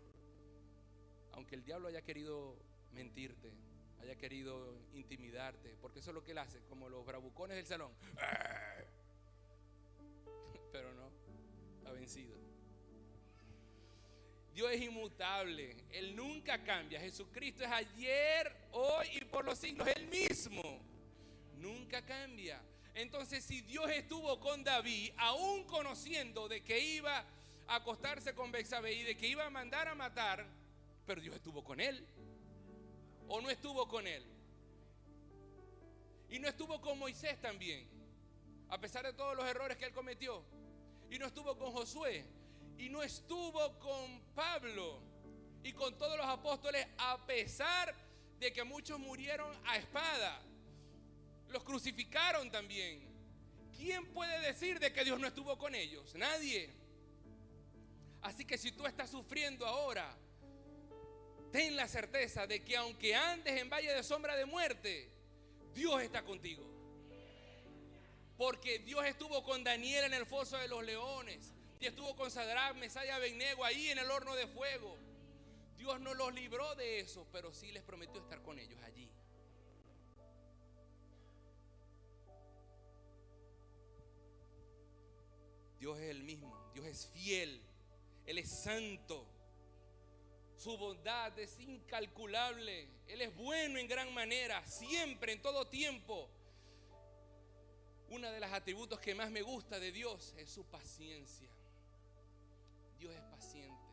Aunque 1.33 1.53
el 1.53 1.63
diablo 1.63 1.87
haya 1.87 2.01
querido 2.01 2.57
mentirte, 2.93 3.53
haya 4.01 4.15
querido 4.15 4.75
intimidarte, 4.93 5.77
porque 5.79 5.99
eso 5.99 6.09
es 6.09 6.15
lo 6.15 6.23
que 6.23 6.31
él 6.31 6.39
hace, 6.39 6.61
como 6.67 6.89
los 6.89 7.05
bravucones 7.05 7.55
del 7.55 7.67
salón. 7.67 7.91
Pero 10.71 10.95
no, 10.95 11.11
ha 11.85 11.91
vencido. 11.91 12.35
Dios 14.55 14.71
es 14.71 14.81
inmutable, 14.81 15.75
Él 15.91 16.15
nunca 16.15 16.63
cambia. 16.63 16.99
Jesucristo 16.99 17.63
es 17.63 17.69
ayer, 17.69 18.51
hoy 18.71 19.05
y 19.13 19.25
por 19.25 19.45
los 19.45 19.59
siglos, 19.59 19.87
Él 19.89 20.07
mismo. 20.07 20.89
Nunca 21.61 22.03
cambia. 22.03 22.61
Entonces, 22.95 23.45
si 23.45 23.61
Dios 23.61 23.89
estuvo 23.91 24.39
con 24.39 24.63
David, 24.63 25.11
aún 25.17 25.63
conociendo 25.65 26.47
de 26.49 26.63
que 26.63 26.79
iba 26.79 27.23
a 27.67 27.75
acostarse 27.75 28.33
con 28.33 28.51
Bexabe 28.51 28.93
y 28.93 29.03
de 29.03 29.15
que 29.15 29.27
iba 29.27 29.45
a 29.45 29.49
mandar 29.49 29.87
a 29.87 29.95
matar, 29.95 30.45
pero 31.05 31.21
Dios 31.21 31.35
estuvo 31.35 31.63
con 31.63 31.79
él 31.79 32.05
o 33.27 33.39
no 33.39 33.49
estuvo 33.49 33.87
con 33.87 34.05
él. 34.07 34.25
Y 36.29 36.39
no 36.39 36.47
estuvo 36.47 36.81
con 36.81 36.97
Moisés 36.97 37.39
también, 37.39 37.87
a 38.69 38.79
pesar 38.79 39.05
de 39.05 39.13
todos 39.13 39.35
los 39.35 39.45
errores 39.45 39.77
que 39.77 39.85
él 39.85 39.93
cometió. 39.93 40.43
Y 41.09 41.19
no 41.19 41.27
estuvo 41.27 41.57
con 41.57 41.71
Josué. 41.71 42.25
Y 42.77 42.89
no 42.89 43.03
estuvo 43.03 43.79
con 43.79 44.21
Pablo 44.33 45.01
y 45.63 45.73
con 45.73 45.95
todos 45.97 46.17
los 46.17 46.25
apóstoles, 46.25 46.87
a 46.97 47.25
pesar 47.27 47.93
de 48.39 48.51
que 48.51 48.63
muchos 48.63 48.99
murieron 48.99 49.55
a 49.67 49.77
espada. 49.77 50.41
Los 51.51 51.63
crucificaron 51.63 52.49
también. 52.49 53.01
¿Quién 53.75 54.05
puede 54.13 54.39
decir 54.39 54.79
de 54.79 54.93
que 54.93 55.03
Dios 55.03 55.19
no 55.19 55.27
estuvo 55.27 55.57
con 55.57 55.75
ellos? 55.75 56.15
Nadie. 56.15 56.69
Así 58.21 58.45
que 58.45 58.57
si 58.57 58.71
tú 58.71 58.85
estás 58.85 59.09
sufriendo 59.09 59.65
ahora, 59.65 60.15
ten 61.51 61.75
la 61.75 61.87
certeza 61.87 62.47
de 62.47 62.63
que 62.63 62.77
aunque 62.77 63.15
andes 63.15 63.59
en 63.59 63.69
valle 63.69 63.93
de 63.93 64.03
sombra 64.03 64.35
de 64.35 64.45
muerte, 64.45 65.09
Dios 65.73 66.01
está 66.01 66.23
contigo. 66.23 66.63
Porque 68.37 68.79
Dios 68.79 69.05
estuvo 69.05 69.43
con 69.43 69.63
Daniel 69.63 70.05
en 70.05 70.13
el 70.13 70.25
foso 70.25 70.57
de 70.57 70.67
los 70.67 70.83
leones. 70.83 71.53
y 71.79 71.87
estuvo 71.87 72.15
con 72.15 72.29
Sadrach, 72.29 72.75
Mesaya 72.75 73.07
y 73.07 73.15
Abednego 73.15 73.65
ahí 73.65 73.89
en 73.89 73.97
el 73.97 74.11
horno 74.11 74.35
de 74.35 74.45
fuego. 74.45 74.99
Dios 75.77 75.99
no 75.99 76.13
los 76.13 76.31
libró 76.31 76.75
de 76.75 76.99
eso, 76.99 77.25
pero 77.31 77.51
sí 77.51 77.71
les 77.71 77.81
prometió 77.81 78.21
estar 78.21 78.43
con 78.43 78.59
ellos 78.59 78.79
allí. 78.83 79.09
Dios 85.81 85.97
es 85.97 86.11
el 86.11 86.21
mismo, 86.21 86.55
Dios 86.75 86.85
es 86.85 87.07
fiel, 87.07 87.59
Él 88.27 88.37
es 88.37 88.61
santo. 88.63 89.25
Su 90.55 90.77
bondad 90.77 91.37
es 91.39 91.59
incalculable. 91.59 92.87
Él 93.07 93.19
es 93.19 93.35
bueno 93.35 93.79
en 93.79 93.87
gran 93.87 94.13
manera, 94.13 94.63
siempre, 94.67 95.33
en 95.33 95.41
todo 95.41 95.67
tiempo. 95.67 96.29
Uno 98.09 98.29
de 98.31 98.39
los 98.39 98.51
atributos 98.51 98.99
que 98.99 99.15
más 99.15 99.31
me 99.31 99.41
gusta 99.41 99.79
de 99.79 99.91
Dios 99.91 100.35
es 100.37 100.51
su 100.51 100.63
paciencia. 100.65 101.49
Dios 102.99 103.15
es 103.15 103.21
paciente. 103.23 103.87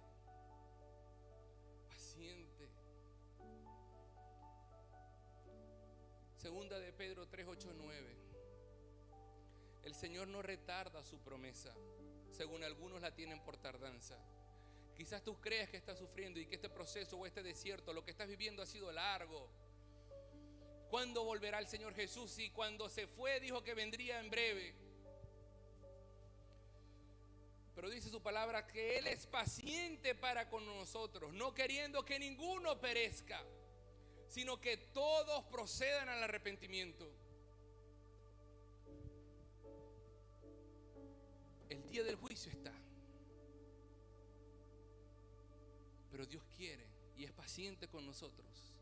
Paciente. 1.88 2.68
Segunda 6.36 6.78
de 6.78 6.92
Pedro 6.92 7.26
3, 7.28 7.46
8, 7.48 7.72
9. 7.74 8.27
El 9.88 9.94
Señor 9.94 10.28
no 10.28 10.42
retarda 10.42 11.02
su 11.02 11.18
promesa, 11.20 11.74
según 12.30 12.62
algunos 12.62 13.00
la 13.00 13.14
tienen 13.14 13.40
por 13.40 13.56
tardanza. 13.56 14.18
Quizás 14.94 15.24
tú 15.24 15.40
creas 15.40 15.70
que 15.70 15.78
estás 15.78 15.98
sufriendo 15.98 16.38
y 16.38 16.44
que 16.44 16.56
este 16.56 16.68
proceso 16.68 17.16
o 17.16 17.24
este 17.24 17.42
desierto, 17.42 17.94
lo 17.94 18.04
que 18.04 18.10
estás 18.10 18.28
viviendo 18.28 18.62
ha 18.62 18.66
sido 18.66 18.92
largo. 18.92 19.48
¿Cuándo 20.90 21.24
volverá 21.24 21.58
el 21.58 21.68
Señor 21.68 21.94
Jesús? 21.94 22.38
Y 22.38 22.50
cuando 22.50 22.90
se 22.90 23.06
fue 23.06 23.40
dijo 23.40 23.62
que 23.62 23.72
vendría 23.72 24.20
en 24.20 24.28
breve. 24.28 24.74
Pero 27.74 27.88
dice 27.88 28.10
su 28.10 28.20
palabra 28.20 28.66
que 28.66 28.98
Él 28.98 29.06
es 29.06 29.26
paciente 29.26 30.14
para 30.14 30.50
con 30.50 30.66
nosotros, 30.66 31.32
no 31.32 31.54
queriendo 31.54 32.04
que 32.04 32.18
ninguno 32.18 32.78
perezca, 32.78 33.42
sino 34.28 34.60
que 34.60 34.76
todos 34.76 35.44
procedan 35.44 36.10
al 36.10 36.24
arrepentimiento. 36.24 37.10
El 41.68 41.86
día 41.86 42.02
del 42.02 42.16
juicio 42.16 42.50
está. 42.50 42.72
Pero 46.10 46.26
Dios 46.26 46.42
quiere 46.56 46.86
y 47.16 47.24
es 47.24 47.32
paciente 47.32 47.88
con 47.88 48.06
nosotros. 48.06 48.72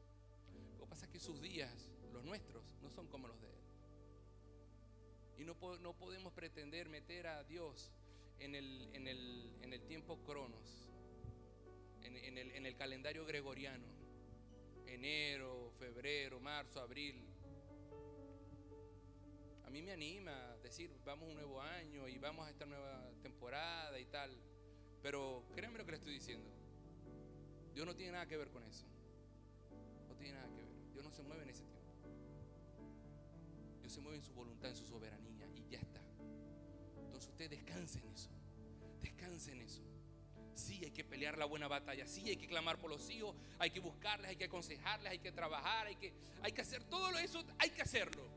Lo 0.78 0.84
que 0.84 0.90
pasa 0.90 1.06
es 1.06 1.12
que 1.12 1.18
sus 1.18 1.40
días, 1.40 1.72
los 2.12 2.24
nuestros, 2.24 2.62
no 2.82 2.90
son 2.90 3.08
como 3.08 3.28
los 3.28 3.40
de 3.40 3.48
Él. 3.48 3.54
Y 5.38 5.44
no, 5.44 5.56
no 5.78 5.92
podemos 5.94 6.32
pretender 6.32 6.88
meter 6.88 7.26
a 7.26 7.44
Dios 7.44 7.90
en 8.38 8.54
el, 8.54 8.88
en 8.92 9.08
el, 9.08 9.52
en 9.62 9.72
el 9.72 9.82
tiempo 9.82 10.18
cronos, 10.24 10.88
en, 12.02 12.38
el, 12.38 12.52
en 12.52 12.66
el 12.66 12.76
calendario 12.76 13.26
gregoriano, 13.26 13.86
enero, 14.86 15.72
febrero, 15.78 16.40
marzo, 16.40 16.80
abril. 16.80 17.25
Mí 19.76 19.82
me 19.82 19.92
anima 19.92 20.56
decir, 20.62 20.90
vamos 21.04 21.28
un 21.28 21.34
nuevo 21.34 21.60
año 21.60 22.08
y 22.08 22.16
vamos 22.16 22.46
a 22.46 22.50
esta 22.50 22.64
nueva 22.64 23.10
temporada 23.20 24.00
y 24.00 24.06
tal. 24.06 24.34
Pero 25.02 25.44
créanme 25.54 25.76
lo 25.76 25.84
que 25.84 25.90
le 25.90 25.96
estoy 25.98 26.14
diciendo. 26.14 26.50
Dios 27.74 27.84
no 27.84 27.94
tiene 27.94 28.12
nada 28.12 28.24
que 28.24 28.38
ver 28.38 28.48
con 28.48 28.64
eso. 28.64 28.86
No 30.08 30.16
tiene 30.16 30.32
nada 30.32 30.48
que 30.48 30.62
ver. 30.62 30.92
Dios 30.94 31.04
no 31.04 31.10
se 31.12 31.22
mueve 31.22 31.42
en 31.42 31.50
ese 31.50 31.64
tiempo. 31.64 31.90
Dios 33.82 33.92
se 33.92 34.00
mueve 34.00 34.16
en 34.16 34.22
su 34.22 34.32
voluntad, 34.32 34.70
en 34.70 34.76
su 34.76 34.86
soberanía 34.86 35.46
y 35.54 35.68
ya 35.68 35.78
está. 35.78 36.00
Entonces 37.04 37.28
usted 37.28 37.50
descanse 37.50 37.98
en 37.98 38.08
eso. 38.08 38.30
Descanse 39.02 39.52
en 39.52 39.60
eso. 39.60 39.82
Sí, 40.54 40.80
hay 40.84 40.90
que 40.90 41.04
pelear 41.04 41.36
la 41.36 41.44
buena 41.44 41.68
batalla. 41.68 42.06
Sí, 42.06 42.26
hay 42.30 42.38
que 42.38 42.46
clamar 42.46 42.78
por 42.78 42.88
los 42.88 43.10
hijos. 43.10 43.36
Hay 43.58 43.68
que 43.72 43.80
buscarles, 43.80 44.30
hay 44.30 44.36
que 44.36 44.44
aconsejarles, 44.44 45.12
hay 45.12 45.18
que 45.18 45.32
trabajar, 45.32 45.86
hay 45.86 45.96
que, 45.96 46.14
hay 46.40 46.52
que 46.52 46.62
hacer 46.62 46.82
todo 46.84 47.10
eso. 47.18 47.44
Hay 47.58 47.68
que 47.68 47.82
hacerlo. 47.82 48.35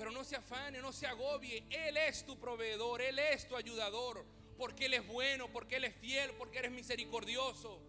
Pero 0.00 0.12
no 0.12 0.24
se 0.24 0.34
afane, 0.34 0.80
no 0.80 0.94
se 0.94 1.06
agobie. 1.06 1.66
Él 1.68 1.94
es 1.98 2.24
tu 2.24 2.38
proveedor, 2.38 3.02
Él 3.02 3.18
es 3.18 3.46
tu 3.46 3.54
ayudador. 3.54 4.24
Porque 4.56 4.86
Él 4.86 4.94
es 4.94 5.06
bueno, 5.06 5.52
porque 5.52 5.76
Él 5.76 5.84
es 5.84 5.94
fiel, 5.94 6.32
porque 6.38 6.60
Él 6.60 6.64
es 6.64 6.70
misericordioso. 6.70 7.82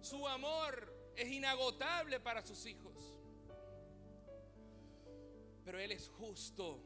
Su 0.00 0.26
amor 0.26 0.90
es 1.14 1.30
inagotable 1.30 2.18
para 2.18 2.42
sus 2.46 2.64
hijos. 2.64 2.94
Pero 5.66 5.78
Él 5.78 5.92
es 5.92 6.08
justo. 6.08 6.80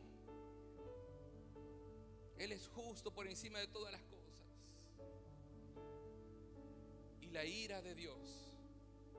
Él 2.39 2.51
es 2.51 2.67
justo 2.67 3.15
por 3.15 3.29
encima 3.29 3.61
de 3.61 3.69
todas 3.69 3.93
las 3.93 4.03
cosas. 4.03 4.45
Y 7.21 7.31
la 7.31 7.45
ira 7.45 7.81
de 7.81 7.95
Dios 7.95 8.53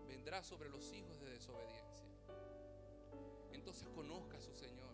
vendrá 0.06 0.44
sobre 0.44 0.68
los 0.68 0.92
hijos 0.92 1.18
de 1.22 1.30
desobediencia. 1.30 1.83
Conozca 3.90 4.38
a 4.38 4.42
su 4.42 4.54
Señor. 4.56 4.94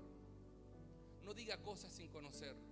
No 1.24 1.34
diga 1.34 1.58
cosas 1.62 1.94
sin 1.94 2.10
conocerlo. 2.10 2.68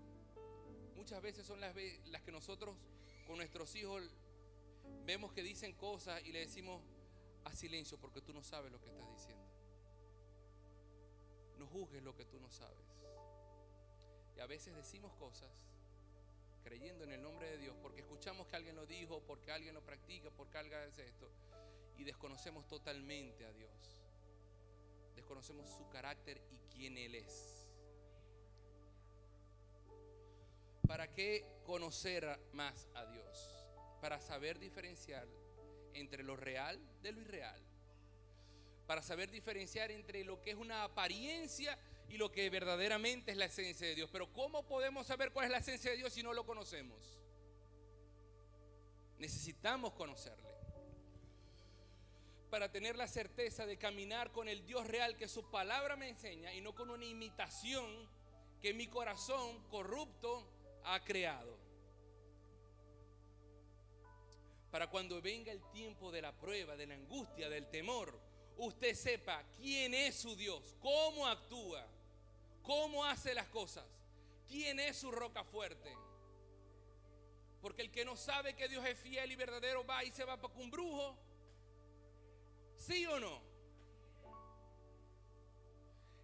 Muchas 0.96 1.22
veces 1.22 1.46
son 1.46 1.60
las, 1.60 1.76
las 2.08 2.22
que 2.24 2.32
nosotros 2.32 2.76
con 3.26 3.38
nuestros 3.38 3.76
hijos 3.76 4.04
vemos 5.06 5.32
que 5.34 5.44
dicen 5.44 5.74
cosas 5.74 6.24
y 6.26 6.32
le 6.32 6.40
decimos 6.40 6.82
a 7.46 7.56
silencio 7.56 7.98
porque 8.00 8.22
tú 8.22 8.34
no 8.34 8.44
sabes 8.44 8.72
lo 8.72 8.82
que 8.82 8.90
estás 8.90 9.10
diciendo. 9.10 9.46
No 11.58 11.68
juzgues 11.68 12.04
lo 12.04 12.16
que 12.16 12.26
tú 12.26 12.40
no 12.40 12.50
sabes. 12.50 12.86
Y 14.36 14.40
a 14.40 14.46
veces 14.46 14.76
decimos 14.76 15.14
cosas 15.14 15.50
creyendo 16.64 17.06
en 17.06 17.12
el 17.14 17.22
nombre 17.22 17.50
de 17.50 17.58
Dios 17.58 17.76
porque 17.82 18.02
escuchamos 18.02 18.48
que 18.48 18.56
alguien 18.56 18.76
lo 18.76 18.86
dijo, 18.86 19.22
porque 19.22 19.52
alguien 19.52 19.74
lo 19.74 19.82
practica, 19.82 20.30
porque 20.32 20.58
alguien 20.58 20.80
hace 20.82 21.06
esto 21.06 21.30
y 21.98 22.04
desconocemos 22.04 22.68
totalmente 22.68 23.46
a 23.46 23.52
Dios. 23.52 23.97
Desconocemos 25.18 25.68
su 25.72 25.90
carácter 25.90 26.40
y 26.52 26.60
quién 26.72 26.96
Él 26.96 27.16
es. 27.16 27.68
¿Para 30.88 31.12
qué 31.12 31.44
conocer 31.66 32.40
más 32.54 32.88
a 32.94 33.04
Dios? 33.08 33.66
Para 34.00 34.22
saber 34.22 34.60
diferenciar 34.60 35.28
entre 35.96 36.24
lo 36.24 36.36
real 36.36 36.80
de 37.02 37.12
lo 37.12 37.22
irreal. 37.22 37.60
Para 38.86 39.02
saber 39.02 39.32
diferenciar 39.32 39.90
entre 39.90 40.24
lo 40.24 40.40
que 40.40 40.52
es 40.52 40.56
una 40.56 40.84
apariencia 40.84 41.78
y 42.10 42.18
lo 42.18 42.32
que 42.32 42.50
verdaderamente 42.52 43.32
es 43.32 43.38
la 43.38 43.46
esencia 43.46 43.88
de 43.88 43.96
Dios. 43.96 44.12
Pero 44.12 44.32
¿cómo 44.32 44.68
podemos 44.68 45.08
saber 45.08 45.32
cuál 45.32 45.46
es 45.46 45.52
la 45.52 45.58
esencia 45.58 45.90
de 45.90 45.98
Dios 45.98 46.14
si 46.14 46.22
no 46.22 46.32
lo 46.32 46.46
conocemos? 46.46 47.18
Necesitamos 49.18 49.94
conocerle. 49.94 50.47
Para 52.50 52.72
tener 52.72 52.96
la 52.96 53.08
certeza 53.08 53.66
de 53.66 53.78
caminar 53.78 54.32
con 54.32 54.48
el 54.48 54.66
Dios 54.66 54.88
real 54.88 55.18
que 55.18 55.28
su 55.28 55.50
palabra 55.50 55.96
me 55.96 56.10
enseña 56.10 56.54
y 56.54 56.62
no 56.62 56.74
con 56.74 56.90
una 56.90 57.06
imitación 57.06 57.86
que 58.62 58.74
mi 58.74 58.88
corazón 58.88 59.64
corrupto 59.70 60.48
ha 60.86 61.04
creado. 61.04 61.58
Para 64.72 64.90
cuando 64.90 65.22
venga 65.22 65.52
el 65.52 65.62
tiempo 65.72 66.12
de 66.12 66.22
la 66.22 66.32
prueba, 66.32 66.76
de 66.76 66.88
la 66.88 66.96
angustia, 66.96 67.50
del 67.50 67.70
temor, 67.70 68.20
usted 68.58 68.96
sepa 68.96 69.44
quién 69.58 69.94
es 69.94 70.16
su 70.16 70.36
Dios, 70.36 70.76
cómo 70.82 71.28
actúa, 71.28 71.86
cómo 72.64 73.06
hace 73.06 73.34
las 73.34 73.48
cosas, 73.48 73.86
quién 74.48 74.80
es 74.80 74.98
su 74.98 75.12
roca 75.12 75.44
fuerte. 75.44 75.92
Porque 77.62 77.82
el 77.82 77.92
que 77.92 78.06
no 78.06 78.16
sabe 78.16 78.56
que 78.56 78.68
Dios 78.68 78.86
es 78.86 78.98
fiel 79.00 79.32
y 79.32 79.36
verdadero 79.36 79.86
va 79.86 80.04
y 80.04 80.12
se 80.12 80.24
va 80.24 80.38
para 80.38 80.54
un 80.56 80.70
brujo. 80.70 81.18
¿Sí 82.88 83.06
o 83.06 83.20
no? 83.20 83.42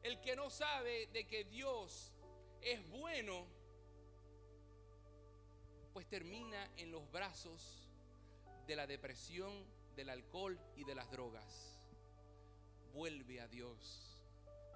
El 0.01 0.21
que 0.21 0.33
no 0.33 0.49
sabe 0.49 1.07
de 1.07 1.27
que 1.27 1.43
Dios 1.43 2.13
es 2.61 2.89
bueno 2.89 3.45
pues 5.91 6.07
termina 6.07 6.71
en 6.77 6.89
los 6.89 7.11
brazos 7.11 7.89
de 8.65 8.77
la 8.77 8.87
depresión, 8.87 9.51
del 9.97 10.09
alcohol 10.09 10.57
y 10.77 10.85
de 10.85 10.95
las 10.95 11.11
drogas. 11.11 11.77
Vuelve 12.93 13.41
a 13.41 13.47
Dios, 13.49 14.23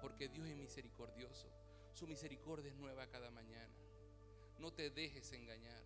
porque 0.02 0.28
Dios 0.28 0.46
es 0.46 0.56
misericordioso. 0.56 1.48
Su 1.94 2.06
misericordia 2.06 2.70
es 2.70 2.76
nueva 2.76 3.06
cada 3.06 3.30
mañana. 3.30 3.74
No 4.58 4.74
te 4.74 4.90
dejes 4.90 5.32
engañar. 5.32 5.82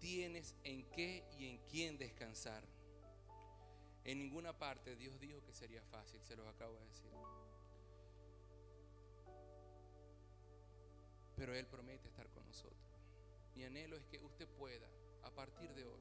Tienes 0.00 0.54
en 0.64 0.84
qué 0.90 1.24
y 1.38 1.48
en 1.48 1.58
quién 1.68 1.98
descansar. 1.98 2.64
En 4.04 4.18
ninguna 4.18 4.56
parte 4.56 4.96
Dios 4.96 5.18
dijo 5.20 5.42
que 5.44 5.52
sería 5.52 5.82
fácil, 5.82 6.20
se 6.22 6.36
los 6.36 6.46
acabo 6.46 6.74
de 6.74 6.86
decir. 6.86 7.08
pero 11.38 11.54
Él 11.54 11.66
promete 11.66 12.08
estar 12.08 12.28
con 12.30 12.44
nosotros. 12.44 12.82
Mi 13.54 13.62
anhelo 13.62 13.96
es 13.96 14.04
que 14.06 14.20
usted 14.20 14.48
pueda, 14.48 14.88
a 15.22 15.30
partir 15.30 15.72
de 15.72 15.84
hoy, 15.84 16.00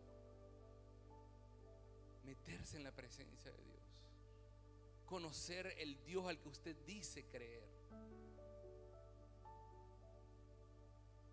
meterse 2.24 2.78
en 2.78 2.84
la 2.84 2.92
presencia 2.92 3.52
de 3.52 3.64
Dios, 3.64 3.84
conocer 5.06 5.76
el 5.78 6.04
Dios 6.04 6.28
al 6.28 6.40
que 6.40 6.50
usted 6.50 6.76
dice 6.86 7.24
creer 7.26 7.77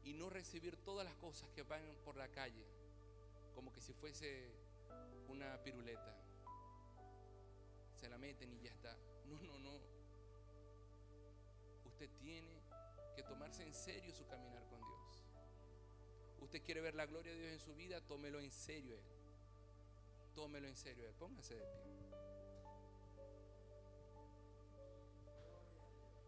y 0.05 0.13
no 0.13 0.31
recibir 0.31 0.77
todas 0.77 1.05
las 1.05 1.15
cosas 1.17 1.49
que 1.51 1.63
van 1.63 1.83
por 2.05 2.17
la 2.17 2.29
calle 2.29 2.65
como 3.55 3.73
que 3.73 3.81
si 3.81 3.93
fuese 3.93 4.51
una 5.29 5.63
piruleta. 5.63 6.15
Se 7.95 8.09
la 8.09 8.19
meten 8.19 8.53
y 8.53 8.61
ya 8.61 8.71
está. 8.71 8.97
No, 9.27 9.41
no, 9.43 9.59
no. 9.59 9.81
Usted 11.87 12.11
tiene 12.19 12.61
que 13.15 13.23
tomarse 13.23 13.63
en 13.63 13.73
serio 13.73 14.13
su 14.13 14.27
caminar 14.27 14.67
con 14.67 14.81
Dios. 14.81 15.25
Usted 16.41 16.63
quiere 16.63 16.81
ver 16.81 16.95
la 16.95 17.07
gloria 17.07 17.33
de 17.33 17.39
Dios 17.39 17.53
en 17.53 17.61
su 17.61 17.75
vida, 17.75 18.01
tómelo 18.01 18.41
en 18.41 18.51
serio 18.51 18.97
Él. 18.97 19.05
Tómelo 20.35 20.67
en 20.67 20.77
serio 20.77 21.07
Él. 21.07 21.15
Póngase 21.15 21.55
de 21.55 21.65
pie. 21.65 22.04